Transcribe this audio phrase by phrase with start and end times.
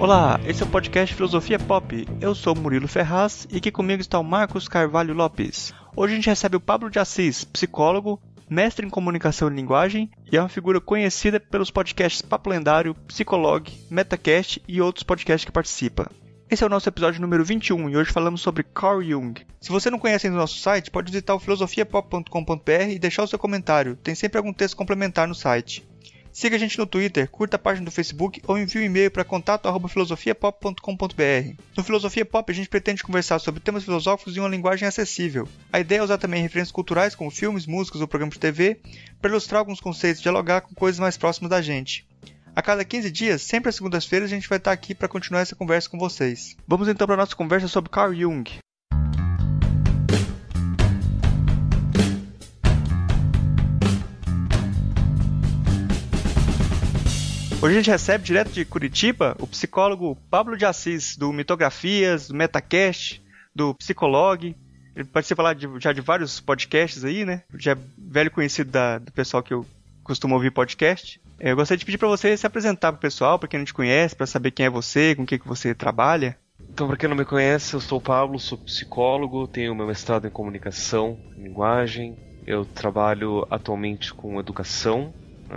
[0.00, 2.08] Olá, esse é o podcast Filosofia Pop.
[2.22, 5.74] Eu sou Murilo Ferraz e aqui comigo está o Marcos Carvalho Lopes.
[5.94, 8.18] Hoje a gente recebe o Pablo de Assis, psicólogo,
[8.48, 13.70] mestre em comunicação e linguagem e é uma figura conhecida pelos podcasts Papo Lendário, Psicolog,
[13.90, 16.10] Metacast e outros podcasts que participa.
[16.50, 19.34] Esse é o nosso episódio número 21 e hoje falamos sobre Carl Jung.
[19.60, 23.28] Se você não conhece ainda o nosso site, pode visitar o filosofiapop.com.br e deixar o
[23.28, 23.96] seu comentário.
[23.96, 25.86] Tem sempre algum texto complementar no site.
[26.32, 29.24] Siga a gente no Twitter, curta a página do Facebook ou envie um e-mail para
[29.24, 31.54] contato@filosofiapop.com.br.
[31.76, 35.48] No Filosofia Pop a gente pretende conversar sobre temas filosóficos em uma linguagem acessível.
[35.72, 38.78] A ideia é usar também referências culturais como filmes, músicas ou programas de TV
[39.20, 42.06] para ilustrar alguns conceitos e dialogar com coisas mais próximas da gente.
[42.54, 45.56] A cada 15 dias, sempre às segundas-feiras, a gente vai estar aqui para continuar essa
[45.56, 46.56] conversa com vocês.
[46.66, 48.44] Vamos então para a nossa conversa sobre Carl Jung.
[57.62, 62.34] Hoje a gente recebe direto de Curitiba o psicólogo Pablo de Assis, do Mitografias, do
[62.34, 63.22] Metacast,
[63.54, 64.56] do Psicolog.
[64.96, 67.42] Ele participa lá de, já de vários podcasts aí, né?
[67.58, 69.66] Já é velho conhecido da, do pessoal que eu
[70.02, 71.20] costumo ouvir podcast.
[71.38, 73.74] Eu gostaria de pedir para você se apresentar para o pessoal, para quem não te
[73.74, 76.38] conhece, para saber quem é você, com o que, que você trabalha.
[76.66, 80.26] Então, para quem não me conhece, eu sou o Pablo, sou psicólogo, tenho meu mestrado
[80.26, 82.16] em comunicação, linguagem.
[82.46, 85.12] Eu trabalho atualmente com educação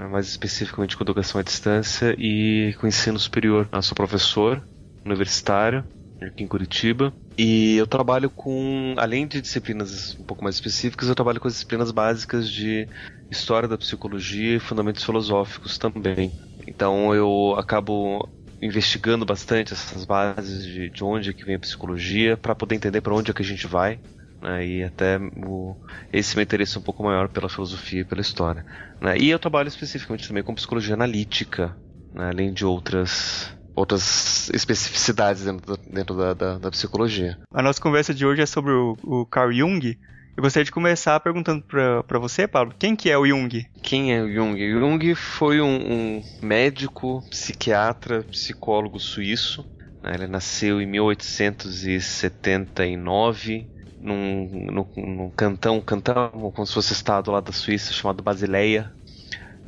[0.10, 3.68] mais especificamente com educação à distância e com ensino superior.
[3.72, 4.62] Eu sou professor
[5.06, 5.84] universitário
[6.22, 11.16] aqui em Curitiba e eu trabalho com, além de disciplinas um pouco mais específicas, eu
[11.16, 12.88] trabalho com as disciplinas básicas de
[13.30, 16.32] história da psicologia e fundamentos filosóficos também.
[16.68, 18.30] Então eu acabo
[18.62, 23.02] investigando bastante essas bases de, de onde é que vem a psicologia para poder entender
[23.02, 24.00] para onde é que a gente vai
[24.44, 25.78] né, e até o,
[26.12, 28.66] esse meu interesse é um pouco maior pela filosofia e pela história.
[29.00, 31.74] Né, e eu trabalho especificamente também com psicologia analítica,
[32.14, 37.40] né, além de outras outras especificidades dentro, da, dentro da, da, da, psicologia.
[37.52, 39.98] A nossa conversa de hoje é sobre o, o Carl Jung.
[40.38, 43.66] Eu gostaria de começar perguntando para você, Pablo, quem que é o Jung?
[43.82, 44.60] Quem é o Jung?
[44.60, 49.66] Jung foi um, um médico, psiquiatra, psicólogo suíço.
[50.04, 53.73] Né, ele nasceu em 1879
[54.04, 58.94] num, num, num cantão, cantão como se fosse estado lá da Suíça chamado Basileia,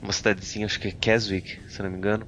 [0.02, 2.28] uma cidadezinha, acho que é Keswick, se não me engano.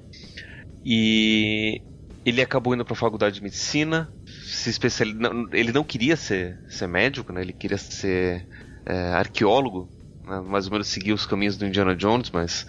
[0.86, 1.82] E
[2.26, 5.10] ele acabou indo para a faculdade de medicina, se especial...
[5.52, 7.42] ele não queria ser, ser médico, né?
[7.42, 8.48] ele queria ser
[8.86, 9.90] é, arqueólogo?
[10.28, 12.68] Mais ou menos seguir os caminhos do Indiana Jones, mas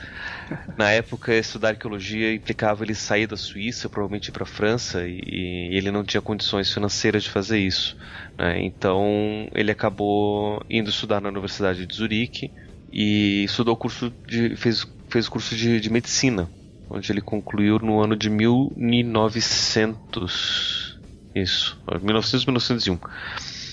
[0.76, 5.70] na época estudar arqueologia implicava ele sair da Suíça, provavelmente ir para a França, e,
[5.72, 7.96] ele não tinha condições financeiras de fazer isso.
[8.38, 8.62] Né?
[8.62, 12.52] Então ele acabou indo estudar na Universidade de Zurique
[12.92, 16.48] e estudou curso de, fez, fez curso de, de medicina,
[16.88, 20.96] onde ele concluiu no ano de 1900.
[21.34, 22.98] Isso, 1900 1901.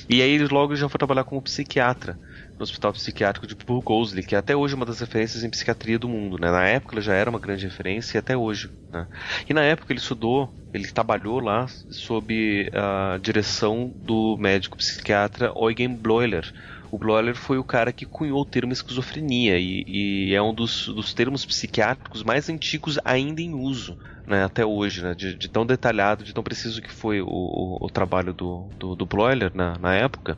[0.07, 2.19] E aí logo já foi trabalhar como psiquiatra
[2.57, 6.07] no Hospital Psiquiátrico de Burgosli, que é até hoje uma das referências em psiquiatria do
[6.07, 6.38] mundo.
[6.39, 6.49] Né?
[6.49, 8.69] Na época ele já era uma grande referência e até hoje.
[8.91, 9.07] Né?
[9.47, 15.95] E na época ele estudou, ele trabalhou lá sob a direção do médico psiquiatra Eugen
[15.95, 16.53] Bleuler.
[16.91, 20.88] O Bleuler foi o cara que cunhou o termo esquizofrenia e, e é um dos,
[20.88, 23.97] dos, termos psiquiátricos mais antigos ainda em uso.
[24.25, 27.85] Né, até hoje, né, de, de, tão detalhado, de tão preciso que foi o, o,
[27.85, 30.35] o trabalho do, do, do Bleuler na época.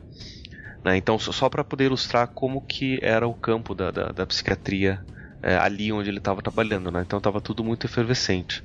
[0.88, 0.96] Né?
[0.96, 5.04] Então, só para poder ilustrar como que era o campo da, da, da psiquiatria
[5.42, 6.90] é, ali onde ele estava trabalhando.
[6.90, 7.02] Né?
[7.06, 8.64] Então, estava tudo muito efervescente.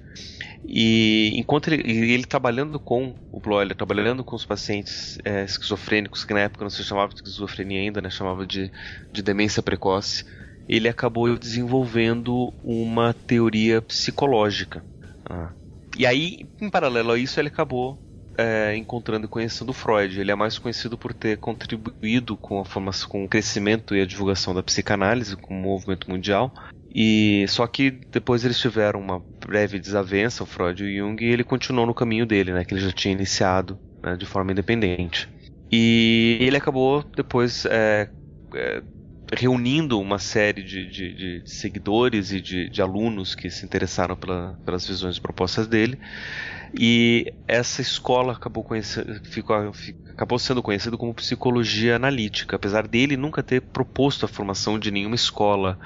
[0.66, 6.34] E enquanto ele, ele trabalhando com o Bloyer, trabalhando com os pacientes é, esquizofrênicos, que
[6.34, 8.10] na época não se chamava de esquizofrenia ainda, né?
[8.10, 8.72] chamava de,
[9.12, 10.24] de demência precoce,
[10.70, 14.82] ele acabou desenvolvendo uma teoria psicológica.
[15.30, 15.52] Ah.
[15.98, 18.00] E aí, em paralelo a isso, ele acabou
[18.38, 20.20] é, encontrando e conhecendo Freud.
[20.20, 24.06] Ele é mais conhecido por ter contribuído com a formação, com o crescimento e a
[24.06, 26.54] divulgação da psicanálise como movimento mundial.
[26.94, 31.28] E só que depois eles tiveram uma breve desavença, o Freud e o Jung, e
[31.28, 35.28] ele continuou no caminho dele, né, que ele já tinha iniciado né, de forma independente.
[35.72, 38.07] E ele acabou depois é,
[38.54, 38.84] é,
[39.36, 44.60] reunindo uma série de, de, de seguidores e de, de, alunos que se interessaram pela,
[44.63, 45.98] pelas visões e propostas dele.
[46.75, 48.66] E essa escola acabou,
[49.24, 49.72] ficou,
[50.10, 55.16] acabou sendo conhecida como psicologia analítica, apesar dele nunca ter proposto a formação de nenhuma
[55.16, 55.78] escola,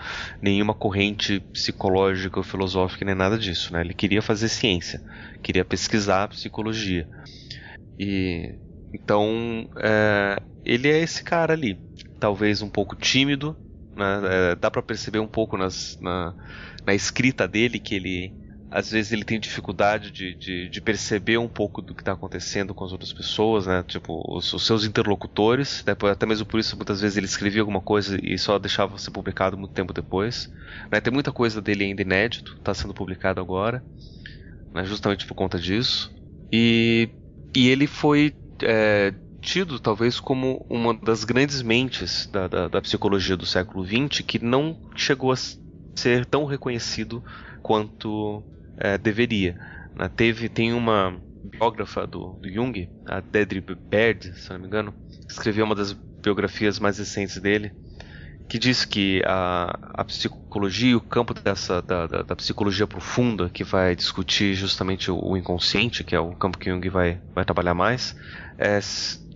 [0.41, 3.73] nenhuma corrente psicológica ou filosófica, nem nada disso.
[3.73, 3.81] Né?
[3.81, 5.01] Ele queria fazer ciência,
[5.43, 7.07] queria pesquisar psicologia.
[7.99, 8.55] E
[8.93, 11.77] então é, ele é esse cara ali,
[12.17, 13.57] talvez um pouco tímido,
[13.93, 14.21] né?
[14.23, 16.33] é, dá para perceber um pouco nas, na,
[16.85, 21.47] na escrita dele que ele às vezes ele tem dificuldade de, de, de perceber um
[21.47, 23.83] pouco do que está acontecendo com as outras pessoas, né?
[23.87, 25.95] Tipo, os, os seus interlocutores, né?
[26.11, 29.57] até mesmo por isso muitas vezes ele escrevia alguma coisa e só deixava ser publicado
[29.57, 30.51] muito tempo depois.
[30.91, 30.99] Né?
[30.99, 33.83] Tem muita coisa dele ainda inédito, está sendo publicado agora,
[34.73, 34.83] né?
[34.83, 36.13] justamente por conta disso.
[36.51, 37.09] E,
[37.55, 43.37] e ele foi é, tido talvez como uma das grandes mentes da, da, da psicologia
[43.37, 45.37] do século XX que não chegou a
[45.95, 47.23] ser tão reconhecido
[47.61, 48.43] quanto
[48.77, 49.57] é, deveria.
[49.95, 50.09] Né?
[50.15, 54.93] Teve, tem uma biógrafa do, do Jung, a Dedry Baird, se não me engano,
[55.25, 57.71] que escreveu uma das biografias mais recentes dele,
[58.47, 63.63] que diz que a, a psicologia, o campo dessa da, da, da, psicologia profunda, que
[63.63, 67.73] vai discutir justamente o, o, inconsciente, que é o campo que Jung vai, vai trabalhar
[67.73, 68.15] mais,
[68.57, 68.79] é,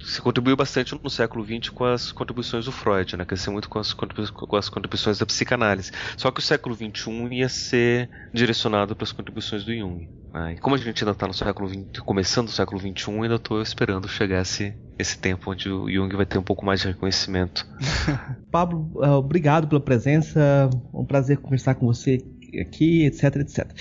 [0.03, 3.25] se contribuiu bastante no século XX com as contribuições do Freud, né?
[3.25, 5.91] Cresceu muito com as, com as contribuições da psicanálise.
[6.17, 10.09] Só que o século XXI ia ser direcionado para as contribuições do Jung.
[10.33, 10.53] Né?
[10.53, 13.61] E como a gente ainda está no século XX, começando o século XXI, ainda estou
[13.61, 17.67] esperando chegar esse, esse tempo onde o Jung vai ter um pouco mais de reconhecimento.
[18.49, 20.69] Pablo, uh, obrigado pela presença.
[20.93, 22.23] Um prazer conversar com você
[22.59, 23.65] aqui, etc, etc.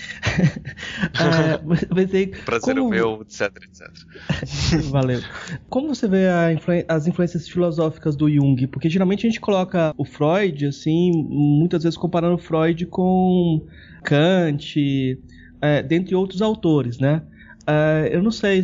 [1.16, 2.90] uh, mas aí, Prazer como...
[2.90, 4.82] meu, etc, etc.
[4.90, 5.20] Valeu.
[5.68, 6.74] Como você vê influ...
[6.88, 8.66] as influências filosóficas do Jung?
[8.66, 13.66] Porque geralmente a gente coloca o Freud, assim, muitas vezes comparando Freud com
[14.02, 15.18] Kant,
[15.60, 17.22] é, dentre outros autores, né?
[17.60, 18.62] Uh, eu não sei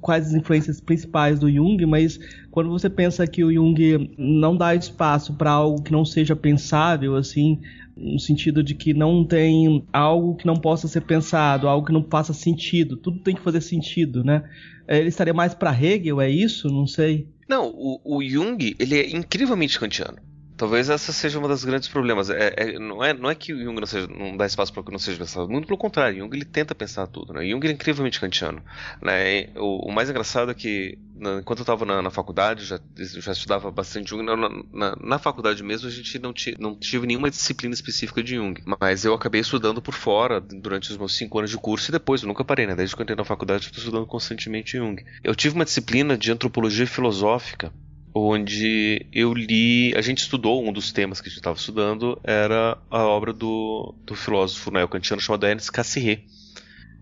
[0.00, 2.18] quais as influências principais do Jung, mas
[2.50, 7.14] quando você pensa que o Jung não dá espaço para algo que não seja pensável,
[7.16, 7.60] assim,
[7.96, 12.04] no sentido de que não tem algo que não possa ser pensado, algo que não
[12.04, 14.44] faça sentido, tudo tem que fazer sentido, né?
[14.86, 16.68] É, ele estaria mais para Hegel, é isso?
[16.68, 17.26] Não sei.
[17.48, 20.18] Não, o, o Jung ele é incrivelmente kantiano.
[20.56, 22.30] Talvez essa seja uma das grandes problemas.
[22.30, 24.90] É, é, não, é, não é que Jung não, seja, não dá espaço para que
[24.90, 25.48] não seja pensado.
[25.48, 27.34] Muito pelo contrário, Jung ele tenta pensar tudo.
[27.34, 27.46] Né?
[27.46, 28.62] Jung é incrivelmente kantiano.
[29.02, 29.50] Né?
[29.56, 33.32] O, o, mais engraçado é que, na, enquanto eu estava na, na, faculdade, já, já
[33.32, 34.24] estudava bastante Jung.
[34.24, 38.36] Na, na, na, faculdade mesmo, a gente não, ti, não tive nenhuma disciplina específica de
[38.36, 38.62] Jung.
[38.80, 42.22] Mas eu acabei estudando por fora durante os meus cinco anos de curso e depois.
[42.22, 42.74] Eu nunca parei, né?
[42.74, 45.04] Desde que eu entrei na faculdade, estou estudando constantemente Jung.
[45.22, 47.70] Eu tive uma disciplina de antropologia filosófica
[48.18, 52.78] onde eu li, a gente estudou, um dos temas que a gente estava estudando era
[52.90, 56.24] a obra do, do filósofo neo-kantiano chamado Ernest Cassirer,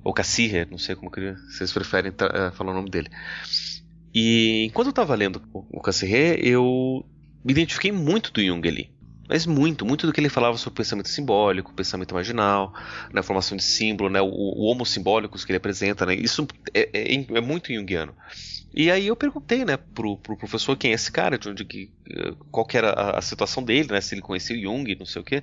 [0.02, 3.08] ou Cassirer, não sei como que vocês preferem uh, falar o nome dele.
[4.12, 7.06] E enquanto eu estava lendo o Cassirer, eu
[7.44, 8.90] me identifiquei muito do Jung ali.
[9.28, 12.74] Mas muito, muito do que ele falava sobre pensamento simbólico, pensamento marginal,
[13.12, 16.46] né, a formação de símbolo, né, o, o homo simbólicos que ele apresenta, né, isso
[16.74, 18.14] é, é, é muito junguiano.
[18.76, 21.92] E aí eu perguntei, né, pro, pro professor quem é esse cara, de onde que,
[22.50, 25.24] qual que era a, a, situação dele, né, se ele conhecia Jung, não sei o
[25.24, 25.40] quê.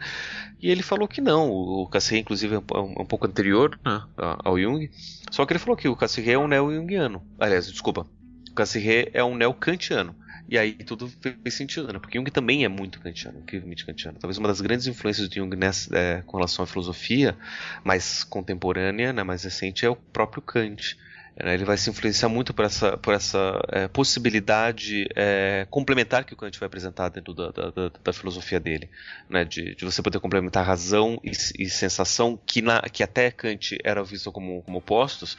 [0.62, 4.04] E ele falou que não, o Cassirer inclusive é um, é um pouco anterior né,
[4.18, 4.89] ao Jung,
[5.31, 7.24] só que ele falou que o Cassirer é um neo-jungiano.
[7.39, 8.06] Aliás, desculpa,
[8.50, 10.13] o Cassirer é um neo-kantiano.
[10.50, 11.98] E aí tudo fez sentido, né?
[11.98, 14.18] Porque Jung também é muito kantiano, incrivelmente kantiano.
[14.19, 17.38] Talvez uma das grandes influências de Jung nessa, é, com relação à filosofia
[17.86, 20.98] mais contemporânea, né, mais recente, é o próprio Kant.
[21.44, 26.34] Né, ele vai se influenciar muito por essa, por essa é, possibilidade é, complementar que
[26.34, 28.90] o Kant vai apresentar dentro da, da, da, da filosofia dele,
[29.30, 29.44] né?
[29.44, 34.04] de, de, você poder complementar razão e, e sensação que, na, que até Kant era
[34.04, 35.38] visto como, como opostos,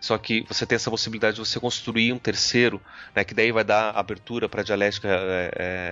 [0.00, 2.80] só que você tem essa possibilidade de você construir um terceiro,
[3.14, 5.50] né, que daí vai dar abertura para a dialética é,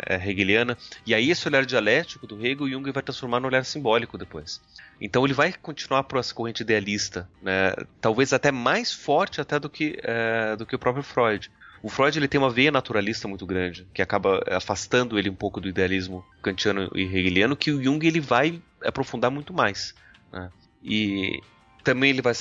[0.09, 0.77] é, é, hegeliana.
[1.07, 4.61] E aí esse olhar dialético do Hegel, Jung vai transformar no olhar simbólico depois.
[5.01, 9.69] Então ele vai continuar por essa corrente idealista, né, talvez até mais forte até do
[9.69, 11.51] que, é, do que o próprio Freud.
[11.83, 15.61] O Freud ele tem uma veia naturalista muito grande, que acaba afastando ele um pouco
[15.61, 19.95] do idealismo kantiano e hegeliano, que o Jung ele vai aprofundar muito mais.
[20.33, 20.51] Né?
[20.83, 21.43] E
[21.85, 22.33] também ele vai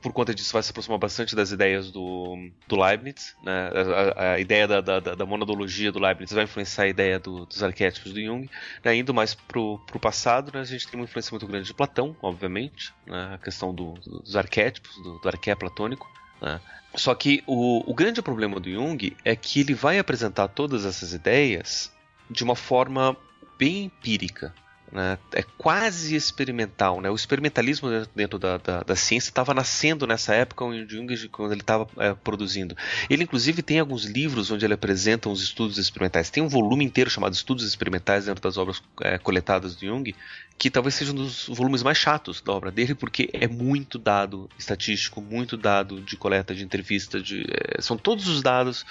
[0.00, 3.70] por conta disso vai se aproximar bastante das ideias do, do Leibniz, né?
[4.16, 7.62] a, a, ideia da, da, da, monadologia do Leibniz vai influenciar a ideia do, dos
[7.62, 8.48] arquétipos do Jung,
[8.82, 8.96] né?
[8.96, 10.60] indo mais pro, pro passado, né?
[10.60, 13.32] a gente tem uma influência muito grande de Platão, obviamente, né?
[13.34, 16.60] a questão do, dos arquétipos, do, do arqué platônico, né?
[16.96, 21.12] Só que o, o grande problema do Jung é que ele vai apresentar todas essas
[21.12, 21.92] ideias
[22.30, 23.16] de uma forma
[23.58, 24.54] bem empírica,
[24.94, 25.18] né?
[25.32, 27.00] É quase experimental.
[27.00, 27.10] Né?
[27.10, 31.62] O experimentalismo dentro da, da, da ciência estava nascendo nessa época onde Jung, quando ele
[31.62, 32.76] estava é, produzindo.
[33.10, 36.30] Ele, inclusive, tem alguns livros onde ele apresenta os estudos experimentais.
[36.30, 40.14] Tem um volume inteiro chamado Estudos Experimentais dentro das obras é, coletadas do Jung,
[40.56, 44.48] que talvez seja um dos volumes mais chatos da obra dele, porque é muito dado
[44.56, 48.86] estatístico, muito dado de coleta, de entrevista, de, é, são todos os dados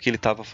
[0.00, 0.44] que ele estava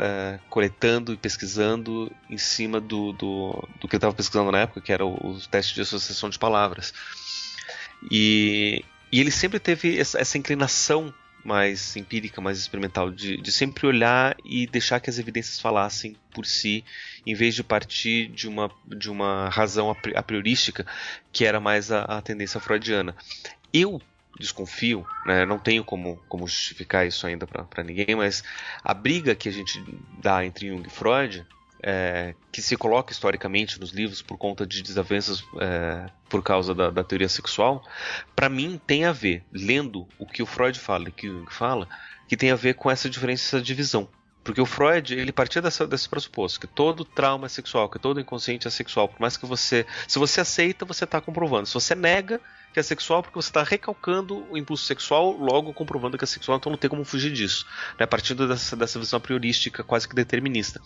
[0.00, 4.80] é, coletando e pesquisando em cima do, do, do que ele estava pesquisando na época,
[4.80, 6.94] que era o, o teste de associação de palavras.
[8.10, 11.12] E, e ele sempre teve essa, essa inclinação
[11.44, 16.46] mais empírica, mais experimental, de, de, sempre olhar e deixar que as evidências falassem por
[16.46, 16.84] si,
[17.26, 20.86] em vez de partir de uma, de uma razão a priorística,
[21.32, 23.16] que era mais a, a tendência freudiana.
[23.72, 24.00] Eu
[24.38, 28.42] desconfio, né, não tenho como, como justificar isso ainda para ninguém, mas
[28.82, 29.82] a briga que a gente
[30.22, 31.46] dá entre Jung e Freud
[31.82, 36.90] é, que se coloca historicamente nos livros por conta de desavenças é, por causa da,
[36.90, 37.84] da teoria sexual,
[38.36, 41.88] para mim tem a ver, lendo o que o Freud fala e o Jung fala,
[42.28, 44.08] que tem a ver com essa diferença, essa divisão.
[44.44, 48.20] Porque o Freud, ele partia dessa, desse pressuposto, que todo trauma é sexual, que todo
[48.20, 49.08] inconsciente é sexual.
[49.08, 49.86] Por mais que você.
[50.08, 51.66] Se você aceita, você está comprovando.
[51.66, 52.40] Se você nega,
[52.72, 56.58] que é sexual porque você está recalcando o impulso sexual, logo comprovando que é sexual,
[56.58, 57.66] então não tem como fugir disso,
[58.00, 58.06] né?
[58.06, 60.80] partindo dessa, dessa visão priorística, quase que determinista.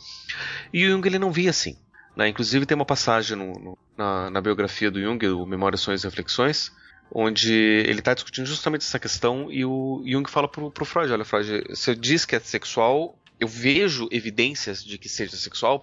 [0.73, 1.79] E o Jung ele não via assim.
[2.17, 2.29] Né?
[2.29, 6.07] Inclusive tem uma passagem no, no, na, na, biografia do Jung, o Memórias, Sonhos e
[6.07, 6.73] Reflexões,
[7.11, 11.25] onde ele está discutindo justamente essa questão e o Jung fala para o Freud, olha
[11.25, 15.81] Freud, você diz que é sexual, eu vejo evidências de que seja sexual,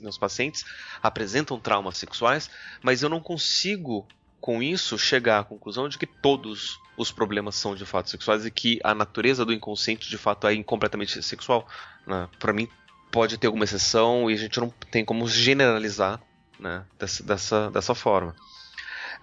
[0.00, 0.64] meus pacientes
[1.02, 2.50] apresentam traumas sexuais,
[2.82, 4.06] mas eu não consigo
[4.40, 8.50] com isso, chegar à conclusão de que todos os problemas são de fato sexuais e
[8.50, 11.66] que a natureza do inconsciente de fato é completamente sexual.
[12.06, 12.28] Né?
[12.38, 12.68] Para mim,
[13.10, 16.20] pode ter alguma exceção e a gente não tem como generalizar
[16.60, 16.84] né?
[16.98, 18.34] dessa, dessa, dessa forma.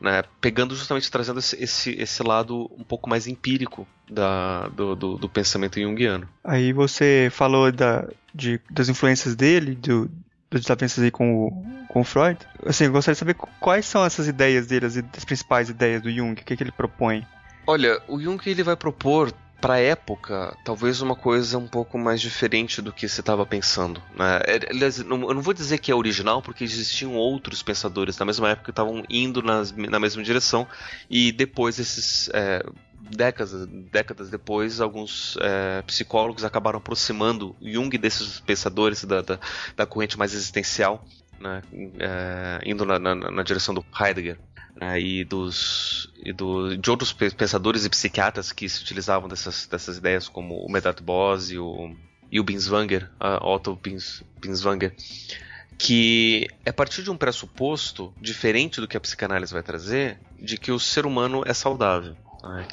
[0.03, 0.21] Né?
[0.41, 5.29] Pegando justamente, trazendo esse, esse, esse, lado um pouco mais empírico da, do, do, do
[5.29, 6.27] pensamento junguiano.
[6.43, 8.05] Aí você falou da,
[8.35, 10.11] de, das influências dele, do,
[10.51, 12.37] das desavenças aí com o, com o Freud.
[12.65, 16.11] Assim, eu gostaria de saber quais são essas ideias dele, as, as principais ideias do
[16.11, 17.25] Jung, o que, que ele propõe.
[17.65, 19.31] Olha, o Jung ele vai propor
[19.63, 24.03] para época, talvez uma coisa um pouco mais diferente do que você estava pensando.
[24.13, 24.41] Né?
[24.45, 28.49] É, aliás, eu não vou dizer que é original, porque existiam outros pensadores na mesma
[28.49, 30.67] época que estavam indo nas, na mesma direção,
[31.09, 32.61] e depois esses é,
[33.09, 39.39] décadas, décadas depois, alguns é, psicólogos acabaram aproximando Jung desses pensadores da, da,
[39.77, 41.05] da corrente mais existencial,
[41.39, 41.61] né,
[41.99, 44.37] é, indo na, na, na, direção do Heidegger.
[44.75, 49.97] Né, e, dos, e do, de outros pensadores e psiquiatras que se utilizavam dessas, dessas
[49.97, 51.95] ideias, como o Medard Boss e o,
[52.31, 53.09] e o Binswanger,
[53.41, 54.95] Otto Bins, Binswanger,
[55.77, 60.57] que é a partir de um pressuposto diferente do que a psicanálise vai trazer, de
[60.57, 62.17] que o ser humano é saudável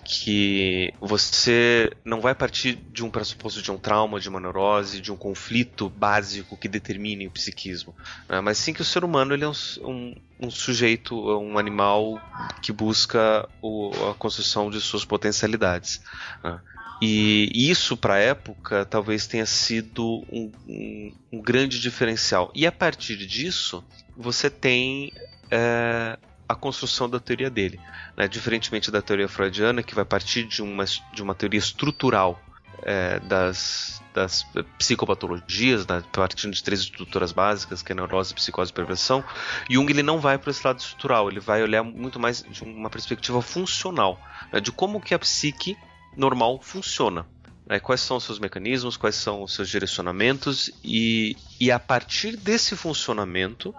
[0.04, 5.12] que você não vai partir de um pressuposto de um trauma, de uma neurose, de
[5.12, 7.94] um conflito básico que determine o psiquismo,
[8.28, 12.20] né, mas sim que o ser humano ele é um, um, um sujeito, um animal
[12.60, 16.02] que busca o, a construção de suas potencialidades.
[16.42, 16.60] Né.
[17.00, 22.50] E isso, para a época, talvez tenha sido um, um, um, grande diferencial.
[22.54, 23.82] E a partir disso,
[24.14, 25.10] você tem
[25.50, 26.18] é,
[26.50, 27.78] a construção da teoria dele.
[28.16, 28.26] Né?
[28.26, 32.42] Diferentemente da teoria freudiana, que vai partir de uma, de uma teoria estrutural
[32.82, 34.44] é, das, das
[34.76, 36.02] psicopatologias, né?
[36.10, 39.22] partindo de três estruturas básicas, que é neurose, psicose e perversão,
[39.70, 42.90] Jung ele não vai para esse lado estrutural, ele vai olhar muito mais de uma
[42.90, 44.20] perspectiva funcional,
[44.52, 44.60] né?
[44.60, 45.78] de como que a psique
[46.16, 47.26] normal funciona.
[47.64, 47.78] Né?
[47.78, 52.74] Quais são os seus mecanismos, quais são os seus direcionamentos, e, e a partir desse
[52.74, 53.72] funcionamento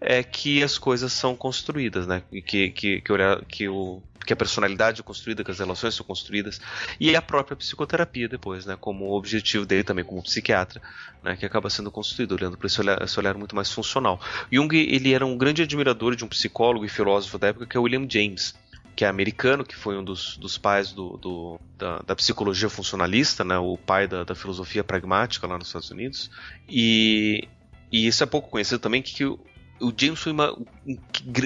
[0.00, 2.22] é que as coisas são construídas, né?
[2.30, 3.02] Que, que, que,
[3.48, 6.60] que, o, que a personalidade é construída, que as relações são construídas,
[7.00, 8.76] e a própria psicoterapia depois, né?
[8.78, 10.80] Como objetivo dele também como psiquiatra,
[11.22, 11.36] né?
[11.36, 14.20] Que acaba sendo construído, olhando para esse olhar, esse olhar muito mais funcional.
[14.52, 17.80] Jung, ele era um grande admirador de um psicólogo e filósofo da época que é
[17.80, 18.54] William James,
[18.96, 23.44] que é americano, que foi um dos, dos pais do, do da, da, psicologia funcionalista,
[23.44, 26.30] né, o pai da, da, filosofia pragmática lá nos Estados Unidos.
[26.66, 27.46] E,
[27.92, 29.14] e isso é pouco conhecido também, que
[29.80, 30.56] o James foi uma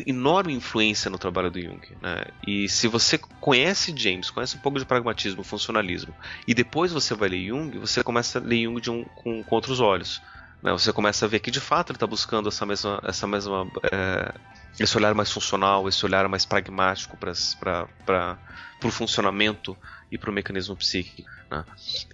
[0.06, 1.80] enorme influência no trabalho do Jung.
[2.00, 2.24] Né?
[2.46, 6.14] E se você conhece James, conhece um pouco de pragmatismo, funcionalismo,
[6.46, 9.80] e depois você vai ler Jung, você começa a ler Jung um, com, com, outros
[9.80, 10.22] olhos.
[10.62, 10.70] Né?
[10.72, 14.32] Você começa a ver que de fato ele está buscando essa mesma, essa mesma é,
[14.78, 18.38] esse olhar mais funcional, esse olhar mais pragmático para
[18.84, 19.76] o funcionamento
[20.10, 21.28] e para o mecanismo psíquico.
[21.50, 21.64] Né?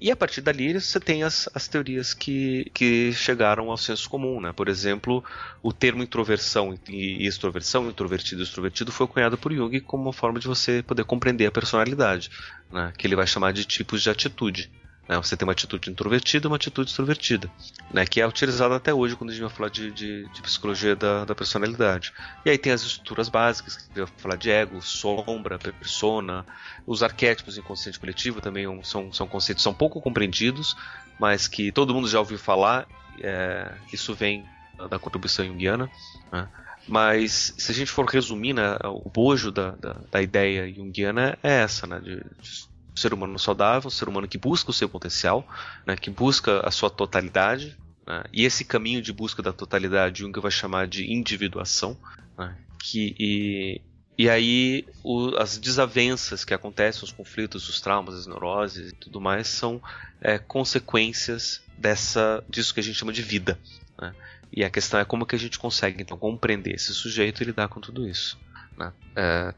[0.00, 4.40] E a partir dali você tem as, as teorias que, que chegaram ao senso comum.
[4.40, 4.52] Né?
[4.52, 5.22] Por exemplo,
[5.62, 10.40] o termo introversão e extroversão, introvertido e extrovertido, foi cunhado por Jung como uma forma
[10.40, 12.30] de você poder compreender a personalidade,
[12.72, 12.92] né?
[12.96, 14.70] que ele vai chamar de tipos de atitude.
[15.08, 15.16] Né?
[15.16, 17.50] Você tem uma atitude introvertida e uma atitude extrovertida,
[17.92, 18.06] né?
[18.06, 21.24] que é utilizada até hoje quando a gente vai falar de, de, de psicologia da,
[21.24, 22.12] da, personalidade.
[22.44, 26.44] E aí tem as estruturas básicas, que vai falar de ego, sombra, persona,
[26.86, 30.76] os arquétipos inconsciente coletivo também são, são conceitos são pouco compreendidos,
[31.18, 32.86] mas que todo mundo já ouviu falar.
[33.20, 34.44] É, isso vem
[34.90, 35.90] da contribuição junguiana.
[36.30, 36.48] Né?
[36.88, 41.62] Mas se a gente for resumir, né, o bojo da, da, da, ideia junguiana é
[41.62, 42.65] essa, né, de, de
[42.96, 45.46] ser humano saudável, um ser humano que busca o seu potencial,
[45.86, 47.76] né, que busca a sua totalidade,
[48.06, 51.96] né, e esse caminho de busca da totalidade Jung vai chamar de individuação,
[52.38, 53.80] né, que, e,
[54.16, 59.20] e aí o, as desavenças que acontecem, os conflitos, os traumas, as neuroses e tudo
[59.20, 59.80] mais são
[60.20, 63.58] é, consequências dessa disso que a gente chama de vida.
[64.00, 64.14] Né?
[64.52, 67.68] E a questão é como que a gente consegue então compreender esse sujeito e lidar
[67.68, 68.38] com tudo isso.
[68.76, 68.92] Né?
[69.14, 69.54] É,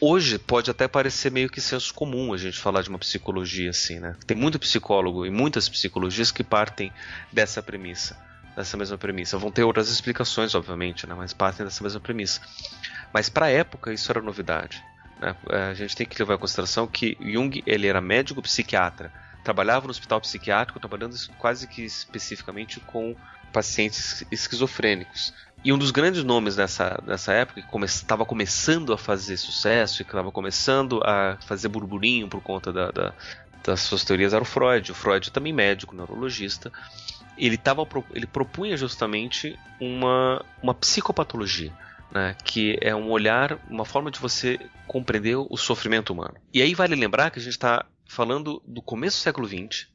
[0.00, 3.98] hoje pode até parecer meio que senso comum a gente falar de uma psicologia assim,
[3.98, 4.16] né?
[4.26, 6.92] Tem muito psicólogo e muitas psicologias que partem
[7.32, 8.16] dessa premissa,
[8.56, 9.38] dessa mesma premissa.
[9.38, 11.14] Vão ter outras explicações, obviamente, né?
[11.14, 12.40] Mas partem dessa mesma premissa.
[13.12, 14.82] Mas para a época isso era novidade.
[15.20, 15.34] Né?
[15.50, 19.12] É, a gente tem que levar em consideração que Jung ele era médico psiquiatra,
[19.42, 23.16] trabalhava no hospital psiquiátrico, trabalhando quase que especificamente com
[23.52, 25.32] pacientes esquizofrênicos.
[25.64, 30.02] E um dos grandes nomes nessa, nessa época, que estava come, começando a fazer sucesso
[30.02, 33.12] e que estava começando a fazer burburinho por conta da, da,
[33.64, 34.92] das suas teorias, era o Freud.
[34.92, 36.72] O Freud também médico, neurologista.
[37.36, 41.72] Ele, tava, ele propunha justamente uma, uma psicopatologia.
[42.10, 46.36] Né, que é um olhar, uma forma de você compreender o sofrimento humano.
[46.54, 49.88] E aí vale lembrar que a gente está falando do começo do século XX,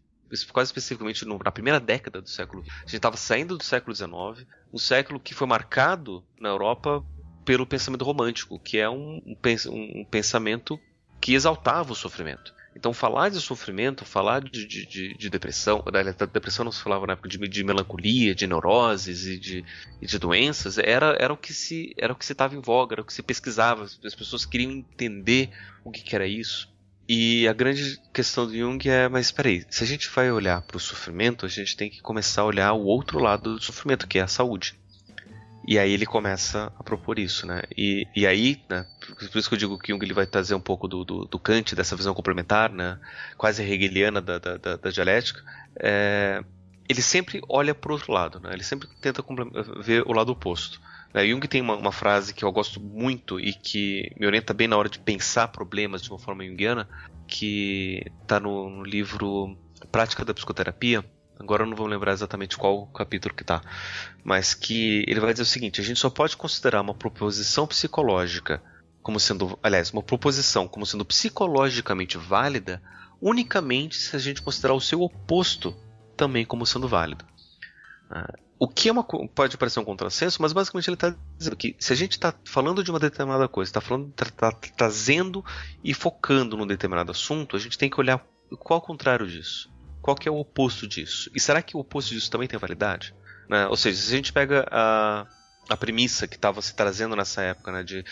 [0.52, 2.74] quase especificamente na primeira década do século XX.
[2.76, 7.04] A gente estava saindo do século XIX, um século que foi marcado na Europa
[7.46, 10.80] pelo pensamento romântico, que é um, um pensamento
[11.20, 12.54] que exaltava o sofrimento.
[12.76, 17.06] Então, falar de sofrimento, falar de, de, de, de depressão, da depressão não se falava
[17.06, 19.66] na época de, de melancolia, de neuroses e de,
[20.02, 22.96] e de doenças, era, era o que se era o que se estava em voga,
[22.96, 23.84] era o que se pesquisava.
[23.84, 25.52] As pessoas queriam entender
[25.84, 26.73] o que, que era isso.
[27.08, 30.62] E a grande questão do Jung é, mas espera aí, se a gente vai olhar
[30.62, 34.08] para o sofrimento, a gente tem que começar a olhar o outro lado do sofrimento,
[34.08, 34.80] que é a saúde.
[35.66, 37.62] E aí ele começa a propor isso, né?
[37.78, 38.86] E, e aí, né,
[39.32, 41.40] por isso que eu digo que Jung ele vai trazer um pouco do, do, do
[41.40, 43.00] Kant, dessa visão complementar, né,
[43.38, 45.42] quase hegeliana da, da, da, da dialética,
[45.78, 46.44] é,
[46.88, 48.52] ele sempre olha para o outro lado, né?
[48.54, 49.24] ele sempre tenta
[49.82, 50.82] ver o lado oposto.
[51.14, 51.28] Né?
[51.28, 54.78] Jung tem uma, uma, frase que eu gosto muito e que me orienta bem na
[54.78, 56.90] hora de pensar problemas de uma forma junguiana,
[57.28, 59.58] que está no, no, livro
[59.92, 61.06] Prática da Psicoterapia.
[61.40, 63.62] Agora eu não vou lembrar exatamente qual capítulo que está,
[64.24, 68.62] mas que ele vai dizer o seguinte: a gente só pode considerar uma proposição psicológica
[69.02, 72.82] como sendo, aliás, uma proposição como sendo psicologicamente válida
[73.22, 75.76] unicamente se a gente considerar o seu oposto
[76.16, 77.26] também como sendo válido.
[78.60, 81.92] O que é uma, pode parecer um contrassenso, mas basicamente ele está dizendo que se
[81.92, 85.44] a gente está falando de uma determinada coisa, está falando, tá, tá, trazendo
[85.84, 88.26] e focando num determinado assunto, a gente tem que olhar
[88.60, 89.70] qual é o contrário disso,
[90.02, 93.14] qual é o oposto disso, e será que o oposto disso também tem validade?
[93.50, 93.68] Né?
[93.68, 95.28] Ou seja, se a gente pega a,
[95.68, 98.06] a premissa que estava se trazendo nessa época, né, de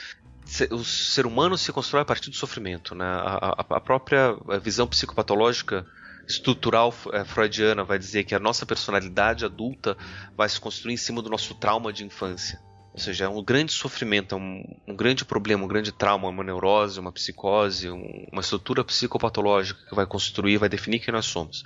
[0.71, 3.05] o ser humano se constrói a partir do sofrimento, né?
[3.05, 5.85] a, a, a própria visão psicopatológica
[6.27, 9.97] estrutural é, freudiana vai dizer que a nossa personalidade adulta
[10.35, 12.59] vai se construir em cima do nosso trauma de infância.
[12.93, 16.43] Ou seja, é um grande sofrimento, é um, um grande problema, um grande trauma, uma
[16.43, 21.63] neurose, uma psicose, um, uma estrutura psicopatológica que vai construir, vai definir quem nós somos.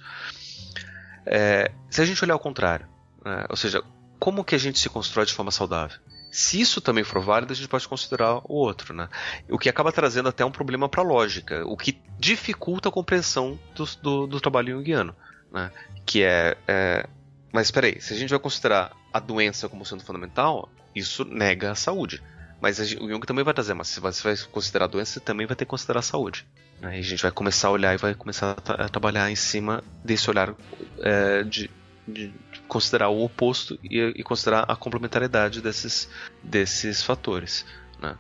[1.25, 2.87] É, se a gente olhar ao contrário,
[3.25, 3.83] né, ou seja,
[4.19, 5.99] como que a gente se constrói de forma saudável?
[6.35, 9.07] Se isso também for válido, a gente pode considerar o outro, né?
[9.49, 13.57] O que acaba trazendo até um problema para a lógica, o que dificulta a compreensão
[13.73, 15.15] do, do, do trabalho junguiano,
[15.49, 15.71] né?
[16.05, 17.07] Que é, é...
[17.53, 21.71] Mas espera aí, se a gente vai considerar a doença como sendo fundamental, isso nega
[21.71, 22.21] a saúde.
[22.59, 25.47] Mas o Jung também vai trazer, mas se você vai considerar a doença, você também
[25.47, 26.45] vai ter que considerar a saúde.
[26.81, 26.97] Né?
[26.97, 29.81] E a gente vai começar a olhar e vai começar a, a trabalhar em cima
[30.03, 30.53] desse olhar
[30.99, 31.71] é, de,
[32.07, 32.33] de
[32.67, 36.09] considerar o oposto e, e, considerar a complementariedade desses,
[36.43, 37.65] desses fatores.
[37.99, 38.17] Né?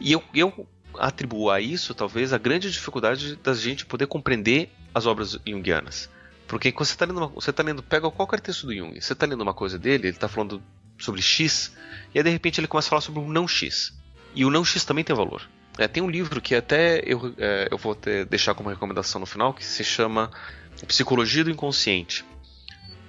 [0.00, 0.66] E eu, eu
[0.98, 6.10] atribuo a isso, talvez, a grande dificuldade da gente poder compreender as obras junguianas.
[6.46, 9.24] Porque quando você está lendo, você tá lendo, pega qualquer texto do Jung, você está
[9.24, 10.62] lendo uma coisa dele, ele está falando
[10.98, 11.74] sobre X,
[12.14, 13.96] e aí de repente ele começa a falar sobre o não X.
[14.34, 15.48] E o não X também tem valor.
[15.78, 19.26] É, tem um livro que até eu, é, eu vou ter, deixar como recomendação no
[19.26, 20.30] final, que se chama
[20.86, 22.24] Psicologia do Inconsciente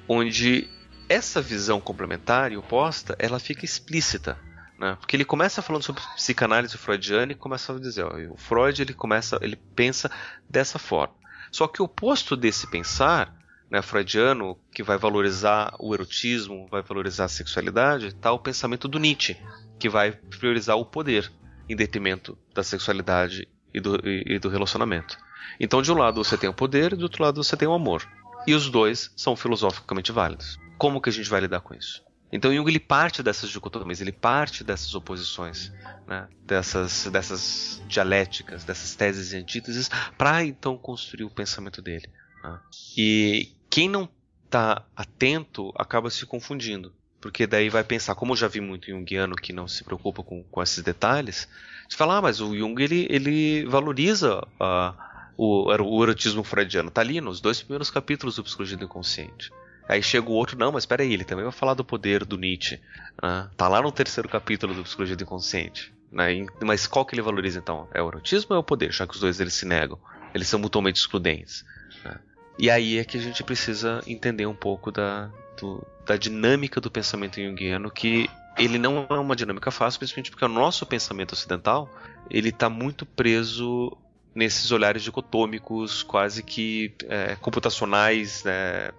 [0.08, 0.70] onde
[1.08, 4.38] essa visão complementar e oposta ela fica explícita.
[4.80, 4.98] Né?
[5.00, 8.94] Porque ele começa falando sobre psicanálise freudiana e começa a dizer, ó, o Freud ele
[8.94, 10.10] começa, ele pensa
[10.50, 11.14] dessa forma.
[11.52, 13.34] Só que o oposto desse pensar,
[13.70, 19.00] né, freudiano, que vai valorizar o erotismo, vai valorizar a sexualidade, está o pensamento do
[19.00, 19.38] Nietzsche,
[19.80, 21.32] que vai priorizar o poder
[21.70, 25.18] em detrimento da sexualidade e do, e, do relacionamento.
[25.60, 27.74] Então, de um lado você tem o poder, e do outro lado você tem o
[27.74, 28.08] amor.
[28.46, 30.60] E os dois são filosoficamente válidos.
[30.78, 32.04] Como que a gente vai lidar com isso?
[32.32, 35.72] Então Jung ele parte dessas dicotomias, ele parte dessas oposições,
[36.08, 36.28] né?
[36.44, 42.10] dessas, dessas dialéticas, dessas teses e antíteses, para então construir o pensamento dele.
[42.44, 42.60] Né?
[42.98, 44.10] E quem não
[44.46, 49.36] está atento acaba se confundindo, porque daí vai pensar, como eu já vi muito Jungiano
[49.36, 51.48] que não se preocupa com, com esses detalhes,
[51.88, 57.02] de falar, ah, mas o Jung ele, ele valoriza uh, o, o erotismo freudiano, está
[57.02, 59.52] ali nos dois primeiros capítulos do Psicologia do Inconsciente.
[59.88, 62.38] Aí chega o outro, não, mas espera aí, ele também vai falar do poder do
[62.38, 62.80] Nietzsche.
[63.22, 63.50] Né?
[63.58, 65.94] Tá lá no terceiro capítulo do Psicologia do Inconsciente.
[66.12, 66.46] Né?
[66.64, 67.88] Mas qual que ele valoriza então?
[67.94, 68.92] É o erotismo ou é o poder?
[68.92, 70.00] Já que os dois eles se negam.
[70.34, 71.66] Eles são mutuamente excludentes.
[72.06, 72.18] Né?
[72.58, 76.90] E aí é que a gente precisa entender um pouco da, do, da dinâmica do
[76.90, 81.90] pensamento junguiano, que ele não é uma dinâmica fácil, principalmente porque o nosso pensamento ocidental
[82.30, 83.98] ele está muito preso
[84.34, 88.92] nesses olhares dicotômicos, quase que é, computacionais, né,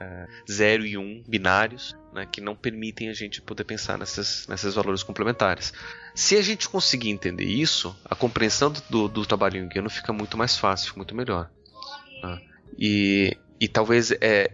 [0.00, 4.46] é, 0 e 1 um, binários, né, que não permitem a gente poder pensar nessas,
[4.48, 5.72] nesses valores complementares.
[6.14, 10.56] Se a gente conseguir entender isso, a compreensão do, do trabalho junguiano fica muito mais
[10.56, 11.50] fácil, muito melhor.
[12.22, 12.40] Né?
[12.78, 14.52] E, e talvez é,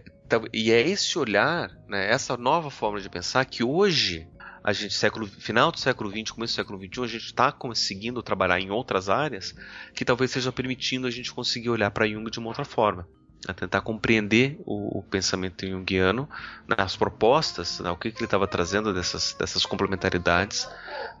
[0.53, 4.27] e é esse olhar, né, essa nova forma de pensar que hoje
[4.67, 8.21] a gente século final do século XX, começo do século XXI, a gente está conseguindo
[8.21, 9.55] trabalhar em outras áreas
[9.95, 13.07] que talvez seja permitindo a gente conseguir olhar para Jung de uma outra forma
[13.47, 16.27] a tentar compreender o, o pensamento junguiano,
[16.67, 20.67] né, as propostas, né, o que, que ele estava trazendo dessas, dessas complementaridades,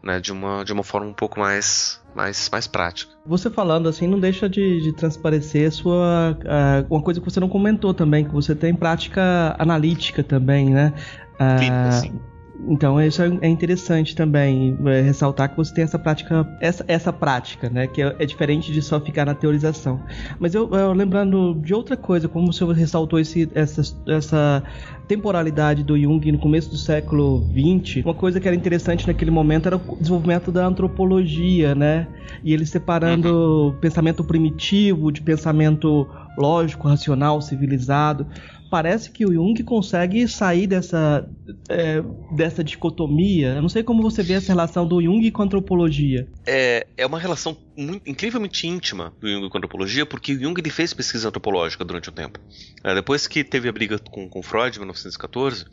[0.03, 3.13] né, de, uma, de uma forma um pouco mais, mais, mais prática.
[3.25, 7.47] Você falando assim não deixa de, de transparecer sua uh, uma coisa que você não
[7.47, 10.93] comentou também, que você tem prática analítica também, né?
[11.39, 12.19] Uh, sim.
[12.65, 17.13] Então isso é, é interessante também é, ressaltar que você tem essa prática, essa, essa
[17.13, 20.01] prática, né, que é, é diferente de só ficar na teorização.
[20.39, 24.63] Mas eu, eu, lembrando de outra coisa, como o senhor ressaltou esse, essa, essa
[25.07, 29.67] temporalidade do Jung no começo do século XX, uma coisa que era interessante naquele momento
[29.67, 32.07] era o desenvolvimento da antropologia, né,
[32.43, 33.75] e ele separando uhum.
[33.79, 38.27] pensamento primitivo de pensamento lógico, racional, civilizado
[38.69, 41.27] parece que o Jung consegue sair dessa,
[41.69, 42.01] é,
[42.35, 43.55] dessa dicotomia.
[43.55, 46.27] Eu não sei como você vê essa relação do Jung com a antropologia.
[46.45, 50.59] É, é uma relação muito, incrivelmente íntima do Jung com a antropologia, porque o Jung
[50.59, 52.39] ele fez pesquisa antropológica durante um tempo.
[52.83, 55.65] É, depois que teve a briga com, com Freud em 1914,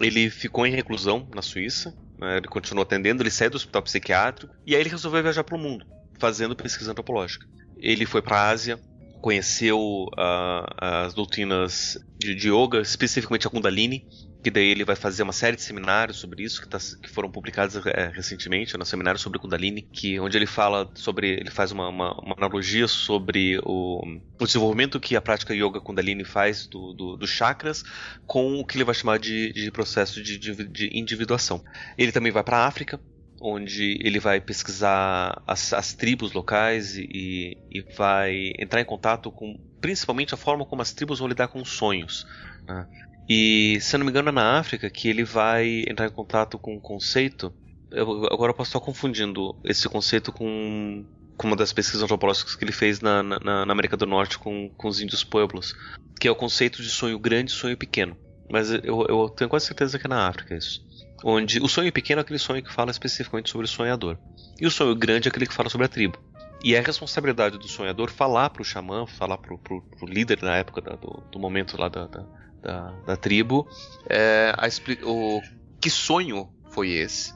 [0.00, 4.54] ele ficou em reclusão na Suíça, né, ele continuou atendendo, ele saiu do hospital psiquiátrico,
[4.66, 5.84] e aí ele resolveu viajar para o mundo,
[6.18, 7.46] fazendo pesquisa antropológica.
[7.76, 8.80] Ele foi para a Ásia,
[9.22, 14.04] conheceu uh, as doutrinas de, de, yoga, especificamente a Kundalini,
[14.42, 17.30] que daí ele vai fazer uma série de seminários sobre isso que, tá, que foram
[17.30, 21.88] publicados é, recentemente, no seminário sobre Kundalini, que onde ele fala sobre, ele faz uma,
[21.88, 24.02] uma, uma analogia sobre o,
[24.40, 27.84] o, desenvolvimento que a prática yoga Kundalini faz do, do, do chakras
[28.26, 31.62] com o que ele vai chamar de, de processo de, de, de individuação.
[31.96, 33.00] Ele também vai para a África,
[33.42, 39.58] onde ele vai pesquisar as, as tribos locais e, e, vai entrar em contato com
[39.80, 42.24] principalmente a forma como as tribos vão lidar com os sonhos.
[42.66, 42.86] Né?
[43.28, 46.56] E se eu não me engano é na África que ele vai entrar em contato
[46.58, 47.52] com um conceito.
[47.90, 51.04] Eu, agora eu posso estar confundindo esse conceito com,
[51.36, 54.70] com uma das pesquisas antropológicas que ele fez na, na, na América do Norte com,
[54.70, 55.74] com os índios pueblos,
[56.18, 58.16] que é o conceito de sonho grande e sonho pequeno.
[58.48, 60.91] Mas eu, eu tenho quase certeza que é na África isso
[61.24, 64.18] onde o sonho pequeno é aquele sonho que fala especificamente sobre o sonhador,
[64.60, 66.18] e o sonho grande é aquele que fala sobre a tribo.
[66.64, 70.56] E é a responsabilidade do sonhador falar para o xamã, falar para o líder na
[70.56, 72.24] época da, do, do, momento lá da, da,
[72.62, 73.68] da, da tribo,
[74.08, 74.68] é, a,
[75.04, 75.40] o,
[75.80, 77.34] que sonho foi esse.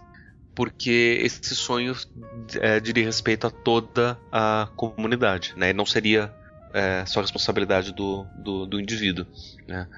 [0.55, 1.94] Porque esse sonho
[2.61, 5.72] é, diria respeito a toda a comunidade, né?
[5.72, 6.33] Não seria
[6.72, 9.27] é, só responsabilidade do, do, do indivíduo.
[9.66, 9.88] Né?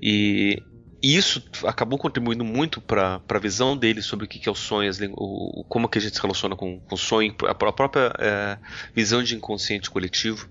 [0.00, 0.62] E
[1.00, 4.90] e isso acabou contribuindo muito para a visão dele sobre o que, é o sonho,
[5.12, 8.58] o, como que a gente se relaciona com o sonho, a própria é,
[8.94, 10.48] visão de inconsciente coletivo.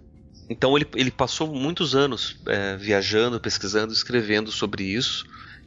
[0.49, 5.25] Então ele, ele passou muitos anos é, viajando, pesquisando, escrevendo sobre isso,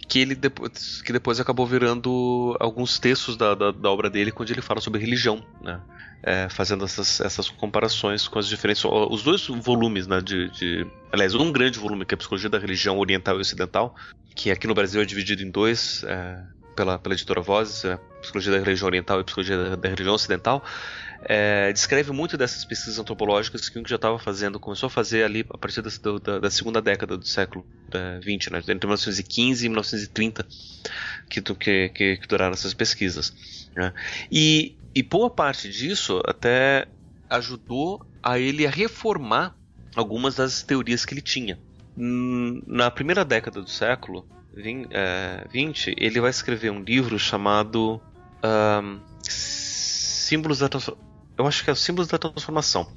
[0.09, 4.53] que ele depois, que depois acabou virando alguns textos da, da, da obra dele, onde
[4.53, 5.81] ele fala sobre religião, né?
[6.23, 8.85] É, fazendo essas, essas comparações com as diferentes.
[8.85, 10.21] Os dois volumes, né?
[10.21, 13.95] De, de, aliás, um grande volume que é a Psicologia da Religião Oriental e Ocidental,
[14.35, 16.43] que aqui no Brasil é dividido em dois é,
[16.75, 20.65] pela, pela editora Vozes, é, Psicologia da Religião Oriental e Psicologia da, da Religião Ocidental,
[21.23, 25.45] é, descreve muito dessas pesquisas antropológicas que o já estava fazendo, começou a fazer ali
[25.51, 25.91] a partir da,
[26.23, 27.67] da, da segunda década do século
[28.23, 30.47] XX, né, entre 1915 e 1930,
[31.29, 33.35] que, que, que, que duraram essas pesquisas.
[33.75, 33.93] Né.
[34.31, 36.87] E, e boa parte disso até
[37.29, 39.55] ajudou a ele a reformar
[39.95, 41.59] algumas das teorias que ele tinha.
[41.97, 48.01] Na primeira década do século, 20, ele vai escrever um livro chamado
[48.45, 50.69] um, Símbolos da
[51.37, 52.91] Eu acho que é o Símbolos da Transformação.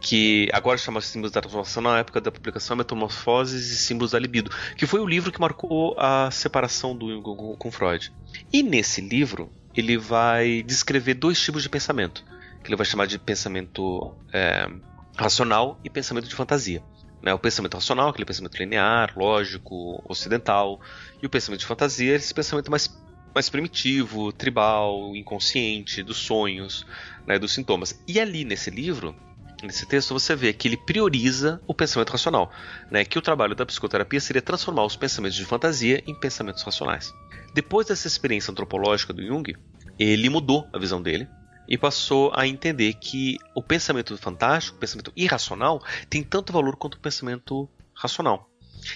[0.00, 4.50] Que agora chama Símbolos da Transformação, na época da publicação Metamorfoses e Símbolos da Libido,
[4.76, 8.12] que foi o livro que marcou a separação do Jung com, com Freud.
[8.52, 12.24] E nesse livro, ele vai descrever dois tipos de pensamento,
[12.62, 14.66] que ele vai chamar de pensamento é,
[15.16, 16.82] racional e pensamento de fantasia.
[17.22, 17.32] Né?
[17.34, 20.80] O pensamento racional, aquele pensamento linear, lógico, ocidental,
[21.22, 22.88] e o pensamento de fantasia, esse pensamento mais,
[23.34, 26.86] mais primitivo, tribal, inconsciente, dos sonhos,
[27.26, 28.00] né, dos sintomas.
[28.08, 29.14] E ali nesse livro,
[29.62, 32.50] nesse texto, você vê que ele prioriza o pensamento racional,
[32.90, 37.12] né, que o trabalho da psicoterapia seria transformar os pensamentos de fantasia em pensamentos racionais.
[37.52, 39.54] Depois dessa experiência antropológica do Jung,
[39.98, 41.28] ele mudou a visão dele
[41.70, 45.80] e passou a entender que o pensamento fantástico, o pensamento irracional,
[46.10, 48.50] tem tanto valor quanto o pensamento racional.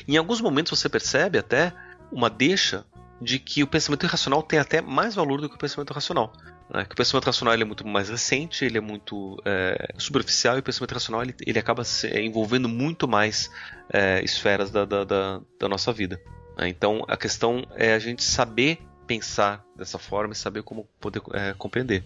[0.09, 1.73] Em alguns momentos você percebe até
[2.11, 2.85] uma deixa
[3.21, 6.33] de que o pensamento irracional tem até mais valor do que o pensamento racional.
[6.69, 6.85] Né?
[6.85, 10.63] Que o pensamento racional é muito mais recente, ele é muito é, superficial e o
[10.63, 13.51] pensamento racional ele, ele acaba se, é, envolvendo muito mais
[13.93, 16.21] é, esferas da, da, da, da, nossa vida.
[16.59, 16.69] Né?
[16.69, 21.55] Então a questão é a gente saber pensar dessa forma e saber como poder é,
[21.55, 22.05] compreender.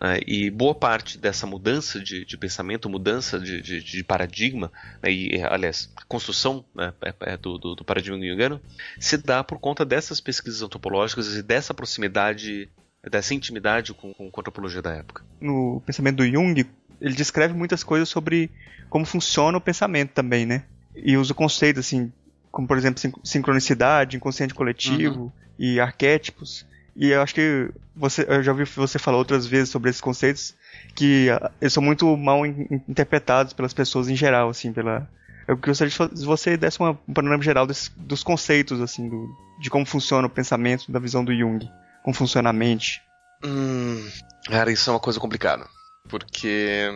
[0.00, 5.12] Uh, e boa parte dessa mudança de, de pensamento, mudança de, de, de paradigma, né,
[5.12, 8.58] e, aliás, construção né, é, é do, do, do, paradigma junguiano,
[8.98, 12.66] se dá por conta dessas pesquisas antropológicas e dessa proximidade,
[13.10, 15.22] dessa intimidade com, com a antropologia da época.
[15.38, 16.66] No pensamento do Jung,
[16.98, 18.50] ele descreve muitas coisas sobre
[18.88, 20.64] como funciona o pensamento também, né?
[20.96, 22.10] E usa conceitos assim,
[22.50, 25.32] como por exemplo sincronicidade, inconsciente coletivo uhum.
[25.58, 26.64] e arquétipos.
[26.96, 30.54] E eu acho que você, eu já ouvi você falar outras vezes sobre esses conceitos
[30.94, 35.08] que uh, eles são muito mal in, interpretados pelas pessoas em geral, assim, pela
[35.50, 39.28] eu gostaria de você desse uma, um panorama geral desse, dos conceitos, assim, do,
[39.60, 41.68] de como funciona o pensamento da visão do Jung,
[42.04, 43.02] como funciona a mente.
[43.44, 44.08] Hum,
[44.46, 45.66] cara, isso é uma coisa complicada,
[46.08, 46.88] porque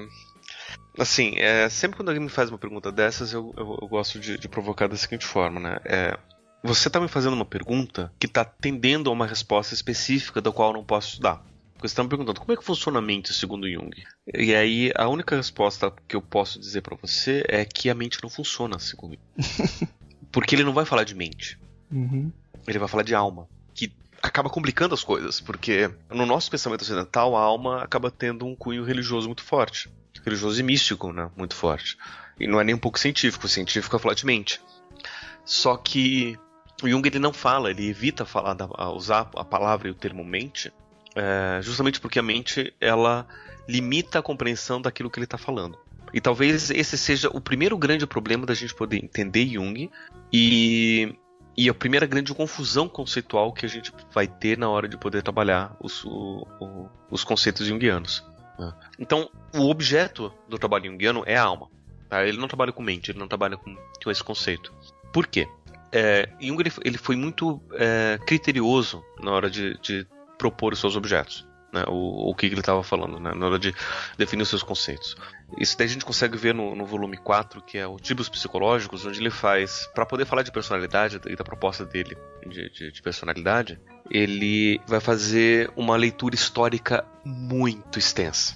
[0.96, 4.38] assim, é, sempre quando alguém me faz uma pergunta dessas, eu, eu, eu gosto de,
[4.38, 5.78] de, provocar da seguinte forma, né?
[5.84, 6.16] É,
[6.66, 10.70] você está me fazendo uma pergunta que está tendendo a uma resposta específica da qual
[10.70, 11.44] eu não posso estudar.
[11.78, 13.92] Você está me perguntando como é que funciona a mente segundo Jung.
[14.32, 18.18] E aí a única resposta que eu posso dizer para você é que a mente
[18.22, 19.88] não funciona segundo Jung.
[20.32, 21.58] Porque ele não vai falar de mente.
[21.92, 22.32] Uhum.
[22.66, 23.46] Ele vai falar de alma.
[23.74, 28.56] Que acaba complicando as coisas, porque no nosso pensamento ocidental a alma acaba tendo um
[28.56, 29.90] cunho religioso muito forte.
[30.24, 31.30] Religioso e místico, né?
[31.36, 31.98] Muito forte.
[32.40, 33.44] E não é nem um pouco científico.
[33.44, 34.60] O científico é falar de mente.
[35.44, 36.38] Só que
[36.82, 40.24] o Jung ele não fala, ele evita falar da, usar a palavra e o termo
[40.24, 40.72] mente,
[41.14, 43.26] é, justamente porque a mente ela
[43.68, 45.78] limita a compreensão daquilo que ele está falando.
[46.12, 49.90] E talvez esse seja o primeiro grande problema da gente poder entender Jung
[50.32, 51.16] e,
[51.56, 55.22] e a primeira grande confusão conceitual que a gente vai ter na hora de poder
[55.22, 58.24] trabalhar os, o, o, os conceitos junguianos.
[58.58, 58.72] Né?
[58.98, 61.68] Então, o objeto do trabalho junguiano é a alma.
[62.08, 62.24] Tá?
[62.24, 64.72] Ele não trabalha com mente, ele não trabalha com, com esse conceito.
[65.12, 65.48] Por quê?
[65.94, 70.04] É, Jung ele, ele, foi muito é, criterioso na hora de, de,
[70.36, 71.46] propor os seus objetos.
[71.72, 73.74] Né, o, o que ele estava falando, né, na hora de
[74.16, 75.16] definir os seus conceitos.
[75.58, 79.04] Isso daí a gente consegue ver no, no volume 4, que é o Tipos Psicológicos,
[79.04, 83.02] onde ele faz, para poder falar de personalidade e da proposta dele de, de, de
[83.02, 83.80] personalidade,
[84.10, 88.54] ele vai fazer uma leitura histórica muito extensa.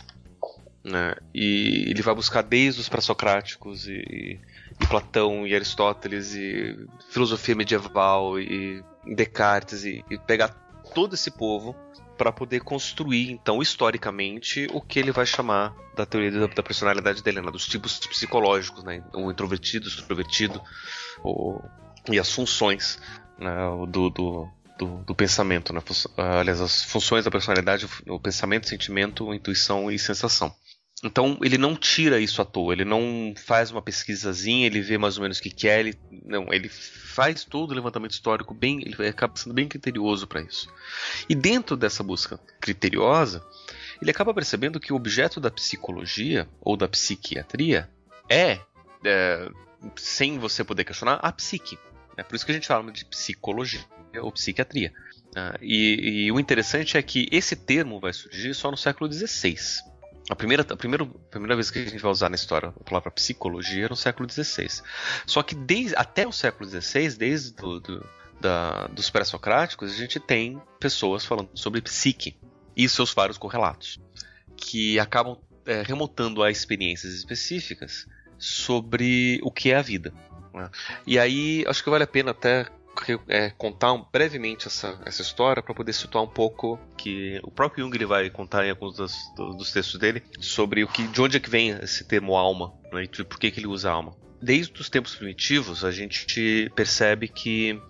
[0.85, 1.15] Né?
[1.35, 4.41] E ele vai buscar desde os pré-socráticos e,
[4.81, 6.77] e Platão e Aristóteles e
[7.11, 10.49] filosofia medieval e Descartes e, e pegar
[10.95, 11.75] todo esse povo
[12.19, 17.23] para poder construir, então, historicamente, o que ele vai chamar da teoria da, da personalidade
[17.23, 17.51] dele, né?
[17.51, 19.03] dos tipos psicológicos, né?
[19.15, 20.61] o introvertido, o extrovertido,
[21.23, 21.61] o,
[22.11, 22.99] e as funções
[23.39, 23.55] né?
[23.89, 25.73] do, do, do, do, pensamento.
[25.73, 25.81] Né?
[26.17, 30.53] Aliás, as funções da personalidade, o pensamento, sentimento, intuição e sensação.
[31.05, 35.17] Então ele não tira isso à toa, ele não faz uma pesquisazinha, ele vê mais
[35.17, 39.07] ou menos o que quer, ele, não, ele faz todo o levantamento histórico bem, ele
[39.07, 40.69] acaba sendo bem criterioso para isso.
[41.29, 43.45] E dentro dessa busca criteriosa,
[44.03, 47.89] ele acaba percebendo que o objeto da psicologia ou da psiquiatria
[48.29, 48.59] é,
[49.05, 49.49] é
[49.97, 51.79] sem você poder questionar, a psique.
[52.17, 53.85] É por isso que a gente fala de psicologia
[54.21, 54.93] ou psiquiatria.
[55.37, 59.57] Ah, e, e o interessante é que esse termo vai surgir só no século XVI.
[60.29, 62.85] A primeira, a, primeira, a primeira vez que a gente vai usar na história a
[62.85, 64.83] palavra psicologia é no século XVI.
[65.27, 68.07] Só que desde, até o século XVI, desde do, do,
[68.41, 72.37] da, dos pré-socráticos, a gente tem pessoas falando sobre psique
[72.77, 73.99] e seus vários correlatos,
[74.57, 78.07] que acabam é, remontando a experiências específicas
[78.39, 80.13] sobre o que é a vida.
[80.53, 80.71] Né?
[81.07, 82.67] E aí, acho que vale a pena até
[83.29, 87.85] é, contar um, brevemente essa, essa história para poder situar um pouco que o próprio
[87.85, 91.37] Jung ele vai contar em alguns dos, dos textos dele sobre o que, de onde
[91.37, 94.17] é que vem esse termo alma né, e por que, que ele usa alma.
[94.41, 97.81] Desde os tempos primitivos a gente percebe que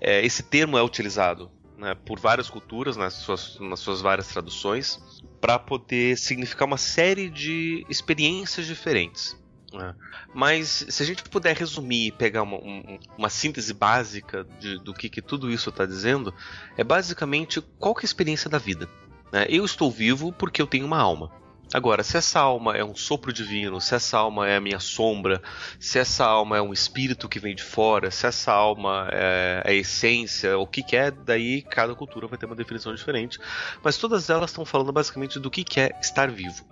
[0.00, 5.00] é, esse termo é utilizado né, por várias culturas nas suas, nas suas várias traduções
[5.40, 9.39] para poder significar uma série de experiências diferentes.
[9.72, 9.94] É.
[10.34, 14.92] Mas se a gente puder resumir e pegar uma, um, uma síntese básica de, do
[14.92, 16.34] que, que, tudo isso está dizendo,
[16.76, 18.88] é basicamente qual que é a experiência da vida.
[19.32, 19.46] Né?
[19.48, 21.30] Eu estou vivo porque eu tenho uma alma.
[21.72, 25.40] Agora, se essa alma é um sopro divino, se essa alma é a minha sombra,
[25.78, 29.72] se essa alma é um espírito que vem de fora, se essa alma é a
[29.72, 33.38] essência, o que, que é, daí cada cultura vai ter uma definição diferente.
[33.84, 36.64] Mas todas elas estão falando basicamente do que, que é estar vivo.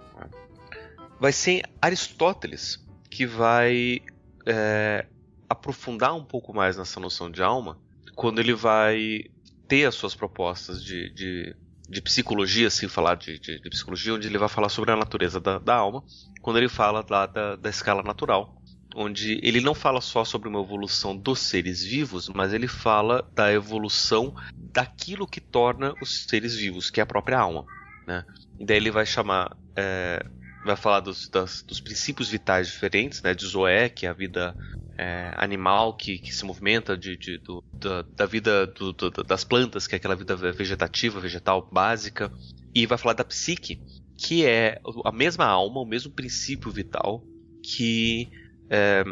[1.20, 4.00] Vai ser Aristóteles que vai
[4.46, 5.06] é,
[5.48, 7.78] aprofundar um pouco mais nessa noção de alma
[8.18, 9.24] quando ele vai
[9.68, 11.54] ter as suas propostas de, de,
[11.88, 15.38] de psicologia, assim, falar de, de, de, psicologia, onde ele vai falar sobre a natureza
[15.38, 16.02] da, da alma,
[16.42, 18.60] quando ele fala lá da, da escala natural,
[18.96, 23.52] onde ele não fala só sobre uma evolução dos seres vivos, mas ele fala da
[23.52, 24.34] evolução
[24.72, 27.64] daquilo que torna os seres vivos, que é a própria alma.
[28.04, 28.24] Né?
[28.58, 30.26] E daí ele vai chamar é,
[30.64, 33.34] vai falar dos, das, dos princípios vitais diferentes, né?
[33.34, 34.54] De Zoé, que é a vida
[34.96, 39.44] é, animal que, que, se movimenta, de, de do, da, da, vida do, do, das
[39.44, 42.32] plantas, que é aquela vida vegetativa, vegetal básica.
[42.74, 43.80] E vai falar da psique,
[44.16, 47.24] que é a mesma alma, o mesmo princípio vital
[47.62, 48.28] que
[48.70, 49.04] é,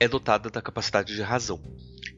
[0.00, 1.60] é dotada da capacidade de razão.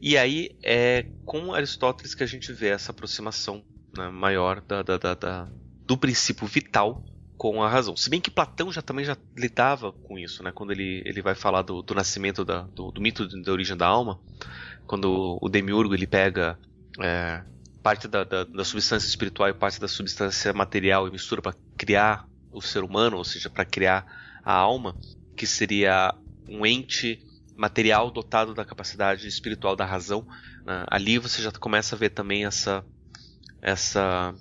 [0.01, 3.62] E aí é com Aristóteles que a gente vê essa aproximação
[3.97, 5.49] né, maior da, da, da,
[5.85, 7.05] do princípio vital
[7.40, 7.96] com a razão.
[7.96, 10.53] Se bem que Platão já também já lidava com isso, né?
[10.53, 13.87] Quando ele, ele vai falar do, do nascimento da, do, do, mito da origem da
[13.87, 14.20] alma,
[14.87, 16.59] quando o demiurgo ele pega
[17.00, 17.42] é,
[17.83, 22.29] parte da, da, da, substância espiritual e parte da substância material e mistura para criar
[22.53, 24.05] o ser humano, ou seja, para criar
[24.44, 24.94] a alma,
[25.35, 26.14] que seria
[26.46, 27.26] um ente
[27.57, 30.29] material dotado da capacidade espiritual da razão.
[30.66, 30.85] Né?
[30.88, 32.85] Ali você já começa a ver também essa
[33.62, 34.35] essa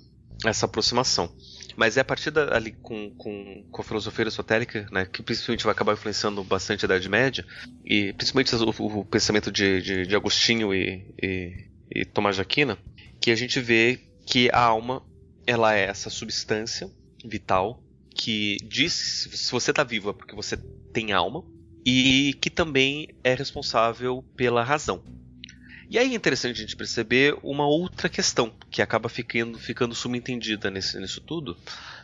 [0.44, 1.34] essa aproximação.
[1.76, 5.64] Mas é a partir da, ali com, com, com a filosofia aristotélica, né, que principalmente
[5.64, 7.46] vai acabar influenciando bastante a Idade Média,
[7.84, 12.78] e principalmente o, o pensamento de, de, de Agostinho e, e, e, Tomás de Aquina,
[13.20, 15.02] que a gente vê que a alma
[15.46, 16.90] ela é essa substância
[17.24, 17.82] vital
[18.14, 20.56] que diz se você está vivo é porque você
[20.92, 21.44] tem alma,
[21.84, 25.02] e que também é responsável pela razão.
[25.90, 30.70] E aí é interessante a gente perceber uma outra questão que acaba ficando, ficando subentendida
[30.70, 31.56] nesse, nisso tudo,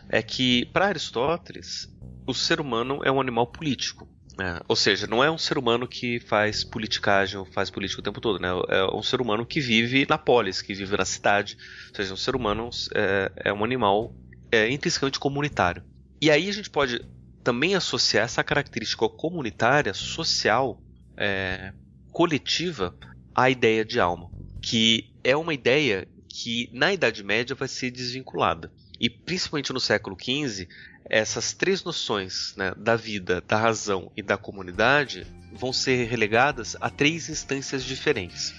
[0.09, 1.89] é que para Aristóteles
[2.27, 4.09] o ser humano é um animal político.
[4.37, 4.59] Né?
[4.67, 8.21] Ou seja, não é um ser humano que faz politicagem ou faz política o tempo
[8.21, 8.49] todo, né?
[8.69, 11.57] É um ser humano que vive na polis, que vive na cidade.
[11.91, 14.13] Ou seja, um ser humano é, é um animal
[14.51, 15.85] é, intrinsecamente comunitário.
[16.21, 17.03] E aí a gente pode
[17.45, 20.83] também associar essa característica comunitária, social,
[21.17, 21.73] é,
[22.11, 22.95] coletiva,
[23.37, 24.31] a ideia de alma,
[24.63, 28.73] que é uma ideia que na Idade Média vai ser desvinculada.
[28.99, 30.67] E principalmente no século XV,
[31.05, 36.89] essas três noções né, da vida, da razão e da comunidade vão ser relegadas a
[36.89, 38.55] três instâncias diferentes.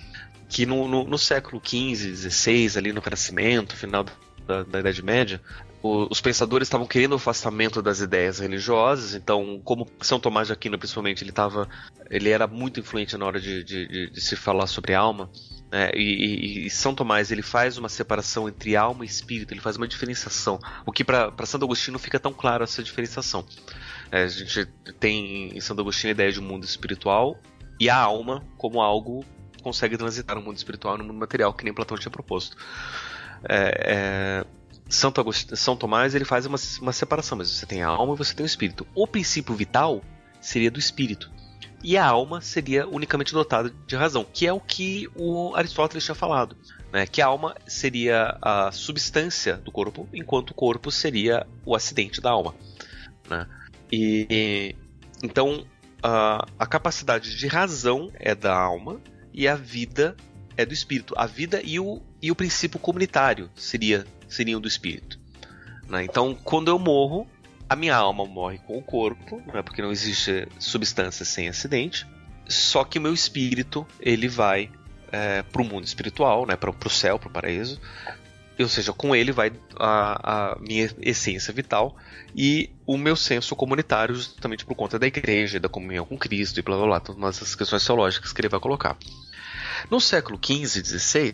[0.48, 4.06] Que no, no, no século XV, XVI, ali no Renascimento, final
[4.46, 5.42] da, da Idade Média,
[5.82, 10.78] os pensadores estavam querendo o afastamento das ideias religiosas, então, como São Tomás de Aquino,
[10.78, 11.70] principalmente, ele estava,
[12.10, 15.30] ele era muito influente na hora de, de, de se falar sobre alma,
[15.72, 15.92] né?
[15.94, 19.78] e, e, e, São Tomás ele faz uma separação entre alma e espírito, ele faz
[19.78, 23.46] uma diferenciação, o que para Santo Agostinho não fica tão claro essa diferenciação.
[24.12, 24.66] É, a gente
[25.00, 27.38] tem em Santo Agostinho a ideia de um mundo espiritual
[27.80, 31.54] e a alma como algo que consegue transitar no mundo espiritual e no mundo material,
[31.54, 32.58] que nem Platão tinha proposto.
[33.48, 34.46] É, é,
[34.90, 38.18] Santo Agostinho, São Tomás ele faz uma, uma separação, mas você tem a alma e
[38.18, 38.88] você tem o espírito.
[38.96, 40.02] O princípio vital
[40.40, 41.32] seria do espírito.
[41.84, 46.16] E a alma seria unicamente dotada de razão, que é o que o Aristóteles tinha
[46.16, 46.58] falado.
[46.92, 47.06] Né?
[47.06, 52.32] Que a alma seria a substância do corpo, enquanto o corpo seria o acidente da
[52.32, 52.56] alma.
[53.30, 53.48] Né?
[53.92, 54.76] E,
[55.24, 55.66] então
[56.02, 59.02] a, a capacidade de razão é da alma
[59.34, 60.16] e a vida
[60.56, 61.14] é do espírito.
[61.16, 65.20] A vida e o, e o princípio comunitário seria seriam do espírito.
[65.88, 66.04] Né?
[66.04, 67.28] Então, quando eu morro,
[67.70, 69.62] a minha alma morre com o corpo, né?
[69.62, 72.06] porque não existe substância sem acidente.
[72.48, 74.70] Só que o meu espírito ele vai
[75.12, 76.56] é, para o mundo espiritual, né?
[76.56, 77.80] para o céu, para o paraíso.
[78.60, 81.96] Ou seja, com ele vai a, a, minha essência vital
[82.36, 86.64] e o meu senso comunitário, justamente por conta da igreja, da comunhão com Cristo e
[86.64, 88.98] blá blá blá, todas essas questões teológicas que ele vai colocar.
[89.92, 91.34] No século XV e XVI,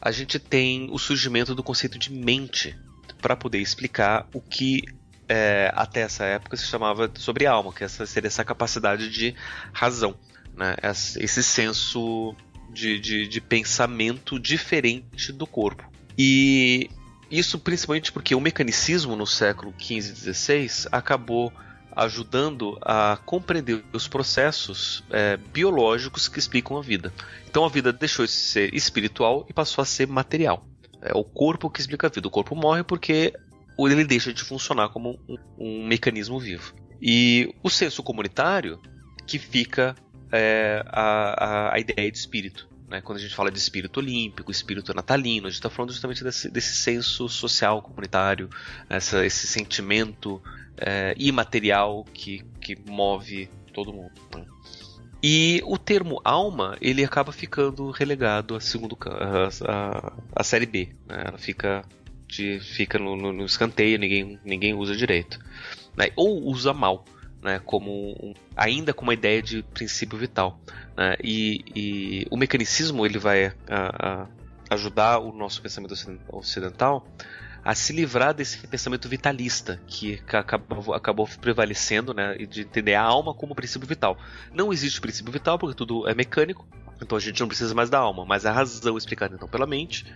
[0.00, 2.78] a gente tem o surgimento do conceito de mente
[3.20, 4.82] para poder explicar o que
[5.28, 9.34] é, até essa época se chamava sobre alma, que essa seria essa capacidade de
[9.72, 10.14] razão,
[10.56, 10.74] né?
[10.82, 12.34] esse senso
[12.70, 15.90] de, de, de pensamento diferente do corpo.
[16.16, 16.90] E
[17.30, 21.52] isso principalmente porque o mecanicismo no século XV e XVI acabou
[21.98, 27.12] ajudando a compreender os processos é, biológicos que explicam a vida.
[27.48, 30.64] Então a vida deixou de ser espiritual e passou a ser material.
[31.02, 32.28] É o corpo que explica a vida.
[32.28, 33.34] O corpo morre porque
[33.78, 36.72] ele deixa de funcionar como um, um mecanismo vivo.
[37.02, 38.80] E o senso comunitário
[39.26, 39.94] que fica
[40.32, 42.68] é, a, a, a, ideia de espírito.
[42.88, 43.00] Né?
[43.00, 46.50] Quando a gente fala de espírito olímpico, espírito natalino, a gente está falando justamente desse,
[46.50, 48.48] desse, senso social comunitário,
[48.88, 50.42] essa, esse sentimento
[50.80, 54.12] é, imaterial que, que move todo mundo.
[54.34, 54.44] Né?
[55.22, 60.90] E o termo alma ele acaba ficando relegado a segundo a, a, a série B.
[61.06, 61.24] Né?
[61.26, 61.84] Ela fica
[62.26, 65.40] de, fica no, no, no, escanteio, ninguém, ninguém usa direito.
[65.96, 66.10] Né?
[66.14, 67.04] Ou usa mal,
[67.42, 67.60] né?
[67.64, 70.60] como um, ainda com uma ideia de princípio vital.
[70.96, 71.16] Né?
[71.22, 74.28] E, e, o mecanicismo ele vai a,
[74.70, 75.94] ajudar o nosso pensamento
[76.28, 77.04] ocidental
[77.64, 83.34] a se livrar desse pensamento vitalista que acabou, acabou prevalecendo, né, de entender a alma
[83.34, 84.18] como princípio vital.
[84.52, 86.66] Não existe princípio vital porque tudo é mecânico,
[87.00, 90.06] então a gente não precisa mais da alma, mas a razão explicada então pela mente,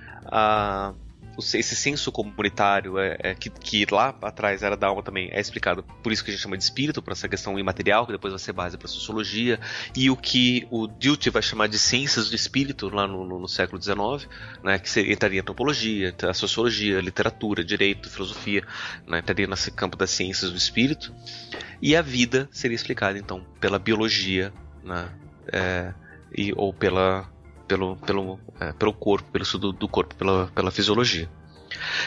[1.38, 5.82] esse senso comunitário é, é, que, que, lá atrás era da alma também é explicado.
[6.02, 8.38] Por isso que a gente chama de espírito para essa questão imaterial que depois vai
[8.38, 9.58] ser base para sociologia
[9.96, 13.48] e o que o Dilthey vai chamar de ciências do espírito lá no, no, no
[13.48, 14.28] século XIX
[14.62, 18.64] né que seria, entraria antropologia a sociologia literatura direito filosofia
[19.06, 21.14] né, entraria nesse campo das ciências do espírito
[21.80, 24.52] e a vida seria explicada então pela biologia
[24.84, 25.08] né,
[25.52, 25.94] é,
[26.36, 27.31] e, ou pela
[27.72, 31.28] pelo, pelo, é, pelo corpo, pelo estudo do corpo, pela, pela fisiologia.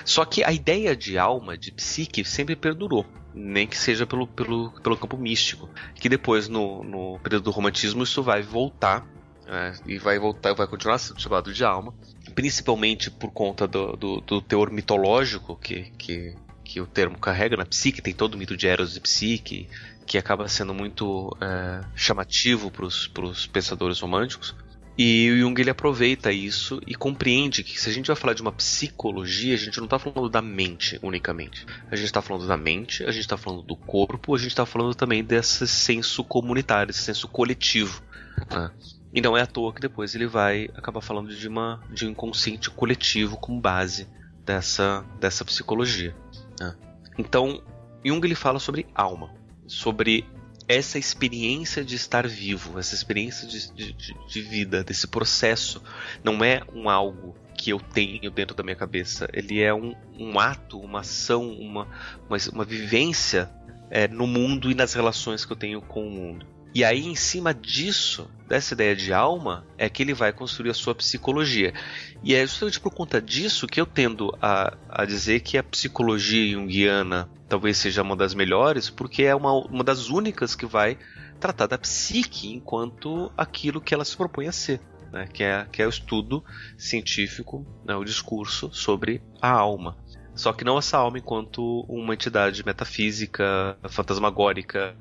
[0.04, 3.04] Só que a ideia de alma, de psique, sempre perdurou,
[3.34, 5.68] nem que seja pelo, pelo, pelo campo místico.
[5.96, 9.04] Que depois, no, no período do romantismo, isso vai voltar
[9.48, 11.94] é, e vai voltar, vai continuar sendo chamado de alma,
[12.36, 17.66] principalmente por conta do, do, do teor mitológico que, que, que o termo carrega na
[17.66, 19.68] psique, tem todo o mito de Eros e psique,
[20.06, 24.56] que acaba sendo muito é, chamativo para os pensadores românticos.
[24.98, 28.42] E o Jung ele aproveita isso e compreende que se a gente vai falar de
[28.42, 31.66] uma psicologia, a gente não está falando da mente unicamente.
[31.92, 34.66] A gente está falando da mente, a gente está falando do corpo, a gente está
[34.66, 38.02] falando também desse senso comunitário, esse senso coletivo.
[38.50, 38.72] Né?
[39.14, 42.12] E não é à toa que depois ele vai acabar falando de, uma, de um
[42.12, 44.08] inconsciente coletivo como base
[44.46, 46.16] dessa, dessa psicologia.
[46.60, 46.74] Né?
[47.18, 47.62] Então,
[48.04, 49.34] Jung ele fala sobre alma,
[49.68, 50.26] sobre
[50.68, 55.82] essa experiência de estar vivo, essa experiência de, de, de, vida, desse processo,
[56.24, 59.28] não é um algo que eu tenho dentro da minha cabeça.
[59.32, 61.88] Ele é um, um ato, uma ação, uma,
[62.28, 63.50] uma, uma vivência
[63.90, 66.55] é, no mundo e nas relações que eu tenho com o mundo.
[66.76, 70.74] E aí, em cima disso, dessa ideia de alma, é que ele vai construir a
[70.74, 71.74] sua psicologia.
[72.22, 76.52] E é justamente por conta disso que eu tendo a, a dizer que a psicologia
[76.52, 80.98] junguiana talvez seja uma das melhores, porque é uma, uma das únicas que vai
[81.40, 84.82] tratar da psique enquanto aquilo que ela se propõe a ser.
[85.14, 85.30] Né?
[85.32, 86.44] Que, é, que é o estudo
[86.78, 87.96] científico, né?
[87.96, 89.96] o discurso sobre a alma.
[90.36, 94.96] Só que não essa alma enquanto uma entidade metafísica, fantasmagórica,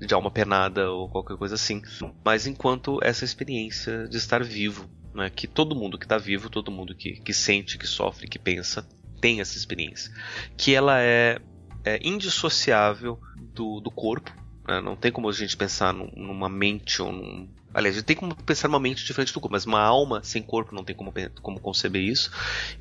[0.00, 1.80] de alma penada ou qualquer coisa assim,
[2.24, 5.30] mas enquanto essa experiência de estar vivo, né?
[5.30, 8.86] que todo mundo que está vivo, todo mundo que, que sente, que sofre, que pensa,
[9.20, 10.12] tem essa experiência.
[10.56, 11.38] Que ela é,
[11.84, 13.20] é indissociável
[13.54, 14.34] do, do corpo,
[14.66, 14.80] né?
[14.80, 18.34] não tem como a gente pensar numa mente ou num, Aliás, a gente tem como
[18.34, 21.60] pensar uma mente diferente do corpo, mas uma alma sem corpo não tem como, como
[21.60, 22.30] conceber isso.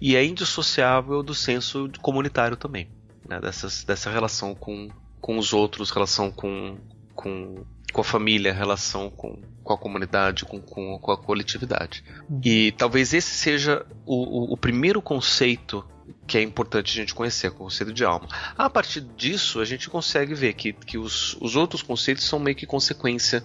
[0.02, 2.88] E é indissociável do senso comunitário também.
[3.28, 3.40] Né?
[3.40, 4.90] Dessas, dessa relação com,
[5.22, 6.78] com os outros, relação com,
[7.14, 7.64] com,
[7.94, 12.04] com a família, relação com, com a comunidade, com, com, com a coletividade.
[12.44, 15.86] E talvez esse seja o, o, o primeiro conceito
[16.26, 18.28] que é importante a gente conhecer, o conceito de alma.
[18.58, 22.56] A partir disso, a gente consegue ver que, que os, os outros conceitos são meio
[22.56, 23.44] que consequência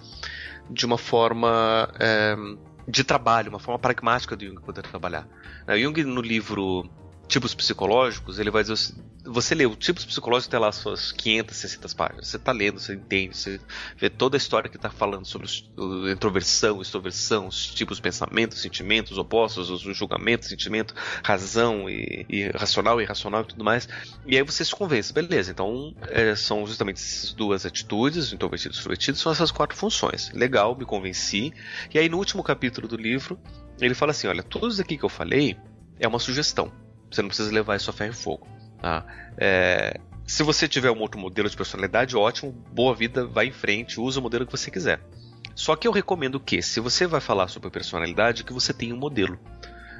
[0.69, 2.35] de uma forma é,
[2.87, 5.27] de trabalho, uma forma pragmática de Jung poder trabalhar.
[5.67, 6.89] Né, Jung, no livro
[7.27, 8.95] tipos psicológicos, ele vai dizer
[9.25, 12.27] você lê o tipos psicológicos tem lá suas 500, 600 páginas.
[12.27, 13.59] Você está lendo, você entende, você
[13.97, 15.47] vê toda a história que está falando sobre
[16.07, 22.49] a introversão, extroversão, os tipos de pensamento, sentimentos opostos, os julgamentos, sentimento, razão e, e
[22.49, 23.89] racional, irracional e tudo mais.
[24.25, 25.51] E aí você se convence, beleza?
[25.51, 30.31] Então é, são justamente essas duas atitudes, introvertido e extrovertido, são essas quatro funções.
[30.33, 31.51] Legal, me convenci.
[31.93, 33.39] E aí no último capítulo do livro
[33.81, 35.57] ele fala assim, olha, tudo isso aqui que eu falei
[35.99, 36.84] é uma sugestão.
[37.15, 38.45] Você não precisa levar isso a ferro e fogo.
[38.81, 39.05] Tá?
[39.37, 44.01] É, se você tiver um outro modelo de personalidade, ótimo, boa vida, vai em frente,
[44.01, 44.99] usa o modelo que você quiser.
[45.55, 48.97] Só que eu recomendo que, se você vai falar sobre personalidade, que você tenha um
[48.97, 49.39] modelo.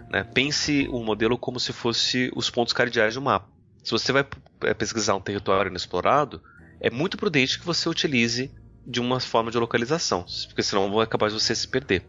[0.09, 0.26] Né?
[0.26, 3.47] Pense o um modelo como se fosse os pontos cardeais de um mapa.
[3.82, 4.26] Se você vai
[4.63, 6.43] é, pesquisar um território inexplorado,
[6.82, 8.51] é muito prudente que você utilize
[8.86, 12.05] de uma forma de localização, porque senão é capaz de você se perder.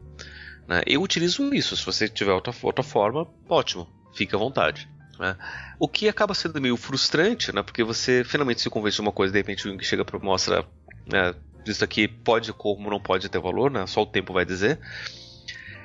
[0.66, 0.82] Né?
[0.84, 1.76] Eu utilizo isso.
[1.76, 4.88] Se você tiver outra, outra forma, ótimo, fique à vontade.
[5.18, 5.36] Né?
[5.78, 7.62] O que acaba sendo meio frustrante, né?
[7.62, 10.64] Porque você finalmente se convence de uma coisa, de repente o Jung chega para mostra,
[11.06, 11.34] né?
[11.66, 13.86] Isso aqui pode como não pode ter valor, né?
[13.86, 14.78] Só o tempo vai dizer.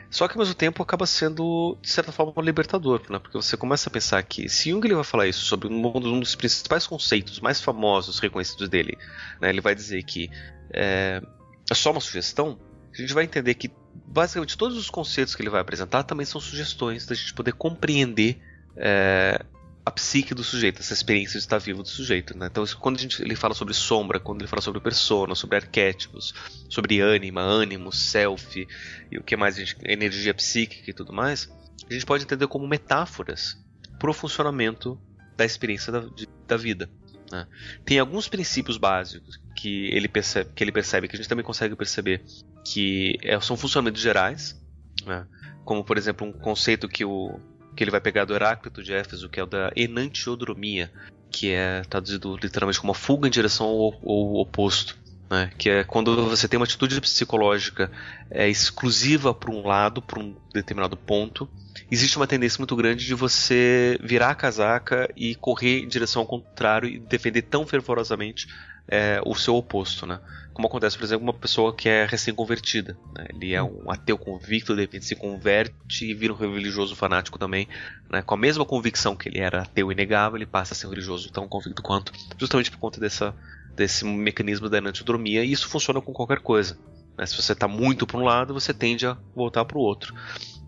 [0.09, 3.17] Só que ao mesmo tempo acaba sendo, de certa forma, libertador, né?
[3.17, 6.35] Porque você começa a pensar que se Jung ele vai falar isso sobre um dos
[6.35, 8.97] principais conceitos mais famosos, reconhecidos dele,
[9.39, 9.49] né?
[9.49, 10.29] Ele vai dizer que
[10.73, 11.21] é,
[11.69, 12.59] é só uma sugestão,
[12.93, 13.71] a gente vai entender que
[14.05, 18.41] basicamente todos os conceitos que ele vai apresentar também são sugestões da gente poder compreender
[18.81, 19.39] é,
[19.85, 22.35] a psique do sujeito, essa experiência de estar vivo do sujeito.
[22.35, 22.47] Né?
[22.49, 26.33] Então, quando a gente, ele fala sobre sombra, quando ele fala sobre persona, sobre arquétipos,
[26.67, 28.67] sobre ânima, ânimo, self
[29.11, 31.47] e o que mais, gente, energia psíquica e tudo mais,
[31.89, 33.55] a gente pode entender como metáforas
[33.99, 34.99] para o funcionamento
[35.37, 36.89] da experiência da, de, da vida.
[37.31, 37.47] Né?
[37.85, 41.75] Tem alguns princípios básicos que ele, percebe, que ele percebe, que a gente também consegue
[41.75, 42.23] perceber,
[42.65, 44.59] que é, são funcionamentos gerais,
[45.05, 45.27] né?
[45.63, 47.39] como por exemplo um conceito que o
[47.75, 50.91] que ele vai pegar do Heráclito de Éfeso, que é o da enantiodromia,
[51.31, 54.99] que é traduzido literalmente como uma fuga em direção ao, ao oposto.
[55.29, 55.49] Né?
[55.57, 57.89] Que é quando você tem uma atitude psicológica
[58.29, 61.49] é, exclusiva para um lado, para um determinado ponto,
[61.89, 66.27] existe uma tendência muito grande de você virar a casaca e correr em direção ao
[66.27, 68.47] contrário e defender tão fervorosamente
[68.87, 70.19] é, o seu oposto, né?
[70.53, 72.97] Como acontece, por exemplo, uma pessoa que é recém-convertida.
[73.15, 73.27] Né?
[73.29, 77.67] Ele é um ateu convicto, de repente se converte e vira um religioso fanático também.
[78.09, 78.21] Né?
[78.21, 81.31] Com a mesma convicção que ele era ateu inegável, ele passa a ser um religioso
[81.31, 83.33] tão convicto quanto, justamente por conta dessa,
[83.75, 85.43] desse mecanismo da enantiodromia.
[85.43, 86.77] E isso funciona com qualquer coisa.
[87.17, 87.25] Né?
[87.25, 90.13] Se você está muito para um lado, você tende a voltar para o outro.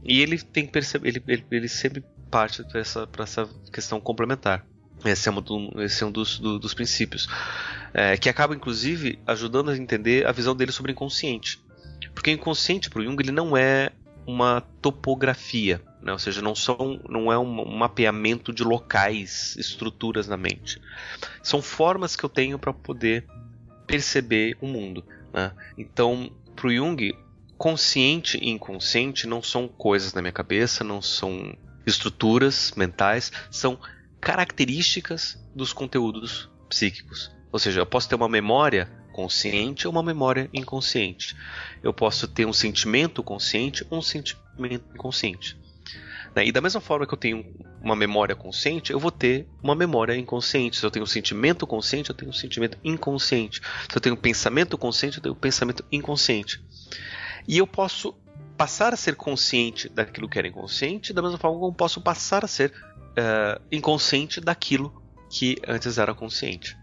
[0.04, 4.66] E ele tem que perceber, ele, ele, ele sempre parte para essa, essa questão complementar.
[5.06, 7.28] Esse é um, esse é um dos, do, dos princípios.
[7.94, 11.62] É, que acaba, inclusive, ajudando a entender a visão dele sobre o inconsciente.
[12.14, 13.92] Porque o inconsciente, para o Jung, ele não é
[14.26, 16.12] uma topografia, né?
[16.14, 20.82] ou seja, não, são, não é um, um mapeamento de locais, estruturas na mente.
[21.42, 23.26] São formas que eu tenho para poder
[23.86, 25.04] perceber o mundo.
[25.34, 25.52] Né?
[25.78, 27.14] Então, para o Jung,
[27.58, 33.78] consciente e inconsciente não são coisas na minha cabeça, não são estruturas mentais, são
[34.24, 37.32] características dos conteúdos psíquicos.
[37.52, 41.36] Ou seja, eu posso ter uma memória consciente ou uma memória inconsciente.
[41.84, 45.58] Eu posso ter um sentimento consciente ou um sentimento inconsciente.
[46.36, 46.48] Né?
[46.48, 47.46] E da mesma forma que eu tenho
[47.82, 50.78] uma memória consciente, eu vou ter uma memória inconsciente.
[50.78, 53.62] Se eu tenho um sentimento consciente, eu tenho um sentimento inconsciente.
[53.90, 56.64] Se eu tenho um pensamento consciente, eu tenho um pensamento inconsciente.
[57.48, 58.16] E eu posso
[58.58, 62.48] passar a ser consciente daquilo que era inconsciente, da mesma forma como posso passar a
[62.48, 66.78] ser uh, inconsciente daquilo que antes era consciente.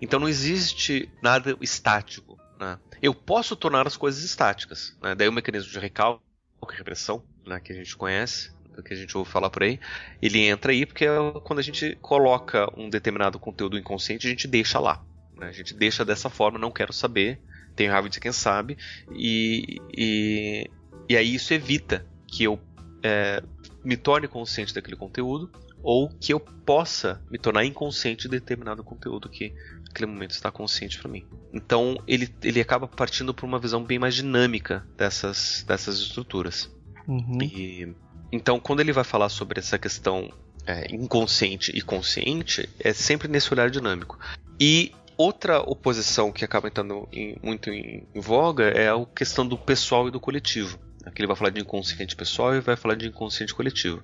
[0.00, 2.38] Então não existe nada estático.
[2.58, 2.78] Né?
[3.00, 4.96] Eu posso tornar as coisas estáticas.
[5.02, 5.14] Né?
[5.14, 6.22] Daí o mecanismo de recalque
[6.70, 8.50] repressão, né, que a gente conhece,
[8.82, 9.78] que a gente ouve falar por aí,
[10.20, 14.48] ele entra aí porque é quando a gente coloca um determinado conteúdo inconsciente, a gente
[14.48, 15.04] deixa lá.
[15.36, 15.48] Né?
[15.48, 17.40] A gente deixa dessa forma, não quero saber,
[17.76, 18.76] tenho raiva de quem sabe,
[19.12, 20.70] e, e,
[21.08, 22.58] e aí isso evita que eu
[23.02, 23.42] é,
[23.84, 25.50] me torne consciente daquele conteúdo
[25.82, 29.52] ou que eu possa me tornar inconsciente de determinado conteúdo que
[29.86, 31.26] naquele momento está consciente para mim.
[31.52, 36.70] Então ele, ele acaba partindo para uma visão bem mais dinâmica dessas, dessas estruturas.
[37.06, 37.38] Uhum.
[37.42, 37.94] E,
[38.32, 40.32] então quando ele vai falar sobre essa questão
[40.66, 44.18] é, inconsciente e consciente, é sempre nesse olhar dinâmico.
[44.58, 49.58] E outra oposição que acaba entrando em, muito em, em voga é a questão do
[49.58, 50.78] pessoal e do coletivo.
[51.04, 54.02] Aqui ele vai falar de inconsciente pessoal e vai falar de inconsciente coletivo.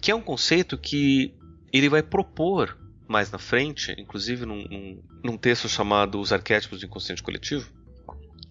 [0.00, 1.34] Que é um conceito que
[1.72, 2.78] ele vai propor
[3.08, 7.70] mais na frente, inclusive num, num, num texto chamado Os Arquétipos do Inconsciente Coletivo,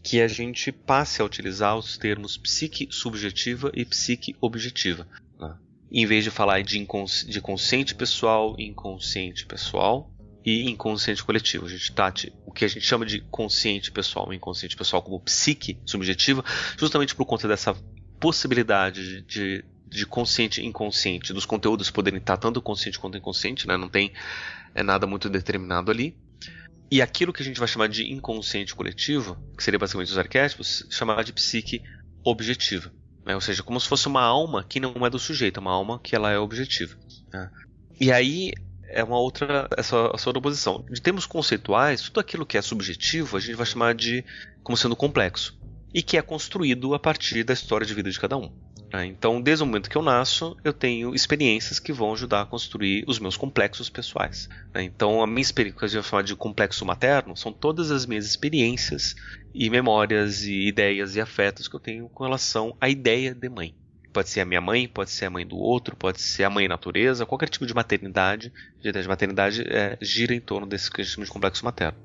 [0.03, 5.07] que a gente passe a utilizar os termos psique subjetiva e psique objetiva.
[5.39, 5.57] Né?
[5.93, 6.85] em vez de falar de,
[7.27, 10.09] de consciente pessoal, inconsciente pessoal
[10.45, 11.65] e inconsciente coletivo.
[11.65, 15.19] A gente trate o que a gente chama de consciente pessoal e inconsciente pessoal como
[15.19, 16.43] psique subjetiva,
[16.77, 17.75] justamente por conta dessa
[18.19, 23.77] possibilidade de, de consciente e inconsciente, dos conteúdos poderem estar tanto consciente quanto inconsciente, né?
[23.77, 24.11] não tem
[24.75, 26.17] é nada muito determinado ali.
[26.91, 30.85] E aquilo que a gente vai chamar de inconsciente coletivo, que seria basicamente os arquétipos,
[30.89, 31.81] chamar de psique
[32.23, 32.91] objetiva.
[33.25, 33.33] Né?
[33.35, 35.99] Ou seja, como se fosse uma alma que não é do sujeito, é uma alma
[35.99, 36.95] que ela é objetiva.
[37.31, 37.49] Né?
[37.99, 38.53] E aí
[38.93, 40.85] é uma outra essa, essa outra posição.
[41.01, 44.23] Termos conceituais, tudo aquilo que é subjetivo a gente vai chamar de
[44.63, 45.57] como sendo complexo
[45.93, 48.51] e que é construído a partir da história de vida de cada um.
[48.91, 49.07] Né?
[49.07, 53.03] Então, desde o momento que eu nasço, eu tenho experiências que vão ajudar a construir
[53.07, 54.47] os meus complexos pessoais.
[54.73, 54.83] Né?
[54.83, 58.05] Então, a minha experiência, que a gente vai chamar de complexo materno, são todas as
[58.05, 59.15] minhas experiências
[59.53, 63.75] e memórias e ideias e afetos que eu tenho com relação à ideia de mãe.
[64.13, 66.67] Pode ser a minha mãe, pode ser a mãe do outro, pode ser a mãe
[66.67, 71.01] natureza, qualquer tipo de maternidade, de ideia de maternidade é, gira em torno desse que
[71.01, 71.97] a gente chama de complexo materno.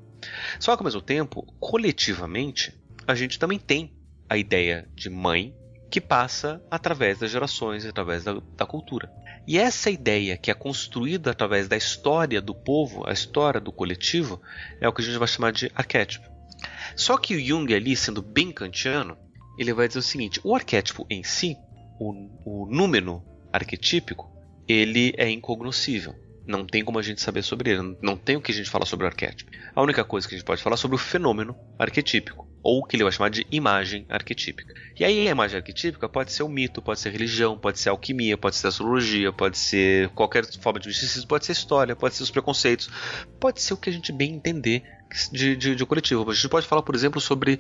[0.59, 2.74] Só que ao mesmo tempo, coletivamente,
[3.06, 3.92] a gente também tem
[4.28, 5.54] a ideia de mãe
[5.90, 9.11] que passa através das gerações, através da, da, cultura.
[9.46, 14.40] E essa ideia que é construída através da história do povo, a história do coletivo,
[14.80, 16.28] é o que a gente vai chamar de arquétipo.
[16.94, 19.16] Só que o Jung ali, sendo bem kantiano,
[19.59, 21.56] ele vai dizer o seguinte: o arquétipo em si,
[21.99, 22.12] o,
[22.44, 23.22] o número
[23.53, 24.30] arquetípico,
[24.66, 26.14] ele é incognoscível.
[26.46, 28.86] Não tem como a gente saber sobre ele, não tem o que a gente falar
[28.86, 29.51] sobre o arquétipo.
[29.74, 32.84] A única coisa que a gente pode falar é sobre o fenômeno arquetípico ou o
[32.84, 34.74] que ele vai chamar de imagem arquetípica.
[34.94, 38.36] E aí a imagem arquetípica pode ser o mito, pode ser religião, pode ser alquimia,
[38.36, 42.30] pode ser astrologia, pode ser qualquer forma de misticismo, pode ser história, pode ser os
[42.30, 42.90] preconceitos,
[43.40, 44.82] pode ser o que a gente bem entender
[45.32, 46.30] de, de, de coletivo.
[46.30, 47.58] A gente pode falar, por exemplo, sobre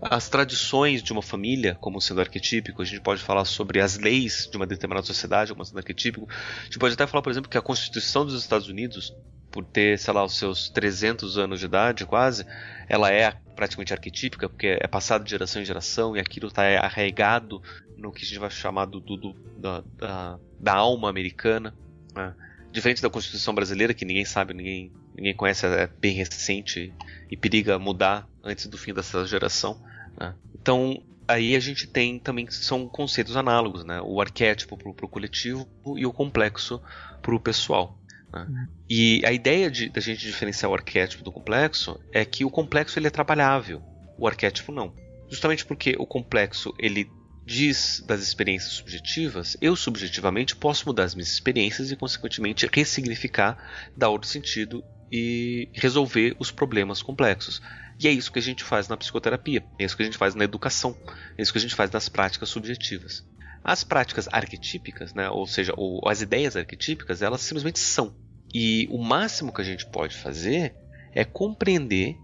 [0.00, 4.48] as tradições de uma família como sendo arquetípico, a gente pode falar sobre as leis
[4.48, 7.58] de uma determinada sociedade como sendo arquetípico, a gente pode até falar, por exemplo, que
[7.58, 9.12] a Constituição dos Estados Unidos
[9.54, 12.44] por ter, sei lá, os seus 300 anos de idade quase,
[12.88, 17.62] ela é praticamente arquetípica, porque é passado de geração em geração e aquilo está arraigado
[17.96, 21.72] no que a gente vai chamar do, do, da, da, da, alma americana.
[22.12, 22.34] Né?
[22.72, 26.92] Diferente da Constituição brasileira, que ninguém sabe, ninguém, ninguém conhece, é bem recente
[27.30, 29.80] e periga mudar antes do fim dessa geração.
[30.18, 30.34] Né?
[30.52, 34.00] Então, aí a gente tem também são conceitos análogos, né?
[34.02, 35.64] O arquétipo para o coletivo
[35.96, 36.82] e o complexo
[37.22, 37.96] para o pessoal.
[38.34, 38.68] Né?
[38.88, 42.98] E a ideia de da gente diferenciar o arquétipo do complexo é que o complexo
[42.98, 43.82] ele é trabalhável,
[44.18, 44.94] o arquétipo não.
[45.28, 47.08] Justamente porque o complexo ele
[47.46, 53.58] diz das experiências subjetivas, eu subjetivamente posso mudar as minhas experiências e, consequentemente, ressignificar,
[53.96, 54.82] dar outro sentido
[55.12, 57.60] e resolver os problemas complexos.
[58.00, 60.34] E é isso que a gente faz na psicoterapia, é isso que a gente faz
[60.34, 60.96] na educação,
[61.36, 63.24] é isso que a gente faz nas práticas subjetivas.
[63.62, 68.14] As práticas arquetípicas, né, ou seja, ou as ideias arquetípicas, elas simplesmente são.
[68.54, 70.76] E o máximo que a gente pode fazer
[71.12, 72.16] é compreender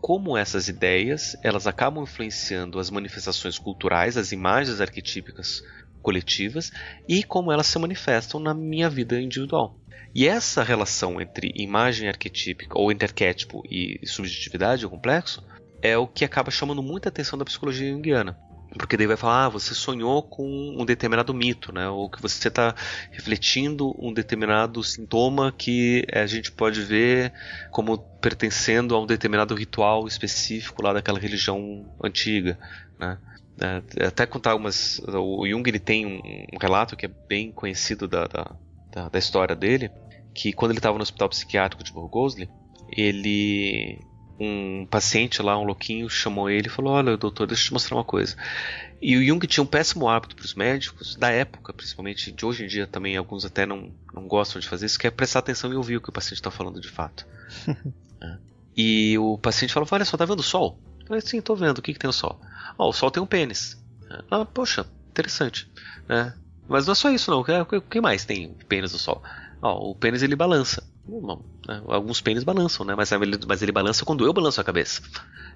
[0.00, 5.62] como essas ideias elas acabam influenciando as manifestações culturais, as imagens arquetípicas
[6.00, 6.70] coletivas
[7.08, 9.78] e como elas se manifestam na minha vida individual.
[10.14, 15.42] E essa relação entre imagem arquetípica ou entre arquétipo e subjetividade, o complexo,
[15.80, 18.38] é o que acaba chamando muita atenção da psicologia junguiana.
[18.78, 21.88] Porque daí vai falar, ah, você sonhou com um determinado mito, né?
[21.88, 22.74] Ou que você está
[23.10, 27.32] refletindo um determinado sintoma que a gente pode ver
[27.70, 32.58] como pertencendo a um determinado ritual específico lá daquela religião antiga,
[32.98, 33.18] né?
[33.60, 35.00] É, até contar algumas.
[35.06, 39.90] O Jung ele tem um, relato que é bem conhecido da, da, da, história dele,
[40.34, 42.48] que quando ele estava no hospital psiquiátrico de Burgosli,
[42.90, 44.00] ele
[44.42, 47.96] um paciente lá, um louquinho, chamou ele e falou: Olha, doutor, deixa eu te mostrar
[47.96, 48.36] uma coisa.
[49.00, 52.64] E o Jung tinha um péssimo hábito para os médicos, da época, principalmente de hoje
[52.64, 55.72] em dia também, alguns até não, não gostam de fazer isso, que é prestar atenção
[55.72, 57.26] e ouvir o que o paciente está falando de fato.
[58.20, 58.36] é.
[58.76, 60.78] E o paciente falou: Olha só, tá vendo o sol?
[61.00, 61.78] Eu falei: Sim, tô vendo.
[61.78, 62.40] O que, que tem o sol?
[62.78, 63.80] Oh, o sol tem um pênis.
[64.30, 65.70] Ah, poxa, interessante.
[66.08, 66.34] Né?
[66.68, 67.40] Mas não é só isso, não.
[67.40, 69.22] O que mais tem pênis no sol?
[69.62, 70.82] Oh, o pênis ele balança.
[71.68, 71.82] Né?
[71.86, 72.96] Alguns pênis balançam, né?
[72.96, 75.00] Mas ele, mas ele balança quando eu balanço a cabeça.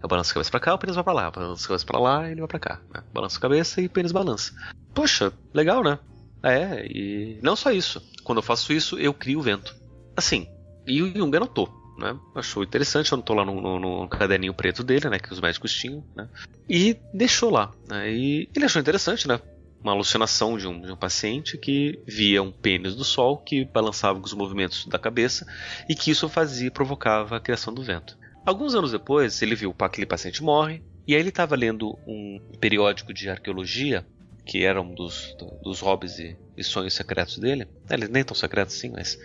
[0.00, 1.24] Eu balanço a cabeça pra cá, o pênis vai pra lá.
[1.24, 2.80] Eu balanço a cabeça pra lá, ele vai pra cá.
[2.94, 3.02] Né?
[3.12, 4.54] Balanço a cabeça e o pênis balança.
[4.94, 5.98] Poxa, legal, né?
[6.42, 8.00] É, e não só isso.
[8.22, 9.74] Quando eu faço isso, eu crio o vento.
[10.16, 10.48] Assim,
[10.86, 12.16] e o Jung anotou, né?
[12.34, 15.18] Achou interessante, anotou lá no, no, no, caderninho preto dele, né?
[15.18, 16.28] Que os médicos tinham, né?
[16.68, 17.72] E deixou lá.
[17.88, 18.12] Né?
[18.12, 19.40] E ele achou interessante, né?
[19.82, 24.18] Uma alucinação de um, de um paciente que via um pênis do sol que balançava
[24.18, 25.46] com os movimentos da cabeça
[25.88, 28.18] e que isso fazia provocava a criação do vento.
[28.44, 32.40] Alguns anos depois, ele viu que aquele paciente morre e aí ele estava lendo um
[32.60, 34.04] periódico de arqueologia
[34.46, 37.66] que era um dos, dos hobbies e, e sonhos secretos dele.
[37.90, 39.18] Eles nem tão secretos assim, mas.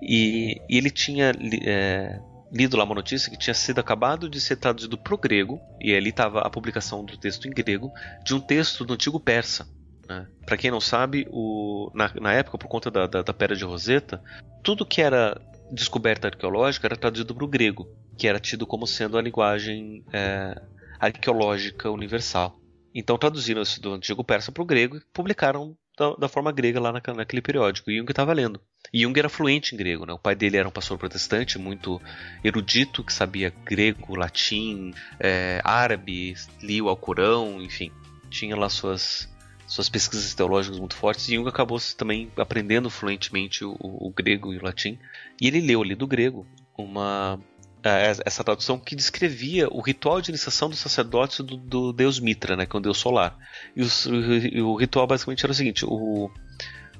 [0.00, 1.32] E, e ele tinha
[1.64, 2.20] é,
[2.52, 5.94] lido lá uma notícia que tinha sido acabado de ser traduzido para o grego, e
[5.94, 7.92] ali estava a publicação do texto em grego,
[8.24, 9.68] de um texto do antigo persa.
[10.08, 10.26] Né?
[10.44, 13.64] Para quem não sabe, o, na, na, época, por conta da, da, da Pedra de
[13.64, 14.22] Roseta,
[14.62, 15.40] tudo que era
[15.70, 20.60] descoberta arqueológica era traduzido para o grego, que era tido como sendo a linguagem é,
[21.00, 22.58] arqueológica universal.
[22.94, 26.78] Então traduziram isso do antigo persa para o grego e publicaram da, da, forma grega
[26.78, 27.90] lá na, naquele periódico.
[27.90, 28.60] Jung estava lendo.
[28.92, 30.04] E Jung era fluente em grego.
[30.04, 30.12] Né?
[30.12, 32.00] O pai dele era um pastor protestante, muito
[32.44, 37.90] erudito, que sabia grego, latim, é, árabe, lia o Alcorão, enfim.
[38.28, 39.28] Tinha lá suas,
[39.66, 41.28] suas pesquisas teológicas muito fortes.
[41.28, 44.98] E Jung acabou também aprendendo fluentemente o, o, o grego e o latim.
[45.40, 47.40] E ele leu ali do grego uma
[47.86, 52.66] essa tradução que descrevia o ritual de iniciação dos sacerdotes do, do deus Mitra, né,
[52.66, 53.36] que é um deus solar.
[53.74, 56.30] E, os, o, ritual basicamente era o seguinte: o,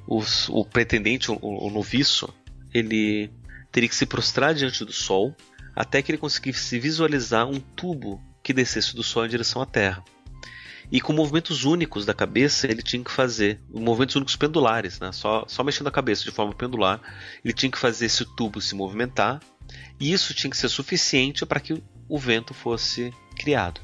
[0.07, 2.33] o, o pretendente, o, o noviço,
[2.73, 3.31] ele
[3.71, 5.35] teria que se prostrar diante do sol
[5.75, 10.03] até que ele conseguisse visualizar um tubo que descesse do sol em direção à Terra.
[10.91, 15.11] E com movimentos únicos da cabeça ele tinha que fazer, movimentos únicos pendulares, né?
[15.13, 17.01] só, só mexendo a cabeça de forma pendular,
[17.45, 19.41] ele tinha que fazer esse tubo se movimentar
[19.99, 23.81] e isso tinha que ser suficiente para que o vento fosse criado.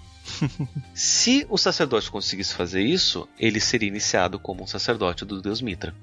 [0.94, 5.94] Se o sacerdote conseguisse fazer isso, ele seria iniciado como um sacerdote do deus Mitra.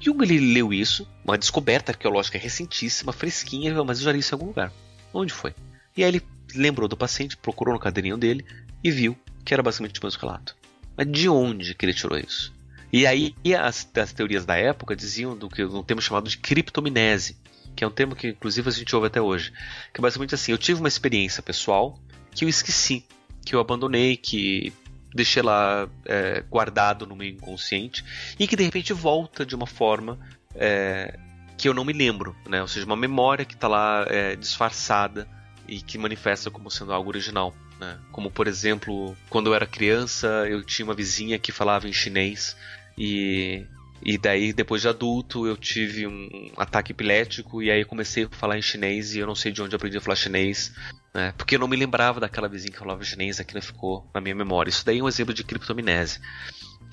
[0.00, 4.36] Jung ele leu isso, uma descoberta arqueológica recentíssima, fresquinha, mas eu já li isso em
[4.36, 4.72] algum lugar.
[5.12, 5.54] Onde foi?
[5.96, 6.22] E aí ele
[6.54, 8.44] lembrou do paciente, procurou no caderninho dele
[8.82, 10.56] e viu que era basicamente o mesmo relato.
[10.96, 12.52] Mas de onde que ele tirou isso?
[12.92, 17.36] E aí as, as teorias da época diziam do que um termo chamado de criptominese,
[17.76, 19.52] que é um termo que inclusive a gente ouve até hoje.
[19.92, 22.00] Que é basicamente assim, eu tive uma experiência pessoal
[22.34, 23.04] que eu esqueci,
[23.44, 24.72] que eu abandonei, que
[25.14, 28.04] deixei lá é, guardado no meio inconsciente
[28.38, 30.18] e que de repente volta de uma forma
[30.54, 31.18] é,
[31.56, 32.60] que eu não me lembro, né?
[32.60, 35.28] Ou seja, uma memória que está lá é, disfarçada
[35.68, 37.54] e que manifesta como sendo algo original.
[37.78, 37.98] Né?
[38.10, 42.56] Como por exemplo, quando eu era criança, eu tinha uma vizinha que falava em chinês
[42.96, 43.66] e
[44.02, 48.58] e daí, depois de adulto, eu tive um ataque epilético e aí comecei a falar
[48.58, 50.72] em chinês e eu não sei de onde eu aprendi a falar chinês,
[51.14, 51.32] né?
[51.36, 54.70] Porque eu não me lembrava daquela vizinha que falava chinês, aquilo ficou na minha memória.
[54.70, 56.20] Isso daí é um exemplo de criptominese.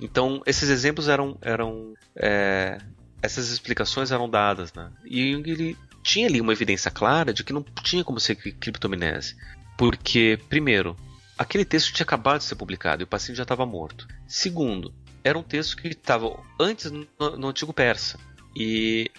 [0.01, 1.37] Então, esses exemplos eram.
[1.41, 2.77] eram é,
[3.21, 4.91] essas explicações eram dadas, né?
[5.05, 9.35] E Jung ele tinha ali uma evidência clara de que não tinha como ser criptominese.
[9.77, 10.97] Porque, primeiro,
[11.37, 14.07] aquele texto tinha acabado de ser publicado e o paciente já estava morto.
[14.27, 14.93] Segundo,
[15.23, 17.07] era um texto que estava antes no,
[17.37, 18.19] no, antigo persa
[18.55, 19.09] e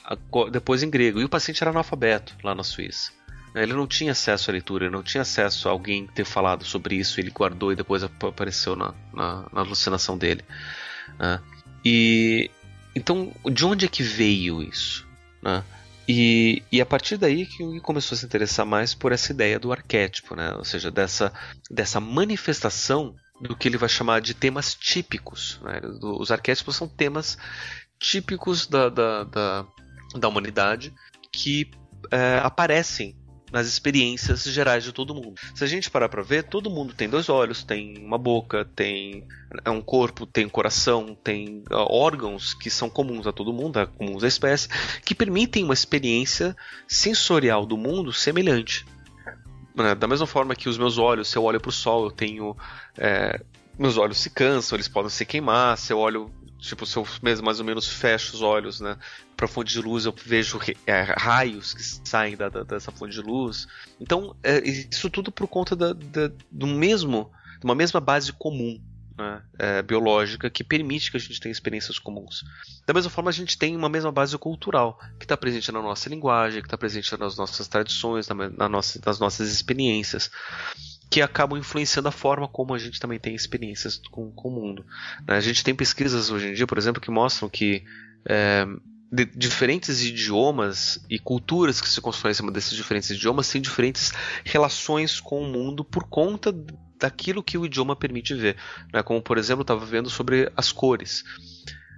[0.52, 1.20] depois em grego.
[1.20, 3.12] E o paciente era analfabeto lá na Suíça.
[3.54, 6.96] Ele não tinha acesso à leitura, ele não tinha acesso a alguém ter falado sobre
[6.96, 10.44] isso, ele guardou e depois apareceu na, na, na alucinação dele.
[11.18, 11.40] Né?
[11.84, 12.50] E
[12.96, 15.06] então, de onde é que veio isso?
[15.40, 15.62] Né?
[16.08, 19.58] E, e a partir daí que Jung começou a se interessar mais por essa ideia
[19.58, 20.52] do arquétipo, né?
[20.54, 21.32] ou seja, dessa,
[21.70, 25.60] dessa manifestação do que ele vai chamar de temas típicos.
[25.62, 25.80] Né?
[26.02, 27.36] Os arquétipos são temas
[27.98, 29.66] típicos da, da, da,
[30.14, 30.94] da humanidade
[31.32, 31.70] que
[32.10, 33.16] é, aparecem
[33.54, 35.34] nas experiências gerais de todo mundo.
[35.54, 39.28] Se a gente parar para ver, todo mundo tem dois olhos, tem uma boca, tem
[39.64, 43.86] é um corpo, tem um coração, tem órgãos que são comuns a todo mundo, é
[43.86, 44.68] comuns à espécie,
[45.04, 46.56] que permitem uma experiência
[46.88, 48.84] sensorial do mundo semelhante.
[49.74, 49.94] Né?
[49.94, 52.56] Da mesma forma que os meus olhos, se eu olho para o sol, eu tenho.
[52.96, 53.40] É,
[53.78, 55.76] meus olhos se cansam, eles podem se queimar.
[55.76, 58.96] Se eu olho, tipo, se eu mesmo mais ou menos fecho os olhos, né,
[59.36, 63.20] para fonte de luz, eu vejo é, raios que saem da, da, dessa fonte de
[63.20, 63.66] luz.
[64.00, 68.80] Então, é, isso tudo por conta da, da, do mesmo, de uma mesma base comum
[69.16, 72.44] né, é, biológica que permite que a gente tenha experiências comuns.
[72.86, 76.08] Da mesma forma, a gente tem uma mesma base cultural que está presente na nossa
[76.08, 80.30] linguagem, que está presente nas nossas tradições, na, na nossa, nas nossas experiências,
[81.10, 84.84] que acabam influenciando a forma como a gente também tem experiências com, com o mundo.
[85.26, 85.36] Né.
[85.36, 87.84] A gente tem pesquisas hoje em dia, por exemplo, que mostram que
[88.28, 88.66] é,
[89.14, 94.12] de diferentes idiomas e culturas que se constroem em cima desses diferentes idiomas têm diferentes
[94.44, 96.52] relações com o mundo por conta
[96.98, 98.56] daquilo que o idioma permite ver.
[98.92, 99.04] Né?
[99.04, 101.22] Como, por exemplo, estava vendo sobre as cores.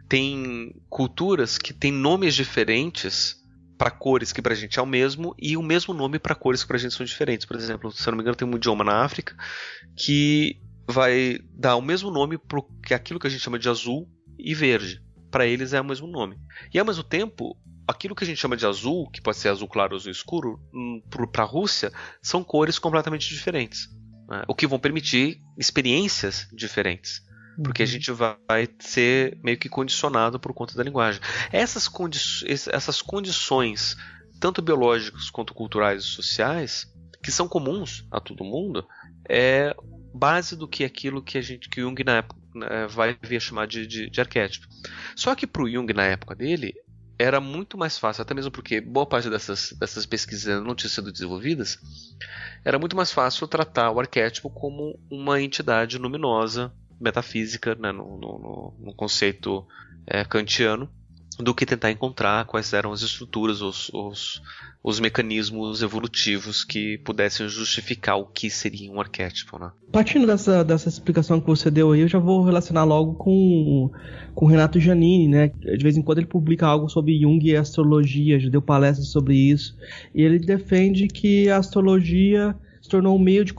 [0.07, 3.43] Tem culturas que têm nomes diferentes
[3.79, 6.62] para cores que para a gente é o mesmo e o mesmo nome para cores
[6.62, 7.47] que para a gente são diferentes.
[7.47, 9.35] Por exemplo, se eu não me engano, tem um idioma na África
[9.97, 12.61] que vai dar o mesmo nome para
[12.95, 14.07] aquilo que a gente chama de azul
[14.39, 15.05] e verde.
[15.37, 16.39] Para eles é o mesmo nome.
[16.72, 17.55] E ao mesmo tempo,
[17.87, 20.59] aquilo que a gente chama de azul, que pode ser azul claro ou azul escuro,
[20.72, 23.89] hum, para a Rússia, são cores completamente diferentes
[24.28, 24.45] né?
[24.49, 27.24] o que vão permitir experiências diferentes.
[27.62, 31.20] porque a gente vai ser meio que condicionado por conta da linguagem.
[31.51, 33.97] Essas, condi essas condições,
[34.41, 36.87] tanto biológicas quanto culturais e sociais,
[37.22, 38.87] que são comuns a todo mundo,
[39.28, 39.74] é
[40.17, 43.67] base do que aquilo que a gente que Jung na época né, vai vir chamar
[43.67, 44.67] de, de, de arquétipo.
[45.14, 46.75] Só que para o Jung na época dele
[47.19, 51.11] era muito mais fácil, até mesmo porque boa parte dessas, dessas pesquisas não tinham sido
[51.11, 51.79] desenvolvidas,
[52.64, 58.75] era muito mais fácil tratar o arquétipo como uma entidade luminosa, metafísica, né, no, no,
[58.79, 59.67] no, conceito
[60.07, 60.91] é, kantiano,
[61.39, 64.43] do que tentar encontrar quais eram as estruturas, os, os,
[64.82, 69.59] os mecanismos evolutivos que pudessem justificar o que seria um arquétipo.
[69.59, 69.70] Né?
[69.93, 73.91] Partindo dessa, dessa explicação que você deu aí, eu já vou relacionar logo com,
[74.34, 75.49] com o Renato Giannini, né?
[75.49, 79.34] De vez em quando ele publica algo sobre Jung e astrologia, já deu palestras sobre
[79.37, 79.76] isso,
[80.14, 82.57] e ele defende que a astrologia
[82.87, 83.53] se tornou um meio de,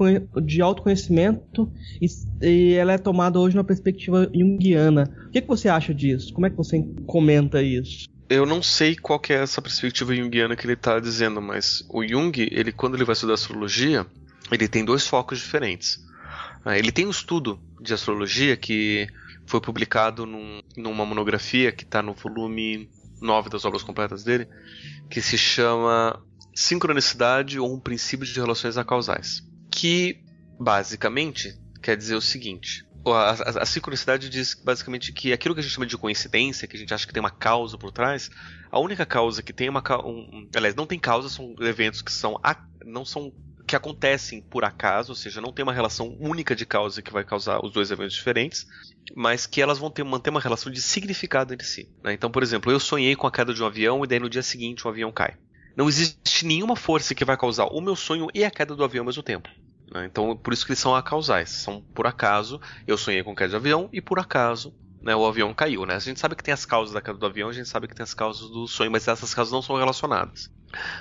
[0.43, 1.69] de autoconhecimento
[2.01, 2.07] e,
[2.41, 5.03] e, ela é tomada hoje numa perspectiva junguiana.
[5.27, 6.33] O que, que você acha disso?
[6.33, 8.07] Como é que você comenta isso?
[8.29, 12.33] Eu não sei qual é essa perspectiva junguiana que ele está dizendo, mas o Jung,
[12.51, 14.05] ele quando ele vai estudar astrologia,
[14.51, 15.99] ele tem dois focos diferentes.
[16.63, 19.07] Ah, ele tem um estudo de astrologia que
[19.45, 22.89] foi publicado num, numa monografia que está no volume
[23.21, 24.47] 9 das obras completas dele,
[25.09, 26.21] que se chama
[26.57, 30.23] sincronicidade ou um princípio de relações acausais, que
[30.59, 35.63] basicamente quer dizer o seguinte: a, a, a, sincronicidade diz basicamente que aquilo que a
[35.63, 38.31] gente chama de coincidência, que a gente acha que tem uma causa por trás,
[38.71, 42.41] a única causa que tem uma um, aliás, não tem causa, são eventos que são
[42.83, 43.31] não são
[43.67, 47.23] que acontecem por acaso, ou seja, não tem uma relação única de causa que vai
[47.23, 48.65] causar os dois eventos diferentes,
[49.15, 51.87] mas que elas vão ter, manter uma relação de significado entre si.
[52.01, 52.13] Né?
[52.13, 54.41] Então, por exemplo, eu sonhei com a queda de um avião e daí no dia
[54.41, 55.35] seguinte o avião cai
[55.77, 59.03] não existe nenhuma força que vai causar o meu sonho e a queda do avião
[59.03, 59.47] ao mesmo tempo.
[59.93, 60.05] Né?
[60.05, 61.51] Então, por isso que eles são acausais.
[61.51, 65.53] São por acaso, eu sonhei com queda de avião e por acaso né, o avião
[65.53, 65.85] caiu.
[65.85, 65.93] Né?
[65.93, 67.93] A gente sabe que tem as causas da queda do avião, a gente sabe que
[67.93, 70.51] tem as causas do sonho, mas essas causas não são relacionadas.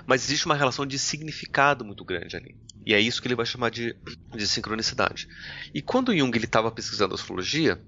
[0.07, 2.55] Mas existe uma relação de significado muito grande ali.
[2.85, 3.97] E é isso que ele vai chamar de,
[4.35, 5.27] de sincronicidade.
[5.73, 7.81] E quando Jung estava pesquisando astrologia,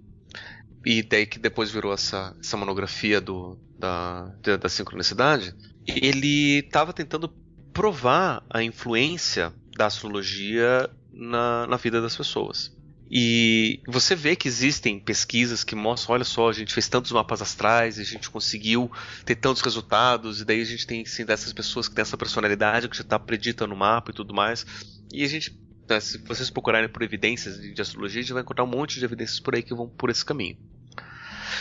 [0.87, 5.55] e daí que depois virou essa, essa monografia do, da, da sincronicidade,
[5.89, 7.29] ele estava tentando
[7.73, 12.77] provar a influência da astrologia na, na vida das pessoas.
[13.11, 17.41] E você vê que existem pesquisas que mostram, olha só, a gente fez tantos mapas
[17.41, 18.91] astrais, a gente conseguiu
[19.25, 22.89] ter tantos resultados, e daí a gente tem sim dessas pessoas que têm essa personalidade
[22.89, 24.67] que já está predita no mapa e tudo mais.
[25.11, 25.59] E a gente,
[25.89, 28.99] né, se vocês procurarem por evidências de, de astrologia, a gente vai encontrar um monte
[28.99, 30.59] de evidências por aí que vão por esse caminho.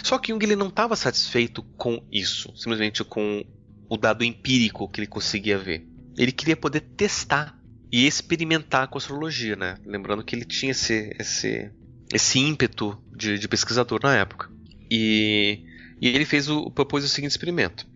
[0.04, 3.46] Só que Jung ele não estava satisfeito com isso, simplesmente com
[3.90, 5.88] o dado empírico que ele conseguia ver.
[6.18, 7.58] Ele queria poder testar
[7.92, 9.78] e experimentar com a astrologia, né?
[9.86, 11.72] Lembrando que ele tinha esse, esse,
[12.14, 14.50] esse ímpeto de, de pesquisador na época.
[14.90, 15.64] E,
[16.02, 17.88] e ele fez o, propôs o seguinte experimento: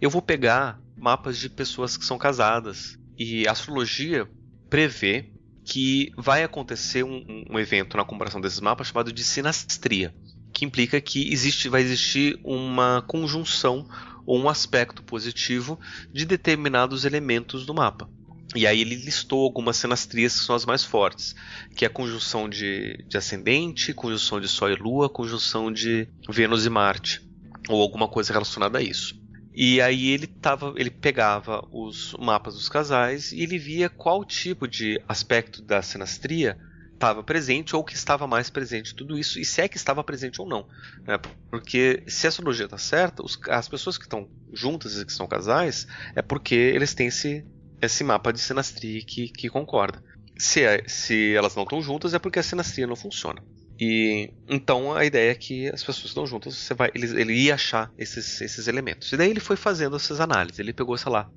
[0.00, 4.28] eu vou pegar mapas de pessoas que são casadas e a astrologia
[4.70, 5.30] prevê
[5.64, 10.14] que vai acontecer um, um evento na comparação desses mapas chamado de sinastria,
[10.52, 13.88] que implica que existe, vai existir uma conjunção
[14.26, 15.78] ou um aspecto positivo
[16.12, 18.08] de determinados elementos do mapa.
[18.54, 21.34] E aí ele listou algumas senastrias que são as mais fortes,
[21.74, 26.64] que é a conjunção de, de ascendente, conjunção de Sol e Lua, conjunção de Vênus
[26.64, 27.20] e Marte,
[27.68, 29.20] ou alguma coisa relacionada a isso.
[29.52, 34.68] E aí ele tava, ele pegava os mapas dos casais e ele via qual tipo
[34.68, 36.58] de aspecto da senastria
[37.04, 40.40] estava presente ou que estava mais presente tudo isso e se é que estava presente
[40.40, 40.66] ou não
[41.06, 41.18] né?
[41.50, 45.26] porque se a astrologia está certa os, as pessoas que estão juntas e que são
[45.26, 47.44] casais é porque eles têm esse
[47.84, 50.02] esse mapa de sinastria que, que concorda.
[50.36, 53.42] Se, é, se elas não estão juntas é porque a sinastria não funciona.
[53.78, 57.54] E então a ideia é que as pessoas estão juntas você vai ele, ele ia
[57.54, 59.12] achar esses, esses elementos.
[59.12, 60.58] E daí ele foi fazendo essas análises.
[60.58, 61.30] Ele pegou sei lá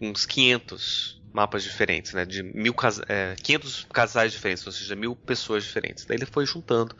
[0.00, 2.24] uns 500 mapas diferentes, né?
[2.24, 6.04] De mil cas é, 500 casais diferentes, ou seja, mil pessoas diferentes.
[6.04, 6.96] Daí ele foi juntando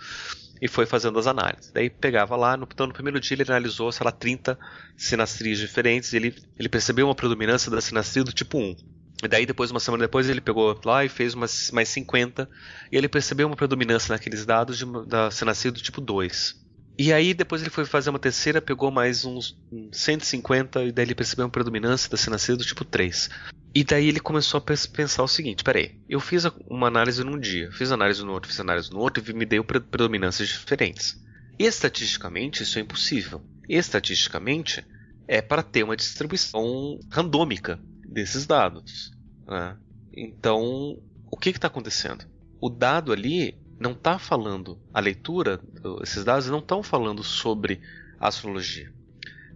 [0.61, 1.71] e foi fazendo as análises.
[1.73, 4.59] Daí pegava lá, no, então no primeiro dia ele analisou, sei lá, 30
[4.97, 8.77] sinastrias diferentes e ele, ele percebeu uma predominância da sinastria do tipo 1.
[9.23, 12.51] E daí depois, uma semana depois, ele pegou lá e fez umas, mais 50
[12.91, 16.64] e ele percebeu uma predominância naqueles dados de, da sinastria do tipo 2.
[16.97, 19.59] E aí depois ele foi fazer uma terceira, pegou mais uns
[19.93, 23.31] 150 e daí ele percebeu uma predominância da sinastria do tipo 3.
[23.75, 27.71] E daí ele começou a pensar o seguinte: peraí, eu fiz uma análise num dia,
[27.73, 31.21] fiz análise no outro, fiz análise no outro e me deu predominâncias diferentes.
[31.59, 33.43] Estatisticamente, isso é impossível.
[33.69, 34.85] Estatisticamente,
[35.27, 39.13] é para ter uma distribuição randômica desses dados.
[39.47, 39.77] Né?
[40.13, 42.25] Então, o que está acontecendo?
[42.61, 45.61] O dado ali não está falando, a leitura,
[46.03, 47.81] esses dados não estão falando sobre
[48.19, 48.91] astrologia.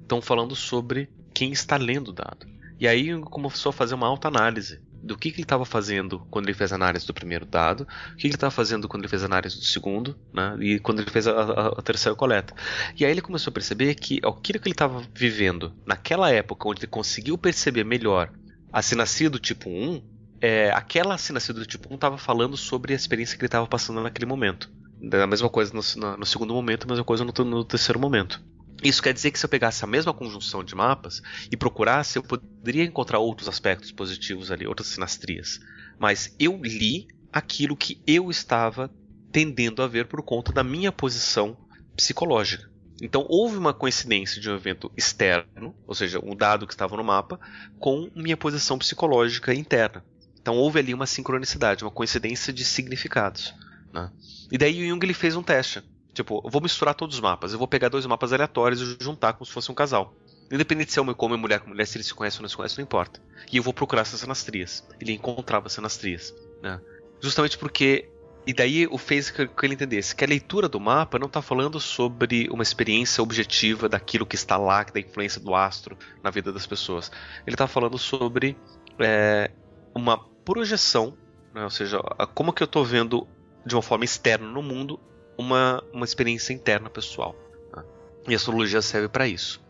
[0.02, 2.46] Estão falando sobre quem está lendo o dado.
[2.78, 6.54] E aí começou a fazer uma autoanálise do que, que ele estava fazendo quando ele
[6.54, 9.22] fez a análise do primeiro dado, o que, que ele estava fazendo quando ele fez
[9.22, 12.54] a análise do segundo, né, e quando ele fez a, a, a, terceira coleta.
[12.96, 16.80] E aí ele começou a perceber que aquilo que ele estava vivendo naquela época, onde
[16.80, 18.30] ele conseguiu perceber melhor
[18.72, 22.96] a sinacia do tipo 1, é, aquela sinacia do tipo 1 estava falando sobre a
[22.96, 24.70] experiência que ele estava passando naquele momento.
[25.12, 28.42] A mesma coisa no, no, no, segundo momento, a mesma coisa no, no terceiro momento.
[28.82, 31.20] Isso quer dizer que se eu pegasse a mesma conjunção de mapas
[31.50, 35.58] e procurasse, eu poderia encontrar outros aspectos positivos ali, outras sinastrias.
[35.98, 38.90] Mas eu li aquilo que eu estava
[39.32, 41.56] tendendo a ver por conta da minha posição
[41.96, 42.70] psicológica.
[43.00, 47.04] Então houve uma coincidência de um evento externo, ou seja, um dado que estava no
[47.04, 47.38] mapa,
[47.78, 50.04] com minha posição psicológica interna.
[50.40, 53.54] Então houve ali uma sincronicidade, uma coincidência de significados.
[53.92, 54.10] Né?
[54.50, 55.82] E daí o Jung ele fez um teste.
[56.14, 57.52] Tipo, eu vou misturar todos os mapas.
[57.52, 60.14] Eu vou pegar dois mapas aleatórios e juntar como se fosse um casal.
[60.50, 62.48] Independente se é homem com homem, mulher com mulher, se eles se conhecem ou não
[62.48, 63.20] se conhecem, não importa.
[63.52, 64.86] E eu vou procurar essas sinastrias.
[65.00, 66.34] Ele encontrava sinastrias.
[66.62, 66.80] Né?
[67.20, 68.08] Justamente porque.
[68.46, 71.78] E daí o fez que ele entendesse que a leitura do mapa não está falando
[71.78, 76.66] sobre uma experiência objetiva daquilo que está lá, da influência do astro na vida das
[76.66, 77.12] pessoas.
[77.46, 78.56] Ele está falando sobre
[78.98, 79.50] é,
[79.98, 81.16] uma projeção,
[81.54, 81.64] né?
[81.64, 81.98] ou seja,
[82.34, 83.26] como que eu estou vendo
[83.66, 84.98] de uma forma externa no mundo
[85.36, 87.36] uma, uma experiência interna pessoal.
[87.74, 87.84] Né?
[88.28, 89.60] E a astrologia serve para isso.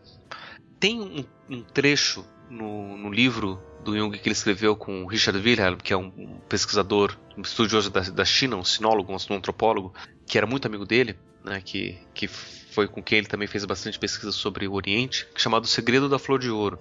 [0.79, 5.77] Tem um, um trecho no, no, livro do Jung que ele escreveu com Richard Wilhelm,
[5.77, 9.93] que é um pesquisador, um estudioso da, da China, um sinólogo, um antropólogo,
[10.25, 13.99] que era muito amigo dele, né, que, que foi com quem ele também fez bastante
[13.99, 16.79] pesquisa sobre o Oriente, chamado O Segredo da Flor de Ouro,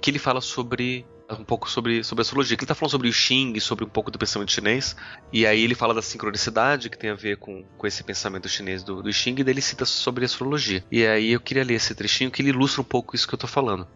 [0.00, 2.54] que ele fala sobre um pouco sobre, sobre astrologia.
[2.54, 4.96] Ele está falando sobre o Xing, sobre um pouco do pensamento chinês.
[5.32, 8.82] E aí ele fala da sincronicidade, que tem a ver com, com esse pensamento chinês
[8.82, 10.84] do, do Xing, e daí ele cita sobre astrologia.
[10.90, 13.38] E aí eu queria ler esse trechinho que ele ilustra um pouco isso que eu
[13.38, 13.86] estou falando.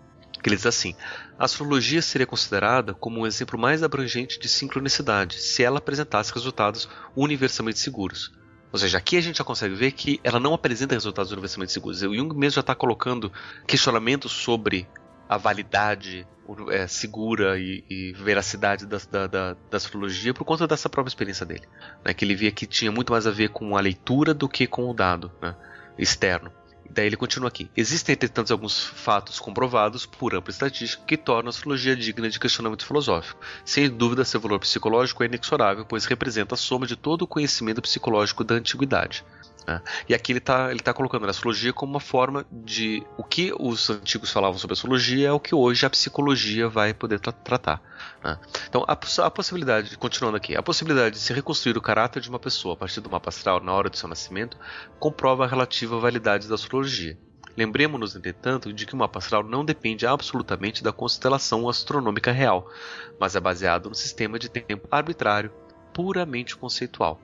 [0.42, 0.94] Que ele diz assim:
[1.38, 6.88] a astrologia seria considerada como um exemplo mais abrangente de sincronicidade se ela apresentasse resultados
[7.14, 8.32] universalmente seguros.
[8.72, 12.02] Ou seja, aqui a gente já consegue ver que ela não apresenta resultados universalmente seguros.
[12.02, 13.32] O Jung mesmo já está colocando
[13.66, 14.86] questionamentos sobre
[15.30, 16.26] a validade
[16.72, 21.46] é, segura e, e veracidade da, da, da, da, astrologia por conta dessa própria experiência
[21.46, 21.62] dele.
[22.04, 24.66] Né, que ele via que tinha muito mais a ver com a leitura do que
[24.66, 25.54] com o dado né,
[25.96, 26.50] externo.
[26.92, 27.70] Daí ele continua aqui.
[27.76, 32.84] Existem, entretanto, alguns fatos comprovados por ampla estatística que tornam a astrologia digna de questionamento
[32.84, 33.40] filosófico.
[33.64, 37.80] Sem dúvida, seu valor psicológico é inexorável, pois representa a soma de todo o conhecimento
[37.80, 39.24] psicológico da antiguidade.
[39.66, 39.80] Né?
[40.08, 43.02] E aqui ele está ele tá colocando a astrologia como uma forma de.
[43.16, 47.20] O que os antigos falavam sobre astrologia é o que hoje a psicologia vai poder
[47.20, 47.82] tra tratar.
[48.22, 48.38] Né?
[48.68, 52.38] Então, a, a, possibilidade, continuando aqui, a possibilidade de se reconstruir o caráter de uma
[52.38, 54.56] pessoa a partir do mapa astral na hora do seu nascimento
[54.98, 57.18] comprova a relativa validade da astrologia.
[57.56, 62.70] Lembremos-nos, entretanto, de que o mapa astral não depende absolutamente da constelação astronômica real,
[63.18, 65.52] mas é baseado no sistema de tempo arbitrário,
[65.92, 67.20] puramente conceitual.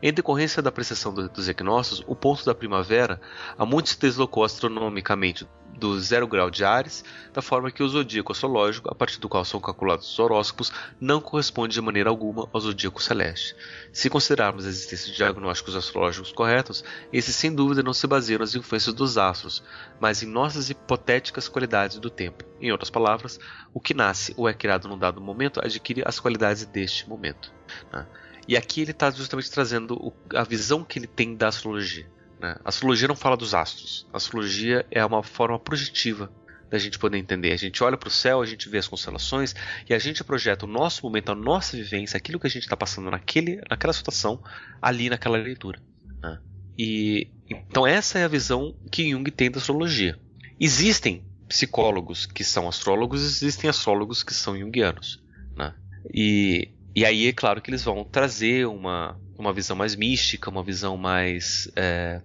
[0.00, 3.20] Em decorrência da precessão dos equinócios, o ponto da primavera
[3.58, 5.44] há muito se deslocou astronomicamente
[5.76, 9.44] do zero grau de Ares, da forma que o zodíaco astrológico, a partir do qual
[9.44, 13.56] são calculados os horóscopos, não corresponde de maneira alguma ao zodíaco celeste.
[13.92, 18.54] Se considerarmos a existência de diagnósticos astrológicos corretos, esses sem dúvida não se baseiam nas
[18.54, 19.62] influências dos astros,
[20.00, 22.44] mas em nossas hipotéticas qualidades do tempo.
[22.60, 23.38] Em outras palavras,
[23.72, 27.52] o que nasce ou é criado num dado momento adquire as qualidades deste momento.
[27.92, 28.06] Né?
[28.48, 32.10] E aqui ele está justamente trazendo o, a visão que ele tem da astrologia.
[32.40, 32.56] Né?
[32.64, 34.08] A astrologia não fala dos astros.
[34.10, 36.32] A astrologia é uma forma projetiva
[36.70, 37.52] da gente poder entender.
[37.52, 39.54] A gente olha para o céu, a gente vê as constelações
[39.88, 42.76] e a gente projeta o nosso momento, a nossa vivência, aquilo que a gente está
[42.76, 44.42] passando naquele, naquela situação,
[44.80, 45.80] ali naquela leitura.
[46.22, 46.40] Né?
[46.78, 50.18] E então essa é a visão que Jung tem da astrologia.
[50.58, 55.22] Existem psicólogos que são astrólogos, existem astrólogos que são junguianos.
[55.56, 55.74] Né?
[56.12, 60.64] E e aí é claro que eles vão trazer uma, uma visão mais mística, uma
[60.64, 62.20] visão mais é,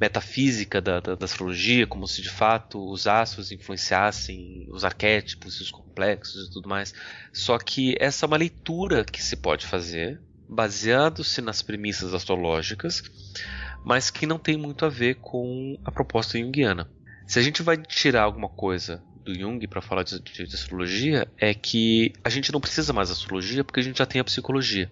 [0.00, 5.70] metafísica da, da, da, astrologia, como se de fato os astros influenciassem os arquétipos, os
[5.70, 6.92] complexos e tudo mais.
[7.32, 13.04] Só que essa é uma leitura que se pode fazer, baseado-se nas premissas astrológicas,
[13.84, 16.90] mas que não tem muito a ver com a proposta junguiana.
[17.28, 21.28] Se a gente vai tirar alguma coisa do Jung para falar de, de, de, astrologia
[21.38, 24.90] é que a gente não precisa mais astrologia porque a gente já tem a psicologia.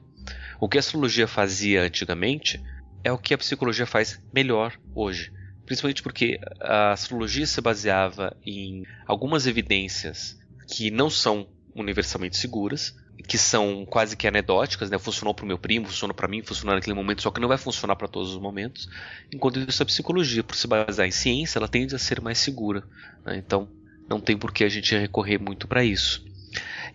[0.61, 2.62] O que a astrologia fazia antigamente
[3.05, 5.33] é o que a psicologia faz melhor hoje.
[5.64, 13.37] Principalmente porque a astrologia se baseava em algumas evidências que não são universalmente seguras, que
[13.37, 14.99] são quase que anedóticas, né?
[14.99, 17.59] Funcionou para o meu primo, funcionou para mim, funcionou naquele momento, só que não vai
[17.59, 18.89] funcionar para todos os momentos.
[19.33, 22.85] Enquanto isso, a psicologia, por se basear em ciência, ela tende a ser mais segura.
[23.24, 23.37] Né?
[23.37, 23.68] Então,
[24.09, 26.24] não tem por que a gente recorrer muito para isso.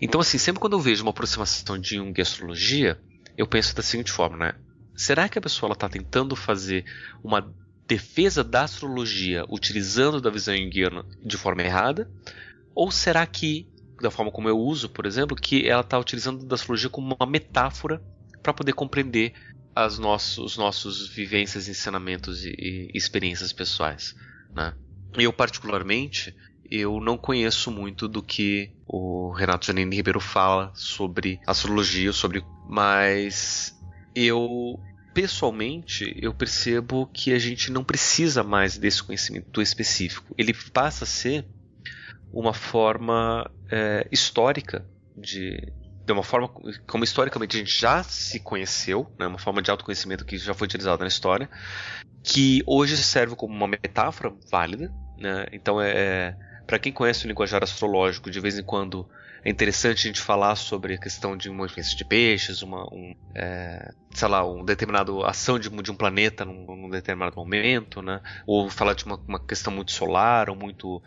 [0.02, 3.00] Então, assim, sempre quando eu vejo uma aproximação de Jung e astrologia,
[3.38, 4.54] eu penso da seguinte forma, né?
[4.96, 6.86] Será que a pessoa está tentando fazer
[7.24, 7.54] uma
[7.88, 12.10] defesa da astrologia utilizando da visão junguiana de forma errada?
[12.76, 13.68] Ou será que
[14.02, 17.26] da forma como eu uso, por exemplo, que ela está utilizando da astrologia como uma
[17.26, 18.02] metáfora
[18.42, 19.34] para poder compreender
[19.76, 24.16] as nossos, os nossos vivências, ensinamentos e, e experiências pessoais.
[24.54, 24.74] Né?
[25.18, 26.36] Eu, particularmente,
[26.70, 33.80] eu não conheço muito do que o Renato Janine Ribeiro fala sobre astrologia, sobre, mas
[34.16, 34.80] eu
[35.14, 40.34] pessoalmente eu percebo que a gente não precisa mais desse conhecimento específico.
[40.38, 41.46] Ele passa a ser
[42.32, 44.86] uma forma é, histórica
[45.16, 45.72] de
[46.06, 46.50] de uma forma
[46.86, 50.66] como historicamente a gente já se conheceu, né, uma forma de autoconhecimento que já foi
[50.66, 51.50] utilizada na história,
[52.22, 54.94] que hoje serve como uma metáfora válida.
[55.18, 55.46] Né?
[55.52, 56.36] Então, é, é
[56.66, 59.08] para quem conhece o linguajar astrológico, de vez em quando
[59.44, 63.14] é interessante a gente falar sobre a questão de uma influência de peixes, uma, um,
[63.36, 68.22] é, sei lá, um determinado ação de, de um planeta num, num, determinado momento, né?
[68.48, 71.02] Ou falar de uma, uma questão muito solar ou muito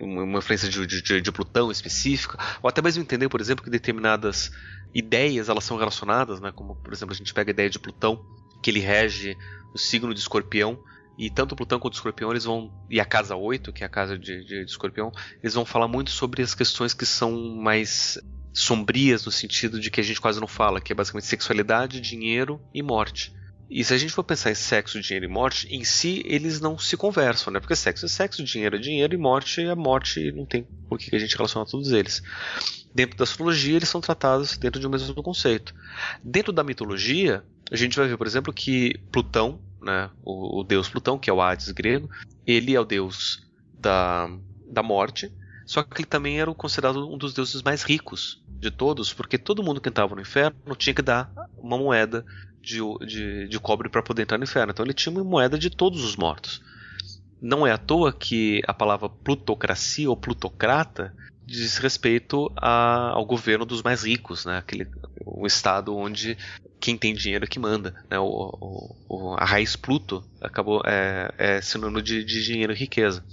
[0.00, 4.50] uma influência de, de, de, Plutão específica, ou até mesmo entender, por exemplo, que determinadas
[4.94, 6.50] ideias elas são relacionadas, né?
[6.52, 8.24] como por exemplo a gente pega a ideia de Plutão,
[8.62, 9.36] que ele rege
[9.74, 10.78] o signo de Escorpião,
[11.20, 14.18] e tanto Plutão quanto Escorpião eles vão e a casa 8, que é a casa
[14.18, 15.12] de, de, de Escorpião,
[15.42, 18.18] eles vão falar muito sobre as questões que são mais
[18.54, 22.58] sombrias no sentido de que a gente quase não fala, que é basicamente sexualidade, dinheiro
[22.72, 23.34] e morte.
[23.68, 26.78] E se a gente for pensar em sexo, dinheiro e morte, em si eles não
[26.78, 27.60] se conversam, né?
[27.60, 30.98] Porque sexo é sexo, dinheiro é dinheiro e morte é morte e não tem por
[30.98, 32.22] que a gente relacionar todos eles.
[32.94, 35.74] Dentro da astrologia, eles são tratados dentro de um mesmo conceito.
[36.24, 40.88] Dentro da mitologia, a gente vai ver, por exemplo, que Plutão, né, o, o deus
[40.88, 42.08] Plutão, que é o Hades grego,
[42.46, 44.28] ele é o deus da,
[44.66, 45.32] da morte,
[45.66, 49.62] só que ele também era considerado um dos deuses mais ricos de todos, porque todo
[49.62, 52.24] mundo que entrava no inferno tinha que dar uma moeda
[52.60, 54.72] de, de, de cobre para poder entrar no inferno.
[54.72, 56.62] Então ele tinha uma moeda de todos os mortos.
[57.40, 61.14] Não é à toa que a palavra plutocracia ou plutocrata
[61.50, 64.58] diz respeito a, ao governo dos mais ricos, né?
[64.58, 64.86] Aquele,
[65.26, 66.38] o estado onde
[66.78, 67.92] quem tem dinheiro é que manda.
[68.08, 68.18] Né?
[68.20, 73.24] O, o, a raiz Pluto acabou é, é sinônimo de, de dinheiro e riqueza.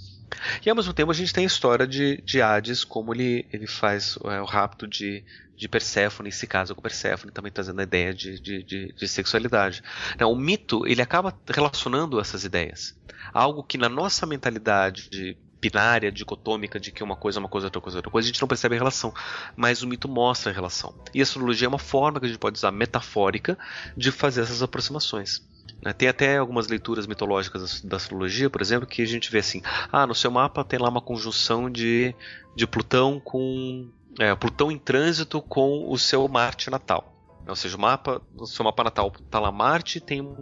[0.64, 3.68] E ao mesmo tempo a gente tem a história de, de Hades, como ele, ele
[3.68, 5.24] faz é, o rapto de,
[5.56, 9.80] de Perséfone, se casa com Perséfone, também trazendo a ideia de, de, de, de sexualidade.
[10.14, 12.98] Então, o mito ele acaba relacionando essas ideias.
[13.32, 17.66] Algo que na nossa mentalidade de binária, dicotômica, de que uma coisa é uma coisa,
[17.66, 19.12] outra coisa é outra coisa, a gente não percebe a relação.
[19.56, 20.94] Mas o mito mostra a relação.
[21.14, 23.58] E a astrologia é uma forma que a gente pode usar metafórica
[23.96, 25.42] de fazer essas aproximações.
[25.82, 25.92] Né?
[25.92, 30.06] Tem até algumas leituras mitológicas da astrologia, por exemplo, que a gente vê assim: ah,
[30.06, 32.14] no seu mapa tem lá uma conjunção de,
[32.54, 33.88] de Plutão com.
[34.18, 37.14] É, Plutão em trânsito com o seu Marte natal.
[37.46, 40.36] Ou seja, o mapa, no seu mapa natal está lá Marte, tem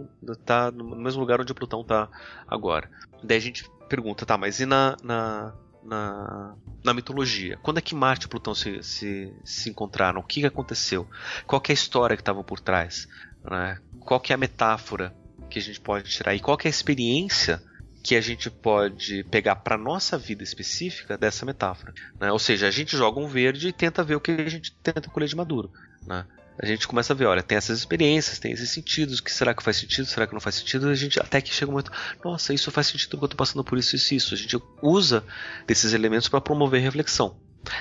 [0.45, 2.09] tá no mesmo lugar onde Plutão está
[2.45, 2.89] agora.
[3.23, 7.57] Daí a gente pergunta, tá, mas e na, na, na, na mitologia?
[7.63, 10.19] Quando é que Marte e Plutão se, se, se encontraram?
[10.19, 11.07] O que, aconteceu?
[11.45, 13.07] Qual é a história que estava por trás?
[13.43, 13.79] Né?
[13.99, 15.15] Qual é a metáfora
[15.49, 17.61] que a gente pode tirar e qual é a experiência
[18.03, 21.93] que a gente pode pegar para nossa vida específica dessa metáfora.
[22.17, 22.31] Né?
[22.31, 25.09] Ou seja, a gente joga um verde e tenta ver o que a gente tenta
[25.09, 25.69] colher de maduro.
[26.05, 26.25] Né?
[26.59, 29.61] A gente começa a ver, olha, tem essas experiências, tem esses sentidos, que será que
[29.61, 30.87] faz sentido, será que não faz sentido?
[30.89, 31.91] A gente até que chega um momento,
[32.23, 34.33] nossa, isso faz sentido porque eu estou passando por isso, isso, isso.
[34.33, 35.23] A gente usa
[35.67, 37.37] desses elementos para promover reflexão.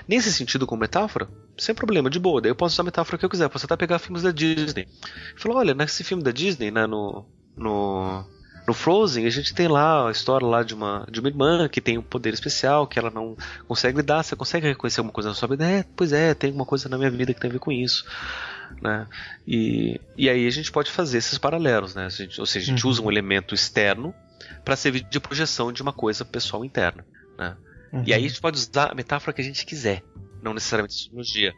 [0.07, 2.41] Nesse sentido, como metáfora, sem problema, de boa.
[2.41, 3.49] Daí eu posso usar a metáfora que eu quiser.
[3.49, 4.89] Posso até pegar filmes da Disney.
[5.37, 7.25] Falar, olha, nesse filme da Disney, né, no,
[7.57, 8.25] no,
[8.67, 11.81] no Frozen, a gente tem lá a história lá de uma, de uma irmã que
[11.81, 13.37] tem um poder especial que ela não
[13.67, 14.23] consegue lidar.
[14.23, 15.65] Você consegue reconhecer alguma coisa na sua vida?
[15.65, 18.05] É, pois é, tem alguma coisa na minha vida que tem a ver com isso.
[18.81, 19.07] Né?
[19.47, 22.09] E, e aí a gente pode fazer esses paralelos, né?
[22.11, 22.91] Gente, ou seja, a gente uhum.
[22.91, 24.15] usa um elemento externo
[24.65, 27.05] para servir de projeção de uma coisa pessoal interna.
[27.39, 27.57] Né?
[27.93, 28.05] Uhum.
[28.07, 30.03] E aí a gente pode usar a metáfora que a gente quiser,
[30.43, 31.55] não necessariamente sociologia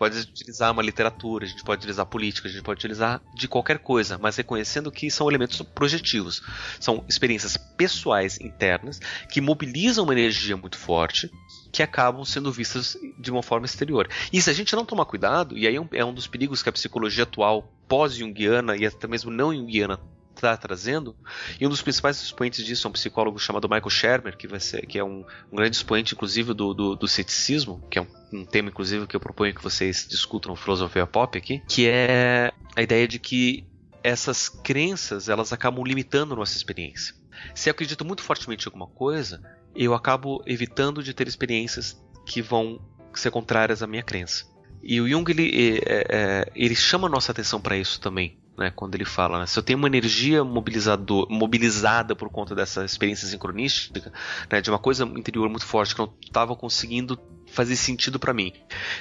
[0.00, 3.80] pode utilizar uma literatura, a gente pode utilizar política, a gente pode utilizar de qualquer
[3.80, 6.42] coisa, mas reconhecendo que são elementos projetivos.
[6.80, 11.30] São experiências pessoais internas que mobilizam uma energia muito forte
[11.72, 14.08] que acabam sendo vistas de uma forma exterior.
[14.32, 16.62] E se a gente não tomar cuidado, e aí é um, é um dos perigos
[16.62, 19.98] que a psicologia atual pós-junguiana e até mesmo não junguiana
[20.34, 21.14] está trazendo.
[21.60, 24.86] E um dos principais expoentes disso é um psicólogo chamado Michael Shermer, que, vai ser,
[24.86, 28.44] que é um, um grande expoente, inclusive, do, do, do ceticismo, que é um, um,
[28.44, 33.06] tema, inclusive, que eu proponho que vocês discutam filosofia pop aqui, que é a ideia
[33.06, 33.66] de que
[34.02, 37.14] essas crenças elas acabam limitando nossa experiência.
[37.54, 39.42] Se eu acredito muito fortemente em alguma coisa,
[39.74, 42.80] eu acabo evitando de ter experiências que vão
[43.14, 44.44] ser contrárias à minha crença.
[44.82, 48.38] E o Jung ele, é, é, ele chama a nossa atenção para isso também.
[48.58, 52.84] Né, quando ele fala, né, se eu tenho uma energia mobilizador, mobilizada por conta dessa
[52.84, 54.12] experiência sincronística,
[54.52, 58.34] né, de uma coisa interior muito forte que eu não estava conseguindo fazer sentido para
[58.34, 58.52] mim,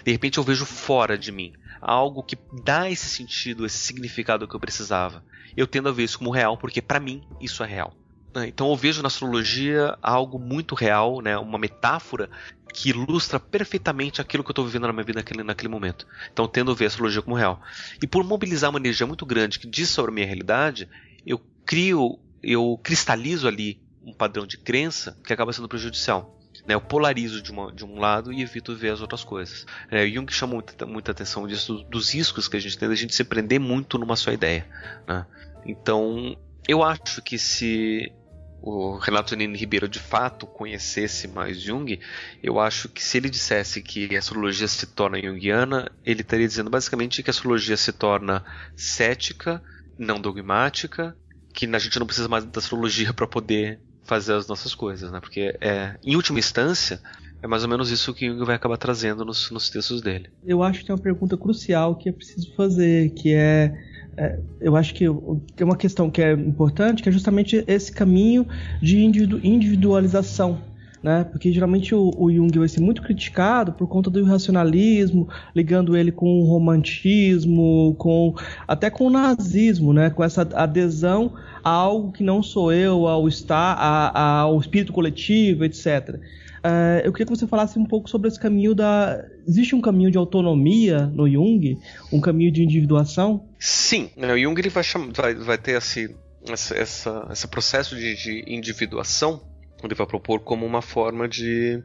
[0.05, 1.51] de repente eu vejo fora de mim
[1.81, 5.25] algo que dá esse sentido, esse significado que eu precisava.
[5.57, 7.93] Eu tendo a ver isso como real, porque para mim isso é real.
[8.33, 8.47] Né?
[8.47, 11.37] Então eu vejo na astrologia algo muito real, né?
[11.37, 12.29] uma metáfora
[12.73, 16.05] que ilustra perfeitamente aquilo que eu estou vivendo na minha vida naquele, naquele momento.
[16.31, 17.61] Então tendo a ver a astrologia como real.
[18.01, 20.87] E por mobilizar uma energia muito grande que diz sobre a minha realidade,
[21.25, 26.35] eu crio, eu cristalizo ali um padrão de crença que acaba sendo prejudicial.
[26.67, 29.65] Né, eu polarizo de, uma, de, um lado e evito ver as outras coisas.
[29.89, 33.15] É, Jung chama muita, muita atenção disso, dos riscos que a gente tem, da gente
[33.15, 34.67] se prender muito numa só ideia.
[35.07, 35.25] Né?
[35.65, 36.37] Então,
[36.67, 38.11] eu acho que se
[38.61, 41.99] o Renato Nini Ribeiro de fato conhecesse mais Jung,
[42.43, 46.69] eu acho que se ele dissesse que a astrologia se torna junguiana, ele estaria dizendo
[46.69, 48.43] basicamente que a astrologia se torna
[48.75, 49.61] cética,
[49.97, 51.15] não dogmática,
[51.53, 55.19] que a gente não precisa mais da astrologia para poder fazer as nossas coisas, né?
[55.19, 57.01] Porque é, em última instância,
[57.41, 60.29] é mais ou menos isso que Jung vai acabar trazendo nos, nos textos dele.
[60.45, 63.73] Eu acho que tem uma pergunta crucial que é preciso fazer, que é
[64.19, 65.05] é, eu acho que
[65.55, 68.45] tem uma questão que é importante, que é justamente esse caminho
[68.81, 70.59] de individualização.
[71.01, 71.23] Né?
[71.23, 76.11] Porque geralmente o, o, Jung vai ser muito criticado por conta do irracionalismo, ligando ele
[76.11, 78.35] com o romantismo, com
[78.67, 80.09] até com o nazismo, né?
[80.09, 81.31] Com essa adesão
[81.63, 86.19] a algo que não sou eu, ao estar, a, a, ao espírito coletivo, etc.
[86.59, 89.23] Uh, eu queria que você falasse um pouco sobre esse caminho da.
[89.47, 91.77] Existe um caminho de autonomia no Jung?
[92.11, 93.47] Um caminho de individuação?
[93.57, 94.83] Sim, né, o Jung ele vai,
[95.13, 96.15] vai, vai ter esse,
[96.47, 99.41] essa, essa, esse processo de, de individuação,
[99.83, 101.81] ele vai propor como uma forma de,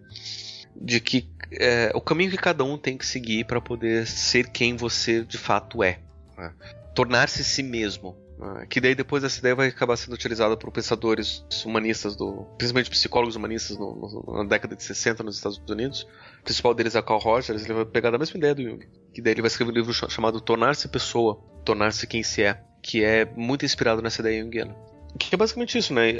[0.75, 4.77] de que é, o caminho que cada um tem que seguir para poder ser quem
[4.77, 5.99] você de fato é.
[6.37, 6.53] Né?
[6.95, 8.17] Tornar-se si mesmo.
[8.41, 12.91] Ah, que daí depois essa ideia vai acabar sendo utilizada por pensadores humanistas, do, principalmente
[12.91, 16.07] psicólogos humanistas no, no, na década de 60 nos Estados Unidos.
[16.41, 18.87] O principal deles é Carl Rogers, ele vai pegar da mesma ideia do Jung.
[19.13, 23.05] Que daí ele vai escrever um livro chamado Tornar-se Pessoa, Tornar-se Quem Se É, que
[23.05, 24.77] é muito inspirado nessa ideia junguiana.
[25.19, 26.15] Que é basicamente isso, né?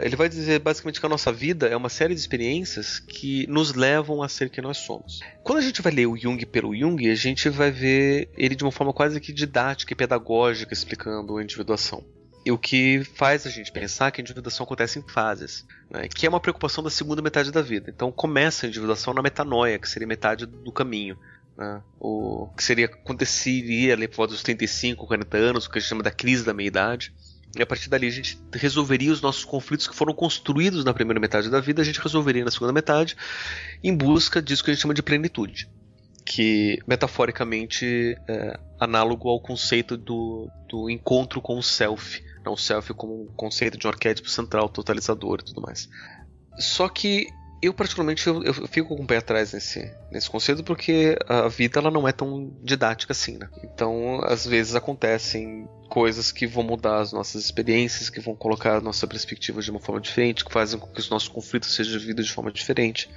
[0.00, 3.74] Ele vai dizer basicamente que a nossa vida é uma série de experiências que nos
[3.74, 5.20] levam a ser quem nós somos.
[5.44, 8.64] Quando a gente vai ler o Jung pelo Jung, a gente vai ver ele de
[8.64, 12.04] uma forma quase que didática e pedagógica explicando a individuação.
[12.44, 16.08] E o que faz a gente pensar que a individuação acontece em fases, né?
[16.08, 17.92] que é uma preocupação da segunda metade da vida.
[17.94, 21.18] Então começa a individuação na metanoia, que seria metade do caminho.
[21.56, 21.82] Né?
[22.00, 25.88] O que seria aconteceria ali por volta dos 35, 40 anos, o que a gente
[25.90, 27.12] chama da crise da meia-idade.
[27.56, 31.18] E a partir dali a gente resolveria os nossos conflitos que foram construídos na primeira
[31.18, 33.16] metade da vida, a gente resolveria na segunda metade,
[33.82, 35.68] em busca disso que a gente chama de plenitude.
[36.24, 42.22] Que metaforicamente é análogo ao conceito do, do encontro com o self.
[42.44, 45.88] Não, o self como um conceito de um arquétipo central, totalizador e tudo mais.
[46.56, 47.26] Só que
[47.62, 51.78] eu particularmente eu, eu, fico com o pé atrás nesse, nesse conceito porque a vida
[51.78, 53.50] ela não é tão didática assim, né?
[53.62, 58.80] Então, às vezes acontecem coisas que vão mudar as nossas experiências, que vão colocar a
[58.80, 62.26] nossa perspectiva de uma forma diferente, que fazem com que os nossos conflitos sejam vividos
[62.26, 63.10] de forma diferente.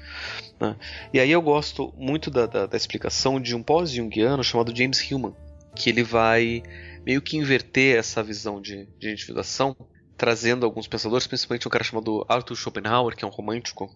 [0.60, 0.76] Né?
[1.14, 5.36] E aí eu gosto muito da, da, da explicação de um pós-jungiano chamado James Hillman,
[5.74, 6.64] que ele vai
[7.06, 9.76] meio que inverter essa visão de, de individuação,
[10.18, 13.96] trazendo alguns pensadores, principalmente um cara chamado Arthur Schopenhauer, que é um romântico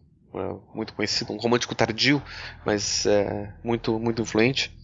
[0.73, 2.21] muito conhecido, um romântico tardio,
[2.65, 4.75] mas é, muito muito influente.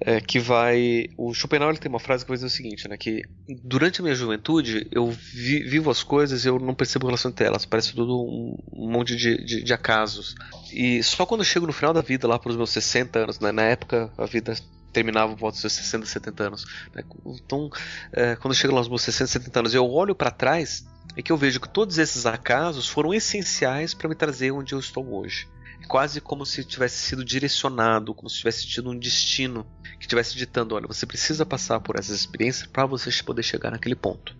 [0.00, 1.06] É, que vai.
[1.16, 2.96] O Schopenhauer tem uma frase que vai dizer o seguinte, né?
[2.96, 3.22] Que
[3.62, 7.46] durante a minha juventude eu vi, vivo as coisas e eu não percebo relação entre
[7.46, 7.64] elas.
[7.64, 10.34] Parece tudo um, um monte de, de, de, acasos.
[10.72, 13.38] E só quando eu chego no final da vida, lá para os meus 60 anos,
[13.38, 13.52] né?
[13.52, 14.54] na época a vida
[14.94, 16.64] terminava por volta dos seus 60, 70 anos.
[16.94, 17.02] Né?
[17.26, 17.68] Então,
[18.12, 21.22] é, quando eu chego lá aos meus 60, 70 anos, eu olho para trás é
[21.22, 25.14] que eu vejo que todos esses acasos foram essenciais para me trazer onde eu estou
[25.14, 25.46] hoje.
[25.82, 29.66] É quase como se tivesse sido direcionado, como se tivesse tido um destino
[29.98, 33.94] que estivesse ditando, olha, você precisa passar por essas experiências para você poder chegar naquele
[33.94, 34.34] ponto.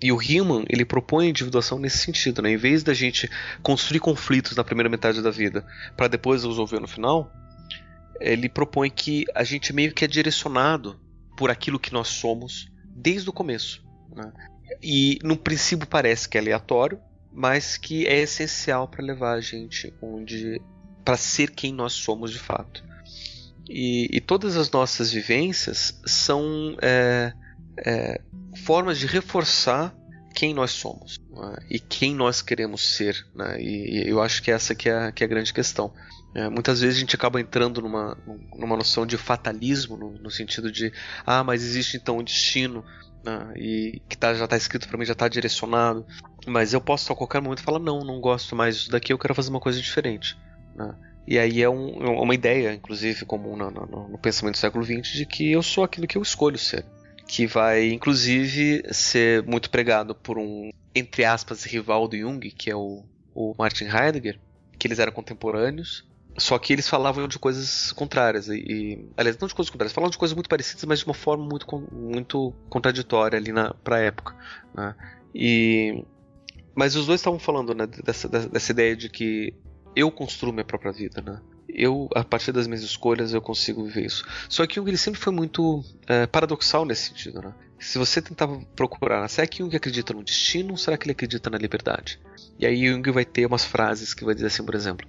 [0.00, 2.50] E o Hillman, ele propõe a individuação nesse sentido, né?
[2.50, 3.28] Em vez da gente
[3.62, 5.66] construir conflitos na primeira metade da vida
[5.96, 7.32] para depois resolver no final,
[8.20, 11.00] ele propõe que a gente meio que é direcionado
[11.36, 13.86] por aquilo que nós somos desde o começo.
[14.14, 14.32] Né?
[14.82, 17.00] e no princípio parece que é aleatório,
[17.32, 20.60] mas que é essencial para levar a gente onde
[21.04, 22.84] para ser quem nós somos de fato.
[23.68, 27.32] E, e todas as nossas vivências são é,
[27.78, 28.20] é,
[28.64, 29.94] formas de reforçar
[30.34, 31.56] quem nós somos né?
[31.70, 33.26] e quem nós queremos ser.
[33.34, 33.60] Né?
[33.60, 35.92] E, e, eu acho que essa que é, que é a grande questão.
[36.38, 38.16] É, muitas vezes a gente acaba entrando numa,
[38.54, 40.92] numa noção de fatalismo, no, no sentido de,
[41.26, 42.84] ah, mas existe então um destino,
[43.24, 46.06] né, e que tá, já está escrito para mim, já está direcionado,
[46.46, 49.34] mas eu posso a qualquer momento falar, não, não gosto mais disso daqui, eu quero
[49.34, 50.38] fazer uma coisa diferente.
[50.76, 50.94] Né?
[51.26, 54.84] E aí é um, é uma ideia, inclusive, comum no, no, no pensamento do século
[54.84, 56.84] XX, de que eu sou aquilo que eu escolho ser
[57.26, 62.74] que vai inclusive ser muito pregado por um, entre aspas, rival do Jung, que é
[62.74, 63.04] o,
[63.34, 64.40] o Martin Heidegger,
[64.78, 66.07] que eles eram contemporâneos,
[66.38, 68.48] só que eles falavam de coisas contrárias.
[68.48, 71.14] E, e, aliás, não de coisas contrárias, falavam de coisas muito parecidas, mas de uma
[71.14, 74.34] forma muito, muito contraditória ali na, pra época.
[74.74, 74.94] Né?
[75.34, 76.04] E,
[76.74, 79.54] mas os dois estavam falando né, dessa, dessa ideia de que
[79.94, 81.40] eu construo minha própria vida, né?
[81.68, 84.24] eu, a partir das minhas escolhas, eu consigo viver isso.
[84.48, 87.54] Só que Jung ele sempre foi muito é, paradoxal nesse sentido, né?
[87.78, 91.48] Se você tentar procurar, será que Jung acredita no destino ou será que ele acredita
[91.48, 92.20] na liberdade?
[92.58, 95.06] E aí Jung vai ter umas frases que vai dizer assim, por exemplo,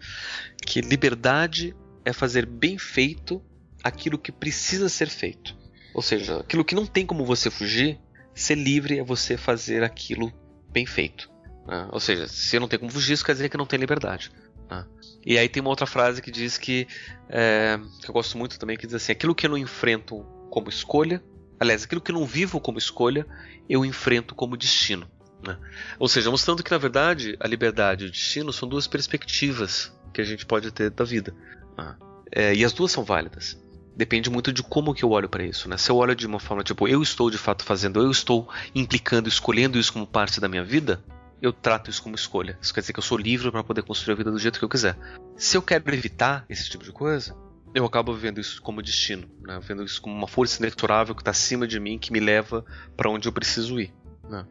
[0.66, 1.76] que liberdade
[2.06, 3.42] é fazer bem feito
[3.84, 5.56] aquilo que precisa ser feito.
[5.94, 8.00] Ou seja, aquilo que não tem como você fugir,
[8.34, 10.32] ser livre é você fazer aquilo
[10.72, 11.30] bem feito.
[11.68, 11.88] Né?
[11.92, 14.32] Ou seja, se não tem como fugir, isso quer dizer que não tem liberdade.
[14.70, 14.86] Né?
[15.26, 16.88] E aí tem uma outra frase que diz que,
[17.30, 20.70] é, que eu gosto muito também, que diz assim: aquilo que eu não enfrento como
[20.70, 21.22] escolha,
[21.60, 23.26] aliás, aquilo que não vivo como escolha,
[23.68, 25.08] eu enfrento como destino.
[25.46, 25.58] Né?
[25.98, 30.22] Ou seja, mostrando que na verdade a liberdade e o destino são duas perspectivas que
[30.22, 31.34] a gente pode ter da vida.
[31.78, 31.96] Né?
[32.32, 33.58] É, e as duas são válidas.
[33.96, 35.76] Depende muito de como que eu olho para isso, né?
[35.76, 39.28] Se eu olho de uma forma tipo, eu estou de fato fazendo, eu estou implicando,
[39.28, 41.04] escolhendo isso como parte da minha vida,
[41.42, 42.58] eu trato isso como escolha.
[42.62, 44.64] Isso quer dizer que eu sou livre para poder construir a vida do jeito que
[44.64, 44.98] eu quiser.
[45.36, 47.36] Se eu quero evitar esse tipo de coisa,
[47.74, 49.60] eu acabo vendo isso como destino, né?
[49.62, 52.66] vendo isso como uma força inexorável que está acima de mim, que me leva
[52.98, 53.94] para onde eu preciso ir.
[54.28, 54.46] Né?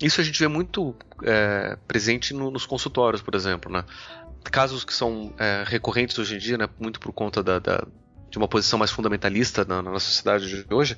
[0.00, 3.70] Isso a gente vê muito é, presente no, nos consultórios, por exemplo.
[3.70, 3.84] Né?
[4.44, 6.68] Casos que são é, recorrentes hoje em dia, né?
[6.78, 7.86] muito por conta da, da,
[8.28, 10.96] de uma posição mais fundamentalista na, na sociedade de hoje,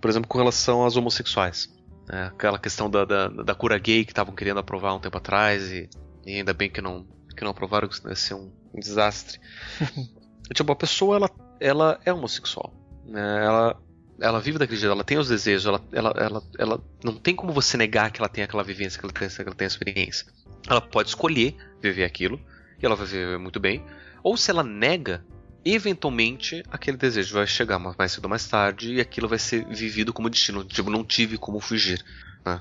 [0.00, 1.72] por exemplo, com relação aos homossexuais.
[2.10, 5.70] É, aquela questão da, da, da, cura gay que estavam querendo aprovar um tempo atrás
[5.70, 5.88] e,
[6.26, 7.06] e, ainda bem que não,
[7.36, 9.38] que não aprovaram, que isso ia ser um, um desastre.
[10.52, 11.30] tipo, a pessoa ela,
[11.60, 12.72] ela é homossexual.
[13.06, 13.44] Né?
[13.44, 13.80] Ela,
[14.20, 17.52] ela vive daquele jeito, ela tem os desejos, ela, ela, ela, ela não tem como
[17.52, 20.26] você negar que ela tem aquela vivência, que ela tem, que ela tem experiência.
[20.68, 22.40] Ela pode escolher viver aquilo,
[22.80, 23.84] e ela vai viver muito bem.
[24.22, 25.24] Ou se ela nega,
[25.64, 30.12] eventualmente aquele desejo vai chegar mais cedo ou mais tarde e aquilo vai ser vivido
[30.12, 30.64] como destino.
[30.64, 32.04] Tipo, não tive como fugir.
[32.44, 32.60] Né?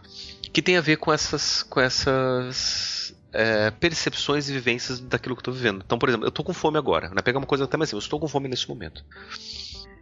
[0.54, 5.52] Que tem a ver com essas, com essas é, percepções e vivências daquilo que eu
[5.52, 5.84] estou vivendo.
[5.86, 7.10] Então, por exemplo, eu estou com fome agora.
[7.10, 7.22] Né?
[7.22, 9.04] Pegar uma coisa até mais assim, eu estou com fome nesse momento.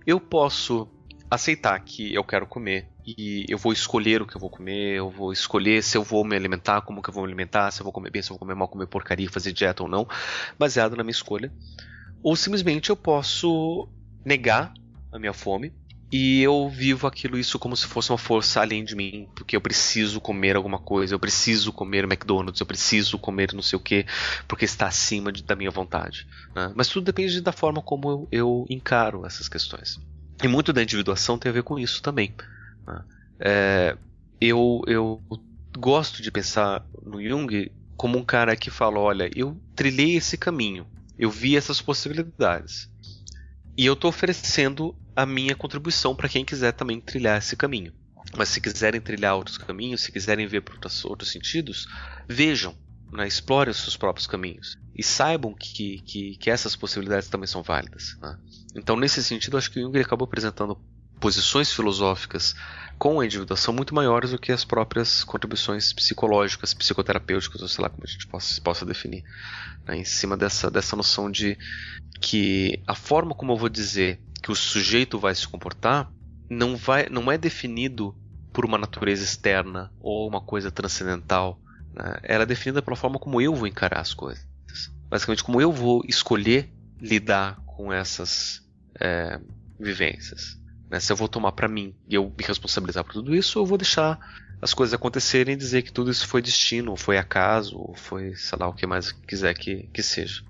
[0.06, 0.88] Eu posso
[1.30, 5.10] aceitar que eu quero comer e eu vou escolher o que eu vou comer, eu
[5.10, 7.84] vou escolher se eu vou me alimentar, como que eu vou me alimentar, se eu
[7.84, 10.07] vou comer bem, se eu vou comer mal, comer porcaria, fazer dieta ou não,
[10.57, 11.51] baseado na minha escolha.
[12.23, 13.88] Ou simplesmente eu posso
[14.26, 14.73] negar
[15.11, 15.73] a minha fome
[16.11, 19.61] e eu vivo aquilo isso como se fosse uma força além de mim, porque eu
[19.61, 24.06] preciso comer alguma coisa, eu preciso comer McDonald's, eu preciso comer não sei o que,
[24.48, 26.26] porque está acima de, da minha vontade.
[26.56, 26.72] Né?
[26.76, 29.99] Mas tudo depende da forma como eu, eu, encaro essas questões.
[30.44, 32.34] E muito da individuação tem a ver com isso também.
[32.88, 33.03] Né?
[33.40, 33.98] É,
[34.41, 35.22] eu, eu
[35.77, 40.88] gosto de pensar no Jung como um cara que fala: olha, eu trilhei esse caminho,
[41.19, 42.90] eu vi essas possibilidades.
[43.77, 47.93] E eu estou oferecendo a minha contribuição para quem quiser também trilhar esse caminho.
[48.37, 51.87] Mas se quiserem trilhar outros caminhos, se quiserem ver por outros sentidos,
[52.25, 52.73] vejam,
[53.11, 54.77] né, explorem os seus próprios caminhos.
[54.95, 58.17] E saibam que, que, que essas possibilidades também são válidas.
[58.21, 58.37] Né?
[58.75, 60.79] Então, nesse sentido, acho que o Jung acabou apresentando
[61.19, 62.55] posições filosóficas
[62.99, 67.89] com a individuação muito maiores do que as próprias contribuições psicológicas, psicoterapêuticas, ou sei lá
[67.89, 69.23] como a gente possa, possa definir,
[69.88, 71.57] né, em cima dessa, dessa noção de
[72.19, 76.11] que a forma como eu vou dizer que o sujeito vai se comportar
[76.49, 78.13] não, vai, não é definido
[78.51, 81.57] por uma natureza externa ou uma coisa transcendental.
[81.93, 84.45] Né, ela é definida pela forma como eu vou encarar as coisas.
[85.07, 86.69] Basicamente, como eu vou escolher
[86.99, 88.61] lidar com essas
[88.99, 89.39] é,
[89.80, 90.59] vivências.
[90.89, 90.99] Né?
[90.99, 93.77] Se eu vou tomar para mim e eu me responsabilizar por tudo isso, eu vou
[93.77, 94.19] deixar
[94.61, 98.35] as coisas acontecerem e dizer que tudo isso foi destino, ou foi acaso, ou foi,
[98.35, 100.43] sei lá, o que mais quiser que, que seja.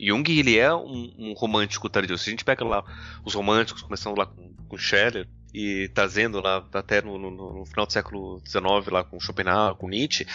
[0.00, 2.18] Jung, ele é um, um romântico tardio.
[2.18, 2.84] Se a gente pega lá
[3.24, 7.86] os românticos, começando lá com, com Scheller, e trazendo lá até no, no, no, final
[7.86, 10.26] do século XIX lá com Schopenhauer, com Nietzsche,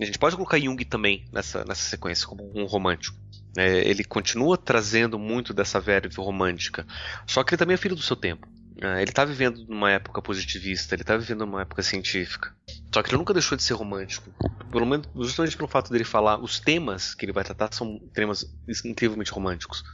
[0.00, 3.16] a gente pode colocar Jung também nessa, nessa sequência como um romântico.
[3.56, 6.84] É, ele continua trazendo muito dessa verve romântica,
[7.24, 8.48] só que ele também é filho do seu tempo.
[8.80, 12.54] É, ele está vivendo numa época positivista, ele está vivendo numa época científica.
[12.92, 14.32] Só que ele nunca deixou de ser romântico.
[14.70, 18.44] Pelo menos, justamente pelo fato dele falar, os temas que ele vai tratar são temas
[18.84, 19.84] incrivelmente românticos.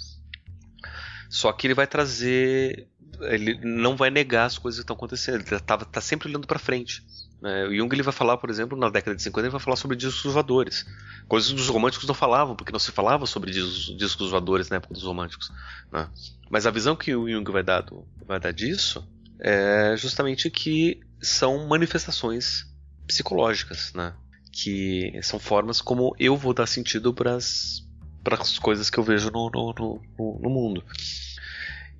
[1.28, 2.88] Só que ele vai trazer
[3.22, 5.36] ele não vai negar as coisas que estão acontecendo.
[5.36, 7.04] Ele está tá sempre olhando para frente.
[7.40, 7.64] Né?
[7.66, 9.96] O Jung ele vai falar, por exemplo, na década de 50, ele vai falar sobre
[9.96, 10.86] discos voadores.
[11.26, 14.76] Coisas que os românticos não falavam, porque não se falava sobre discos, discos voadores na
[14.76, 15.50] época dos românticos.
[15.90, 16.08] Né?
[16.50, 19.06] Mas a visão que o Jung vai dar, do, vai dar disso
[19.38, 22.66] é justamente que são manifestações
[23.06, 24.12] psicológicas, né?
[24.52, 29.50] que são formas como eu vou dar sentido para as coisas que eu vejo no,
[29.50, 29.72] no,
[30.18, 30.84] no, no mundo.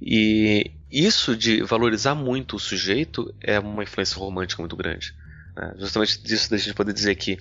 [0.03, 5.15] E isso de valorizar muito o sujeito é uma influência romântica muito grande.
[5.61, 5.75] Né?
[5.79, 7.37] Justamente disso da gente poder dizer que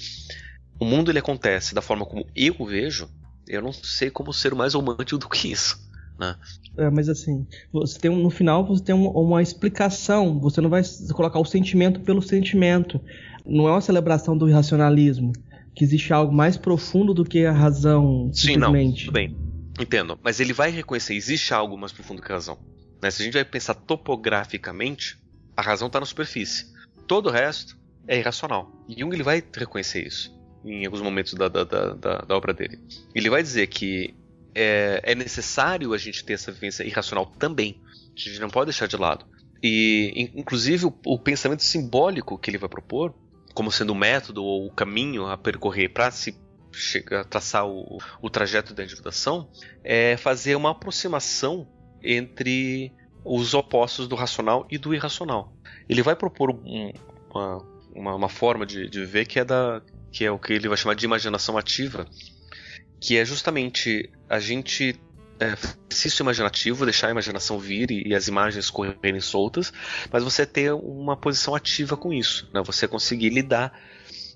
[0.77, 3.09] o mundo ele acontece da forma como eu o vejo,
[3.47, 5.79] eu não sei como ser mais romântico do que isso.
[6.19, 6.35] Né?
[6.77, 10.37] É, mas assim, você tem no final você tem uma, explicação.
[10.41, 10.81] Você não vai
[11.13, 12.99] colocar o sentimento pelo sentimento.
[13.45, 15.31] Não é uma celebração do irracionalismo.
[15.73, 18.29] Que existe algo mais profundo do que a razão.
[18.33, 19.05] Sim, simplesmente.
[19.05, 19.13] não.
[19.13, 19.37] Tudo bem.
[19.79, 22.57] Entendo, mas ele vai reconhecer, existe algo mais profundo que a razão.
[23.01, 23.09] Né?
[23.09, 25.17] Se a gente vai pensar topograficamente,
[25.55, 26.65] a razão está na superfície.
[27.07, 27.78] Todo o resto
[28.09, 28.71] é irracional.
[28.89, 32.79] E Jung ele vai reconhecer isso em alguns momentos da, da, da, da obra dele.
[33.15, 34.13] Ele vai dizer que
[34.53, 37.81] é, é, necessário a gente ter essa vivência irracional também.
[38.15, 39.25] A gente não pode deixar de lado.
[39.63, 43.13] E, inclusive, o, o pensamento simbólico que ele vai propor,
[43.53, 46.35] como sendo o método ou o caminho a percorrer para se
[47.29, 49.49] traçar o, o trajeto da individuação,
[49.83, 51.67] é fazer uma aproximação
[52.03, 52.91] entre
[53.23, 55.53] os opostos do racional e do irracional.
[55.87, 56.91] Ele vai propor um,
[57.29, 60.67] uma, uma, uma, forma de, de viver que é, da, que é o que ele
[60.67, 62.07] vai chamar de imaginação ativa,
[62.99, 64.99] que é justamente a gente
[65.39, 65.55] é,
[65.89, 69.71] exercício imaginativo, deixar a imaginação vir e, e, as imagens correrem soltas,
[70.11, 72.61] mas você ter uma posição ativa com isso, né?
[72.65, 73.71] você conseguir lidar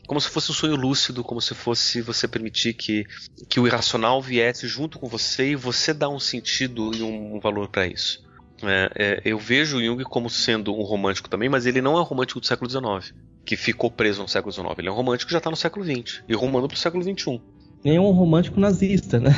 [0.07, 3.05] como se fosse um sonho lúcido, como se fosse você permitir que,
[3.49, 7.39] que o irracional viesse junto com você e você dar um sentido e um, um
[7.39, 8.21] valor para isso.
[8.61, 12.03] É, é, eu vejo Jung como sendo um romântico também, mas ele não é um
[12.03, 13.13] romântico do século XIX,
[13.45, 14.67] que ficou preso no século XIX.
[14.77, 17.03] Ele é um romântico que já está no século XX e rumando para o século
[17.03, 17.41] XXI.
[17.83, 19.31] Nem um romântico nazista, né?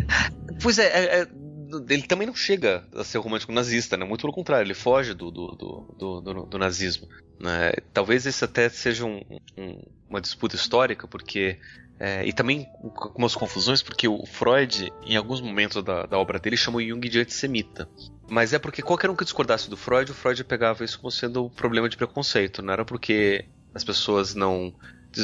[0.62, 1.28] pois é, é, é
[1.88, 4.04] ele também não chega a ser romântico nazista, né?
[4.04, 7.08] Muito pelo contrário, ele foge do, do, do, do, do nazismo.
[7.38, 7.72] Né?
[7.92, 9.20] Talvez esse até seja um,
[9.56, 11.58] um, uma disputa histórica, porque.
[12.00, 12.64] É, e também
[12.94, 17.08] com umas confusões, porque o Freud, em alguns momentos da, da obra dele, chamou Jung
[17.08, 17.88] de antissemita.
[18.30, 21.46] Mas é porque qualquer um que discordasse do Freud, o Freud pegava isso como sendo
[21.46, 22.62] um problema de preconceito.
[22.62, 24.72] Não era porque as pessoas não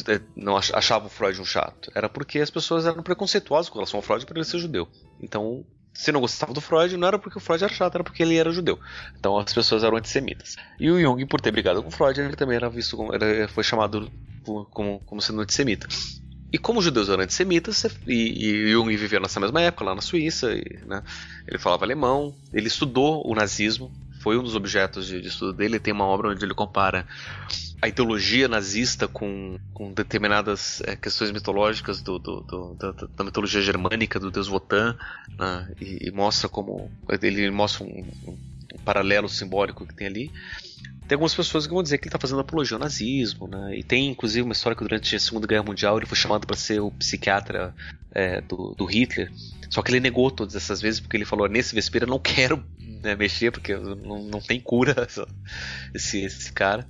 [0.09, 1.93] é, não achavam o Freud um chato.
[1.95, 4.89] Era porque as pessoas eram preconceituosas com relação ao Freud por ele ser judeu.
[5.21, 8.23] Então, se não gostava do Freud, não era porque o Freud era chato, era porque
[8.23, 8.79] ele era judeu.
[9.17, 10.57] Então as pessoas eram antissemitas.
[10.81, 13.47] E o Jung, por ter brigado com o Freud, ele também era visto como, era,
[13.49, 14.11] foi chamado
[14.71, 15.87] como, como sendo antissemita.
[16.55, 20.01] E como os judeus eram antissemitas, e, e Jung vivia nessa mesma época, lá na
[20.01, 21.03] Suíça, e, né,
[21.49, 23.91] ele falava alemão, ele estudou o nazismo,
[24.21, 25.81] foi um dos objetos de, de estudo dele.
[25.81, 27.05] Tem uma obra onde ele compara
[27.83, 33.61] a ideologia nazista com, com determinadas é, questões mitológicas do, do, do, da, da, mitologia
[33.61, 34.97] germânica do deus Wotan
[35.37, 36.89] né, e, e, mostra como
[37.21, 38.39] ele mostra um, um,
[38.85, 40.31] paralelo simbólico que tem ali
[41.15, 43.79] tem algumas pessoas que vão dizer que ele está fazendo apologia ao nazismo, né?
[43.79, 46.57] E tem inclusive uma história que durante a Segunda Guerra Mundial ele foi chamado para
[46.57, 47.73] ser o psiquiatra
[48.11, 49.31] é, do, do, Hitler.
[49.71, 52.65] Só que ele negou todas essas vezes porque ele falou: nesse vespeira eu não quero
[53.01, 55.07] né, mexer porque não, não tem cura
[55.95, 56.85] esse, esse cara.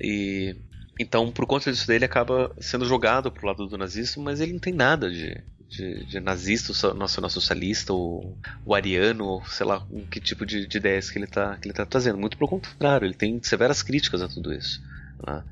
[0.00, 0.54] E
[1.00, 4.60] então, por conta disso dele, acaba sendo jogado pro lado do nazismo, mas ele não
[4.60, 8.36] tem nada de, de, de nazista, nacional-socialista, ou,
[8.74, 12.18] ariano, ou sei lá, que tipo de, de, ideias que ele, está tá trazendo.
[12.18, 14.82] Muito pelo contrário, ele tem severas críticas a tudo isso.
[15.26, 15.42] Né?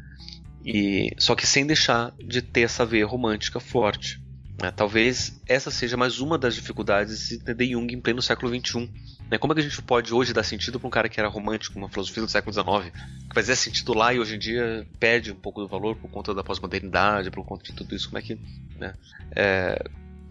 [0.65, 4.21] E, só que sem deixar de ter essa veia romântica forte.
[4.61, 4.71] Né?
[4.71, 8.91] Talvez essa seja mais uma das dificuldades de entender Jung em pleno século XXI
[9.31, 9.39] né?
[9.39, 11.79] Como é que a gente pode hoje dar sentido para um cara que era romântico,
[11.79, 12.93] uma filosofia do século XIX,
[13.29, 16.33] que fazia sentido lá e hoje em dia perde um pouco do valor por conta
[16.33, 18.09] da pós-modernidade, por conta de tudo isso?
[18.09, 18.39] Como é que.
[18.79, 18.95] Né?
[19.35, 19.85] É...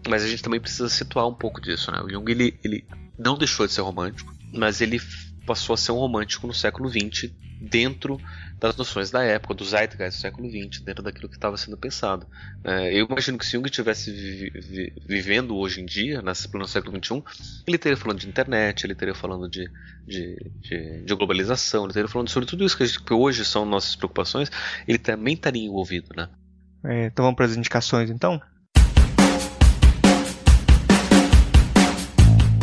[0.08, 1.90] Mas a gente também precisa situar um pouco disso.
[1.90, 2.00] Né?
[2.00, 2.86] O Jung ele, ele
[3.18, 5.00] não deixou de ser romântico, mas ele
[5.46, 7.30] passou a ser um romântico no século XX,
[7.60, 8.20] dentro
[8.58, 12.26] das noções da época, do Zeitgeist do século XX, dentro daquilo que estava sendo pensado.
[12.64, 16.34] É, eu imagino que se Jung estivesse vi vi vivendo hoje em dia, no
[16.66, 17.22] século XXI,
[17.66, 19.70] ele teria falando de internet, ele teria falando de,
[20.06, 23.64] de, de, de globalização, ele teria falando sobre tudo isso que, gente, que, hoje são
[23.64, 24.50] nossas preocupações,
[24.86, 26.28] ele também estaria envolvido, né?
[26.84, 28.40] É, então vamos para as indicações, então?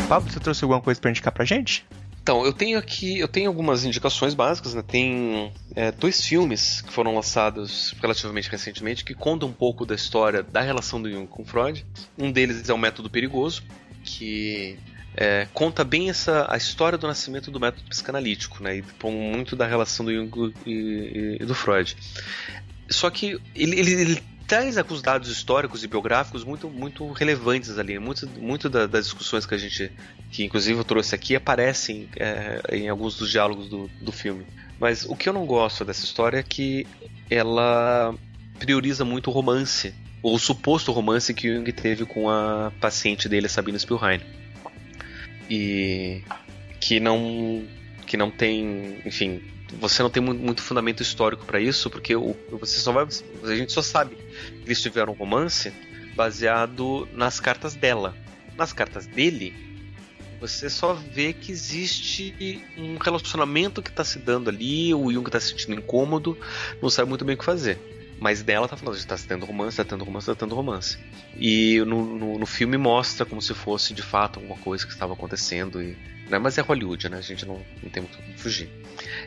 [0.07, 1.85] Pablo, você trouxe alguma coisa para indicar pra gente?
[2.21, 4.81] Então, eu tenho aqui, eu tenho algumas indicações básicas, né?
[4.81, 10.41] Tem é, dois filmes que foram lançados relativamente recentemente que contam um pouco da história
[10.41, 11.85] da relação do Jung com Freud.
[12.17, 13.63] Um deles é o Método Perigoso,
[14.03, 14.79] que
[15.17, 18.77] é, conta bem essa a história do nascimento do método psicanalítico, né?
[18.77, 21.97] E muito da relação do Jung e, e, e do Freud.
[22.89, 27.97] Só que ele, ele, ele traz alguns dados históricos e biográficos muito, muito relevantes ali.
[27.99, 29.91] Muito, muito da, das discussões que a gente,
[30.31, 34.45] que inclusive eu trouxe aqui, aparecem é, em alguns dos diálogos do, do filme.
[34.79, 36.85] Mas o que eu não gosto dessa história é que
[37.29, 38.13] ela
[38.59, 43.49] prioriza muito o romance, ou o suposto romance que Jung teve com a paciente dele,
[43.49, 44.21] Sabine Spielrein.
[45.49, 46.21] E
[46.79, 47.65] que não
[48.05, 49.41] que não tem, enfim,
[49.79, 53.07] você não tem muito fundamento histórico para isso, porque o, você só vai,
[53.43, 54.15] a gente só sabe
[54.65, 55.71] eles tiveram um romance
[56.15, 58.15] baseado nas cartas dela.
[58.55, 59.53] Nas cartas dele,
[60.43, 65.39] você só vê que existe um relacionamento que está se dando ali, o Jung está
[65.39, 66.37] se sentindo incômodo,
[66.81, 67.79] não sabe muito bem o que fazer.
[68.19, 70.97] Mas dela tá falando, está tendo romance, está tendo romance, está tendo romance.
[71.37, 75.13] E no, no, no, filme mostra como se fosse de fato alguma coisa que estava
[75.13, 75.81] acontecendo.
[75.81, 75.97] E,
[76.29, 76.37] né?
[76.39, 77.17] Mas é Hollywood, né?
[77.17, 78.69] A gente não, não tem muito como fugir.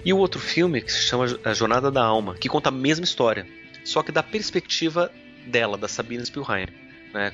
[0.05, 3.05] E o outro filme que se chama A Jornada da Alma, que conta a mesma
[3.05, 3.47] história,
[3.87, 5.13] só que da perspectiva
[5.47, 6.67] dela, da Sabine Spielrein.
[7.15, 7.33] Né?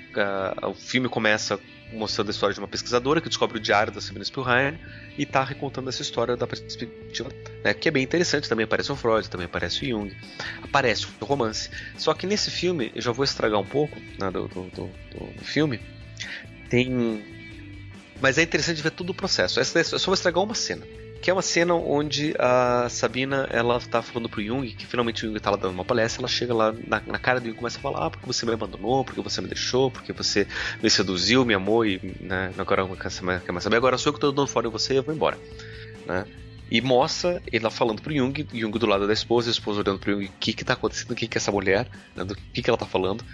[0.62, 1.58] O filme começa
[1.94, 4.78] mostrando a história de uma pesquisadora que descobre o diário da Sabine Spielrein
[5.16, 7.30] e está recontando essa história da perspectiva,
[7.64, 8.50] né, que é bem interessante.
[8.50, 10.14] Também aparece o Freud, também aparece o Jung,
[10.62, 11.70] aparece o romance.
[11.96, 15.44] Só que nesse filme, eu já vou estragar um pouco né, do, do, do, do,
[15.44, 15.80] filme,
[16.68, 17.24] tem.
[18.20, 19.58] Mas é interessante ver todo o processo.
[19.58, 20.86] Eu só vou estragar uma cena
[21.22, 25.28] que é uma cena onde a Sabina ela tá falando pro Jung que finalmente o
[25.28, 27.58] Jung tá lá dando uma palestra, ela chega lá na, na cara do Jung e
[27.58, 30.48] começa a falar: ah, porque você me abandonou, porque você me deixou, porque você
[30.82, 34.32] me seduziu, me amou e né, agora quer mais saber, agora sou eu que tô
[34.32, 35.38] dando fora de você e eu vou embora.
[36.04, 36.26] Né?
[36.68, 40.12] E mostra lá falando pro Jung, Jung do lado da esposa, a esposa olhando pro
[40.14, 41.86] Jung, o que que tá acontecendo, o que que é essa mulher,
[42.16, 43.24] né, do que que ela tá falando.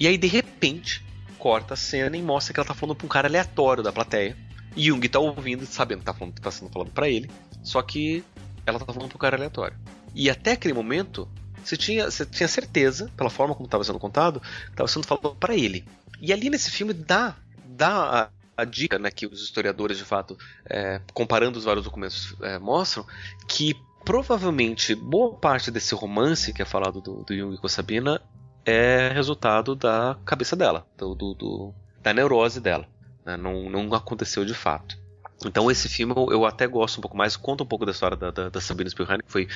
[0.00, 1.04] E aí de repente
[1.38, 4.36] corta a cena e mostra que ela tá falando pra um cara aleatório da plateia
[4.76, 7.30] Jung tá ouvindo, sabendo que tá, falando, tá sendo falado para ele,
[7.62, 8.24] só que
[8.66, 9.76] ela tá falando pro cara aleatório.
[10.14, 11.28] E até aquele momento,
[11.62, 15.34] você tinha, você tinha certeza, pela forma como estava sendo contado, que estava sendo falado
[15.36, 15.84] para ele.
[16.20, 17.36] E ali nesse filme dá,
[17.66, 20.36] dá a, a dica, né, que os historiadores de fato,
[20.66, 23.06] é, comparando os vários documentos, é, mostram
[23.48, 23.74] que
[24.04, 28.20] provavelmente boa parte desse romance que é falado do, do Jung com a Sabina
[28.64, 32.86] é resultado da cabeça dela, do, do, do da neurose dela.
[33.24, 33.36] Né?
[33.36, 34.96] Não, não aconteceu de fato.
[35.44, 38.30] Então esse filme eu até gosto um pouco mais, conta um pouco da história da,
[38.30, 39.48] da, da Sabine Spielrein, que foi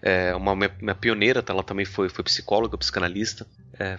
[0.00, 1.52] é, uma minha, minha, pioneira, tá?
[1.52, 3.46] ela também foi, foi psicóloga, psicanalista,
[3.78, 3.98] é,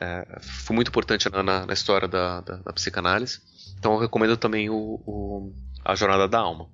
[0.00, 3.40] é, foi muito importante na, na história da, da, da, psicanálise.
[3.78, 5.52] Então eu recomendo também o, o
[5.84, 6.68] A Jornada da Alma.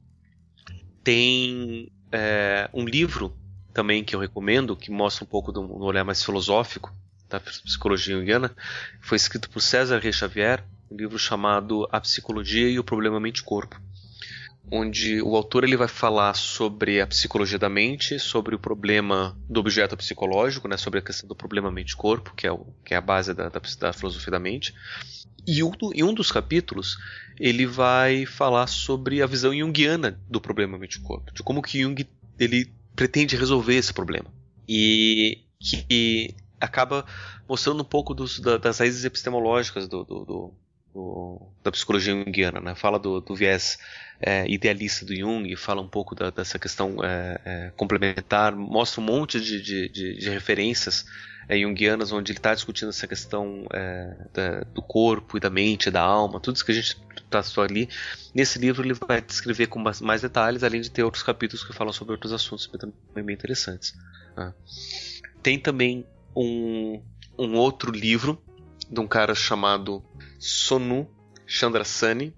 [1.02, 3.36] Tem é, um livro
[3.72, 6.94] também que eu recomendo, que mostra um pouco do, do olhar mais filosófico
[7.28, 8.54] da psicologia junguiana,
[9.00, 13.80] foi escrito por César Reis Xavier, um livro chamado A Psicologia e o Problema Mente-Corpo,
[14.70, 19.60] onde o autor ele vai falar sobre a psicologia da mente, sobre o problema do
[19.60, 23.34] objeto psicológico, né, sobre a questão do problema mente-corpo, que, é que é a base
[23.34, 24.74] da, da, da filosofia da mente.
[25.46, 26.96] E um, em um dos capítulos,
[27.38, 32.08] ele vai falar sobre a visão junguiana do problema mente-corpo, de como que Jung
[32.38, 34.32] ele pretende resolver esse problema.
[34.66, 37.04] E que acaba
[37.46, 40.54] mostrando um pouco dos, das raízes epistemológicas do, do, do,
[40.94, 42.74] do, da psicologia junguiana, né?
[42.76, 43.78] Fala do, do viés
[44.20, 49.04] é, idealista do Jung, fala um pouco da, dessa questão é, é, complementar, mostra um
[49.04, 51.04] monte de, de, de, de referências
[51.48, 55.90] é, junguianas onde ele está discutindo essa questão é, da, do corpo e da mente,
[55.90, 56.96] da alma, tudo isso que a gente
[57.28, 57.88] tratou ali.
[58.32, 61.92] Nesse livro ele vai descrever com mais detalhes, além de ter outros capítulos que falam
[61.92, 63.94] sobre outros assuntos também bem interessantes.
[64.36, 64.54] Né?
[65.42, 66.06] Tem também
[66.36, 67.02] um,
[67.36, 68.40] um outro livro
[68.90, 70.02] de um cara chamado
[70.38, 71.08] Sonu
[71.46, 72.34] Chandrasani,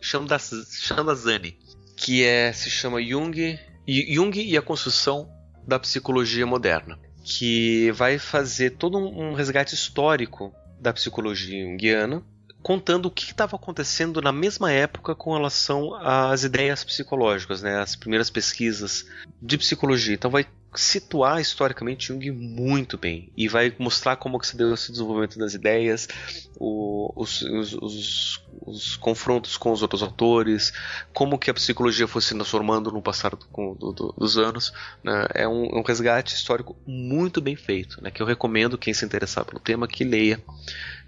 [0.00, 1.58] Chandazani,
[1.96, 5.28] que é, se chama Jung, Jung e a construção
[5.66, 12.22] da psicologia moderna, que vai fazer todo um resgate histórico da psicologia junguiana
[12.64, 17.94] contando o que estava acontecendo na mesma época com relação às ideias psicológicas, né, as
[17.94, 19.04] primeiras pesquisas
[19.40, 20.14] de psicologia.
[20.14, 20.46] Então vai
[20.80, 25.54] situar historicamente Jung muito bem e vai mostrar como que se deu esse desenvolvimento das
[25.54, 26.08] ideias,
[26.56, 30.72] o, os, os, os, os, confrontos com os outros autores,
[31.12, 34.72] como que a psicologia foi se transformando no passar do, do, do, dos anos.
[35.02, 35.26] Né?
[35.34, 38.10] É um, um, resgate histórico muito bem feito, né?
[38.10, 40.42] que eu recomendo quem se interessar pelo tema que leia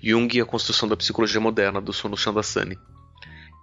[0.03, 2.79] Jung e a construção da psicologia moderna do Sono Chandasani.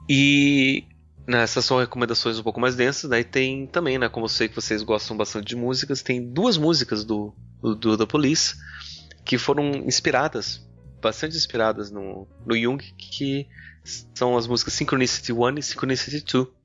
[0.10, 0.86] E
[1.28, 3.10] essas são recomendações um pouco mais densas.
[3.10, 6.58] Daí tem também, né, como eu sei que vocês gostam bastante de músicas, tem duas
[6.58, 8.56] músicas do, do, do The Police
[9.24, 10.68] que foram inspiradas,
[11.02, 13.48] bastante inspiradas no, no Jung, que
[14.14, 16.63] são as músicas Synchronicity 1 e Synchronicity 2.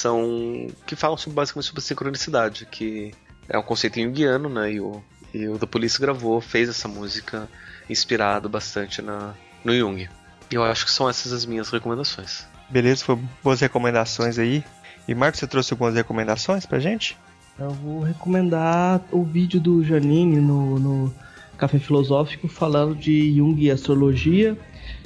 [0.00, 3.12] São que falam sobre, basicamente sobre sincronicidade, que
[3.48, 4.72] é um conceito junguiano, né?
[4.72, 5.02] E o,
[5.32, 7.48] e o The Police gravou, fez essa música
[7.88, 10.08] inspirado bastante na, no Jung.
[10.50, 12.46] E eu acho que são essas as minhas recomendações.
[12.68, 14.64] Beleza, foram boas recomendações aí.
[15.06, 17.16] E Marcos, você trouxe algumas recomendações pra gente?
[17.58, 21.14] Eu vou recomendar o vídeo do Janine no, no
[21.58, 24.56] Café Filosófico falando de Jung e astrologia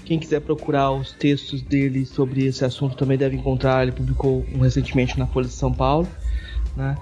[0.04, 3.82] quem quiser procurar os textos dele sobre esse assunto também deve encontrar.
[3.82, 6.06] Ele publicou um recentemente na Folha de São Paulo.
[6.76, 6.96] Né?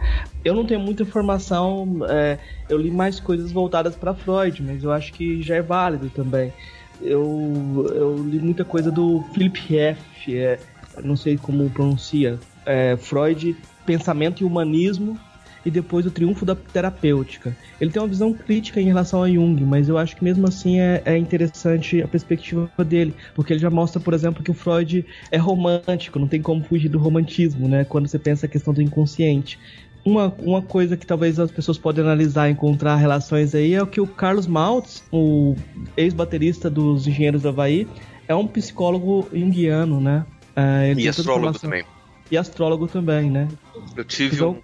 [0.44, 2.38] Eu não tenho muita informação, é,
[2.68, 6.52] eu li mais coisas voltadas para Freud, mas eu acho que já é válido também.
[7.00, 10.38] Eu, eu li muita coisa do Philip F.
[10.38, 10.58] É,
[11.02, 12.38] não sei como pronuncia.
[12.64, 15.18] É, Freud, Pensamento e Humanismo
[15.64, 17.56] e depois o triunfo da terapêutica.
[17.80, 20.80] Ele tem uma visão crítica em relação a Jung, mas eu acho que mesmo assim
[20.80, 25.04] é, é interessante a perspectiva dele, porque ele já mostra, por exemplo, que o Freud
[25.30, 27.84] é romântico, não tem como fugir do romantismo, né?
[27.84, 29.58] Quando você pensa a questão do inconsciente.
[30.04, 33.86] Uma, uma coisa que talvez as pessoas podem analisar e encontrar relações aí é o
[33.86, 35.54] que o Carlos Maltz, o
[35.96, 37.86] ex-baterista dos Engenheiros do Havaí,
[38.26, 40.24] é um psicólogo junguiano, né?
[40.56, 41.84] Uh, e astrólogo também
[42.32, 43.46] e astrólogo também, né?
[43.94, 44.58] Eu tive então...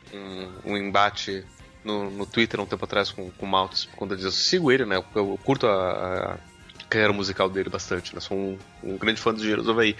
[0.64, 1.44] um, um, embate
[1.84, 4.72] no, no Twitter um tempo atrás com, com o Maltz, quando ele diz, eu sigo
[4.72, 4.96] ele, né?
[4.96, 5.90] Eu, eu curto a,
[6.32, 6.38] a,
[6.88, 8.20] carreira musical dele bastante, né?
[8.22, 9.94] Sou um, um grande fã dos Engenheiros do Havaí.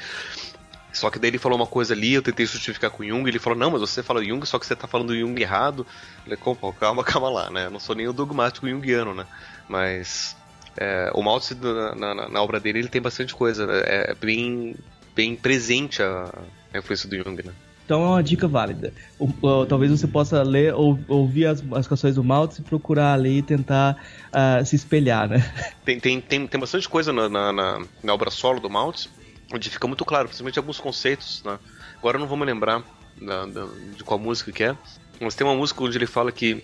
[0.95, 3.39] Só que daí ele falou uma coisa ali, eu tentei justificar com o Jung, ele
[3.39, 5.87] falou, não, mas você fala Jung, só que você tá falando Jung errado.
[6.27, 7.67] Eu falei, calma, calma lá, né?
[7.67, 9.27] Eu não sou nem o dogmático junguiano, né?
[9.69, 10.35] Mas
[10.75, 13.83] é, o Maltz, na, na, na, obra dele, ele tem bastante coisa, né?
[13.85, 14.75] é bem,
[15.15, 16.33] bem presente a,
[16.73, 17.53] a influência do Jung, né?
[17.89, 18.93] Então é uma dica válida.
[19.19, 23.15] O, o, talvez você possa ler ou ouvir as, as canções do Maltz e procurar
[23.15, 23.97] ali e tentar
[24.29, 25.39] uh, se espelhar, né?
[25.87, 29.09] Tem, tem, tem, tem bastante coisa na, na, na, na obra solo do Maltz,
[29.51, 31.59] onde fica muito claro, principalmente alguns conceitos, né?
[31.97, 32.85] Agora eu não vou me lembrar
[33.19, 33.67] da, da,
[33.97, 34.77] de qual música que é,
[35.19, 36.63] mas tem uma música onde ele fala que,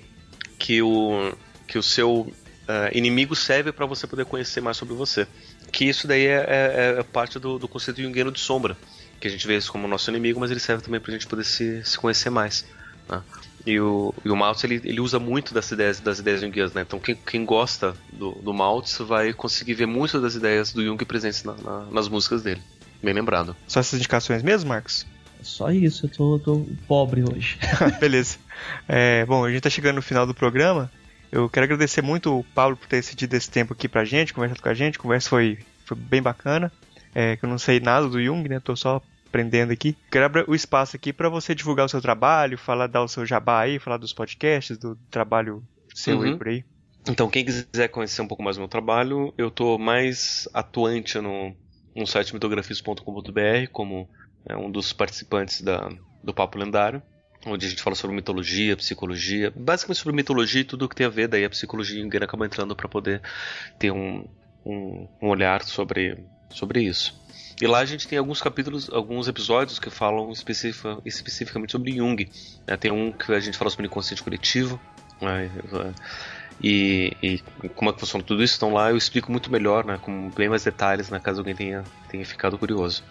[0.58, 1.32] que, o,
[1.66, 2.32] que o seu uh,
[2.92, 5.26] inimigo serve para você poder conhecer mais sobre você.
[5.72, 8.76] Que isso daí é, é, é parte do, do conceito junguiano de sombra
[9.24, 11.44] que a gente vê isso como nosso inimigo, mas ele serve também pra gente poder
[11.44, 12.62] se, se conhecer mais.
[13.08, 13.22] Né?
[13.66, 16.82] E o, e o Maltz ele, ele usa muito das ideias das ideias junguianas, né?
[16.82, 21.02] Então quem, quem gosta do, do Maltz vai conseguir ver muitas das ideias do Jung
[21.06, 22.60] presentes na, na, nas músicas dele.
[23.02, 23.56] Bem lembrado.
[23.66, 25.06] Só essas indicações mesmo, Marcos?
[25.40, 27.58] Só isso, eu tô, tô pobre hoje.
[27.98, 28.36] Beleza.
[28.86, 30.92] É, bom, a gente tá chegando no final do programa.
[31.32, 34.60] Eu quero agradecer muito o Paulo por ter cedido esse tempo aqui pra gente, conversado
[34.60, 34.98] com a gente.
[34.98, 36.70] A conversa foi, foi bem bacana.
[37.14, 38.60] É, que eu não sei nada do Jung, né?
[38.60, 39.00] Tô só
[39.34, 39.96] aprendendo aqui.
[40.10, 43.26] Quero abrir o espaço aqui para você divulgar o seu trabalho, falar, dar o seu
[43.26, 45.62] jabá aí, falar dos podcasts, do trabalho
[45.92, 46.22] seu uhum.
[46.22, 46.64] aí por aí.
[47.08, 51.54] Então, quem quiser conhecer um pouco mais do meu trabalho, eu tô mais atuante no,
[51.94, 54.08] no site mitografias.com.br como
[54.48, 55.90] é, um dos participantes da,
[56.22, 57.02] do Papo Lendário,
[57.44, 61.06] onde a gente fala sobre mitologia, psicologia, basicamente sobre mitologia e tudo o que tem
[61.06, 63.20] a ver, daí a psicologia ninguém acaba entrando para poder
[63.78, 64.26] ter um,
[64.64, 67.23] um, um olhar sobre, sobre isso.
[67.60, 72.28] E lá a gente tem alguns capítulos, alguns episódios que falam especific, especificamente sobre Jung.
[72.66, 74.80] É, tem um que a gente fala sobre inconsciente coletivo.
[75.20, 75.50] Né,
[76.62, 77.38] e, e,
[77.70, 78.56] como é que funciona tudo isso.
[78.56, 81.84] Então lá eu explico muito melhor, né, com bem mais detalhes, né, caso alguém tenha,
[82.08, 83.02] tenha ficado curioso.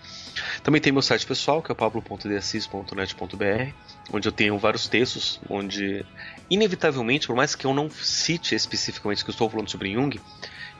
[0.64, 3.74] Também tem meu site pessoal, que é pablo.deassis.net.br,
[4.12, 6.06] onde eu tenho vários textos, onde,
[6.50, 10.20] inevitavelmente, por mais que eu não cite especificamente que eu estou falando sobre Jung,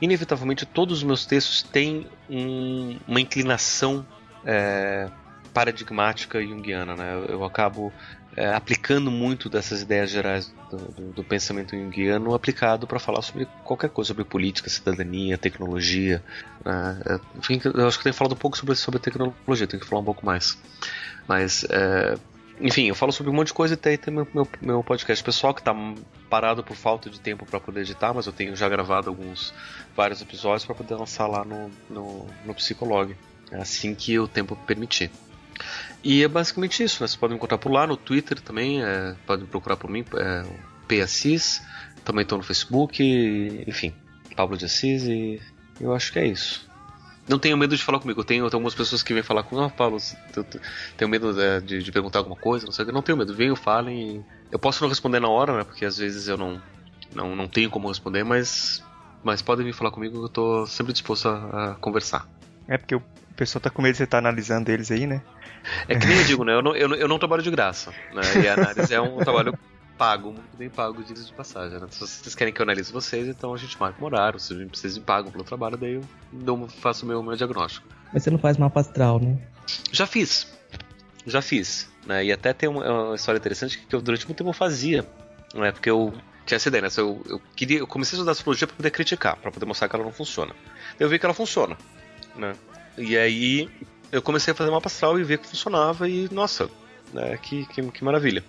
[0.00, 4.06] inevitavelmente todos os meus textos têm um, uma inclinação
[4.44, 5.08] é,
[5.52, 7.14] paradigmática junguiana, né?
[7.14, 7.92] Eu, eu acabo
[8.36, 13.46] é, aplicando muito dessas ideias gerais do, do, do pensamento junguiano aplicado para falar sobre
[13.62, 16.22] qualquer coisa, sobre política, cidadania, tecnologia.
[16.64, 17.00] Né?
[17.06, 19.88] É, enfim, eu acho que eu tenho falado um pouco sobre, sobre tecnologia, tenho que
[19.88, 20.58] falar um pouco mais.
[21.28, 22.16] Mas, é,
[22.60, 24.28] enfim, eu falo sobre um monte de coisa e tem, tem meu,
[24.60, 25.74] meu, podcast pessoal que está
[26.30, 29.52] parado por falta de tempo para poder editar, mas eu tenho já gravado alguns
[29.96, 33.16] vários episódios para poder lançar lá no, no, no Psicolog,
[33.52, 35.10] assim que o tempo permitir.
[36.02, 37.06] E é basicamente isso, né?
[37.06, 40.44] Você pode me encontrar por lá, no Twitter também, é, pode procurar por mim, é,
[42.04, 43.02] também estou no Facebook,
[43.66, 43.92] enfim,
[44.36, 45.40] Pablo de Assis e
[45.80, 46.68] eu acho que é isso.
[47.26, 48.20] Não tenho medo de falar comigo.
[48.20, 49.96] Eu tenho, eu tenho algumas pessoas que vêm falar comigo, ah, Paulo,
[50.36, 50.44] eu
[50.96, 52.92] tenho medo de, de, de, perguntar alguma coisa, não sei o que.
[52.92, 54.24] Não tenho medo, venham, falem.
[54.52, 55.64] Eu posso não responder na hora, né?
[55.64, 56.60] Porque às vezes eu não,
[57.14, 58.82] não, não tenho como responder, mas,
[59.22, 62.28] mas podem vir falar comigo, eu estou sempre disposto a, a, conversar.
[62.68, 63.02] É porque o
[63.36, 65.22] pessoal tá com medo de você estar tá analisando eles aí, né?
[65.88, 66.52] É que nem eu digo, né?
[66.52, 67.90] Eu não, eu, eu não trabalho de graça.
[68.12, 68.22] Né?
[68.42, 69.58] E a análise é um trabalho
[69.96, 71.78] pago, muito bem pago, diga de passagem.
[71.78, 71.86] Né?
[71.90, 74.38] Se vocês querem que eu analise vocês, então a gente marca um horário.
[74.38, 77.86] Se vocês me pagam pelo trabalho, daí eu dou, faço o meu, meu diagnóstico.
[78.12, 79.38] Mas você não faz mapa astral, né?
[79.90, 80.52] Já fiz.
[81.26, 81.88] Já fiz.
[82.06, 82.26] Né?
[82.26, 85.06] E até tem uma, uma, história interessante que eu durante muito tempo eu fazia.
[85.54, 85.72] Né?
[85.72, 86.12] Porque eu
[86.44, 86.88] tinha essa ideia, né?
[86.96, 89.96] Eu, eu, queria, eu comecei a estudar astrologia para poder criticar, para poder mostrar que
[89.96, 90.54] ela não funciona.
[90.98, 91.76] Eu vi que ela funciona.
[92.36, 92.54] Né?
[92.98, 93.70] E aí
[94.12, 96.70] eu comecei a fazer mapa astral e ver que funcionava e, nossa,
[97.12, 98.44] né, que, que, que, maravilha.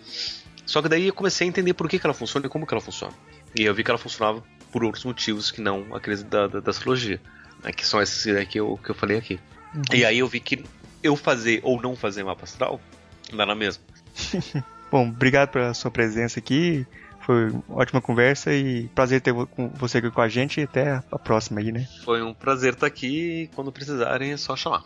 [0.65, 2.73] Só que daí eu comecei a entender por que, que ela funciona e como que
[2.73, 3.13] ela funciona.
[3.55, 6.71] E eu vi que ela funcionava por outros motivos que não aqueles da, da, da
[6.71, 7.21] astrologia,
[7.63, 9.39] né, que são esses né, que, eu, que eu falei aqui.
[9.73, 9.81] Uhum.
[9.93, 10.63] E aí eu vi que
[11.03, 12.81] eu fazer ou não fazer mapa astral
[13.33, 13.83] dá na mesma.
[14.91, 16.85] Bom, obrigado pela sua presença aqui.
[17.21, 19.33] Foi uma ótima conversa e prazer ter
[19.73, 21.87] você aqui com a gente e até a próxima aí, né?
[22.03, 24.83] Foi um prazer estar aqui e quando precisarem é só chamar.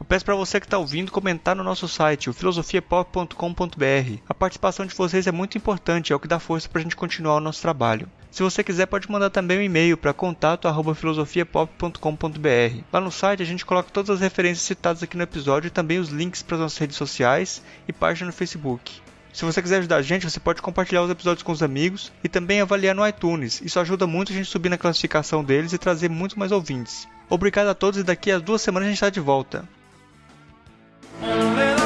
[0.00, 4.22] Eu peço para você que está ouvindo comentar no nosso site, o filosofiapop.com.br.
[4.26, 6.96] A participação de vocês é muito importante, é o que dá força para a gente
[6.96, 8.08] continuar o nosso trabalho.
[8.30, 12.82] Se você quiser, pode mandar também um e-mail para contato@filosofiapop.com.br.
[12.90, 15.98] Lá no site a gente coloca todas as referências citadas aqui no episódio e também
[15.98, 19.02] os links para as nossas redes sociais e página no Facebook.
[19.34, 22.28] Se você quiser ajudar a gente, você pode compartilhar os episódios com os amigos e
[22.28, 23.60] também avaliar no iTunes.
[23.62, 27.06] Isso ajuda muito a gente subir na classificação deles e trazer muito mais ouvintes.
[27.28, 29.68] Obrigado a todos e daqui a duas semanas a gente está de volta.
[31.22, 31.79] Little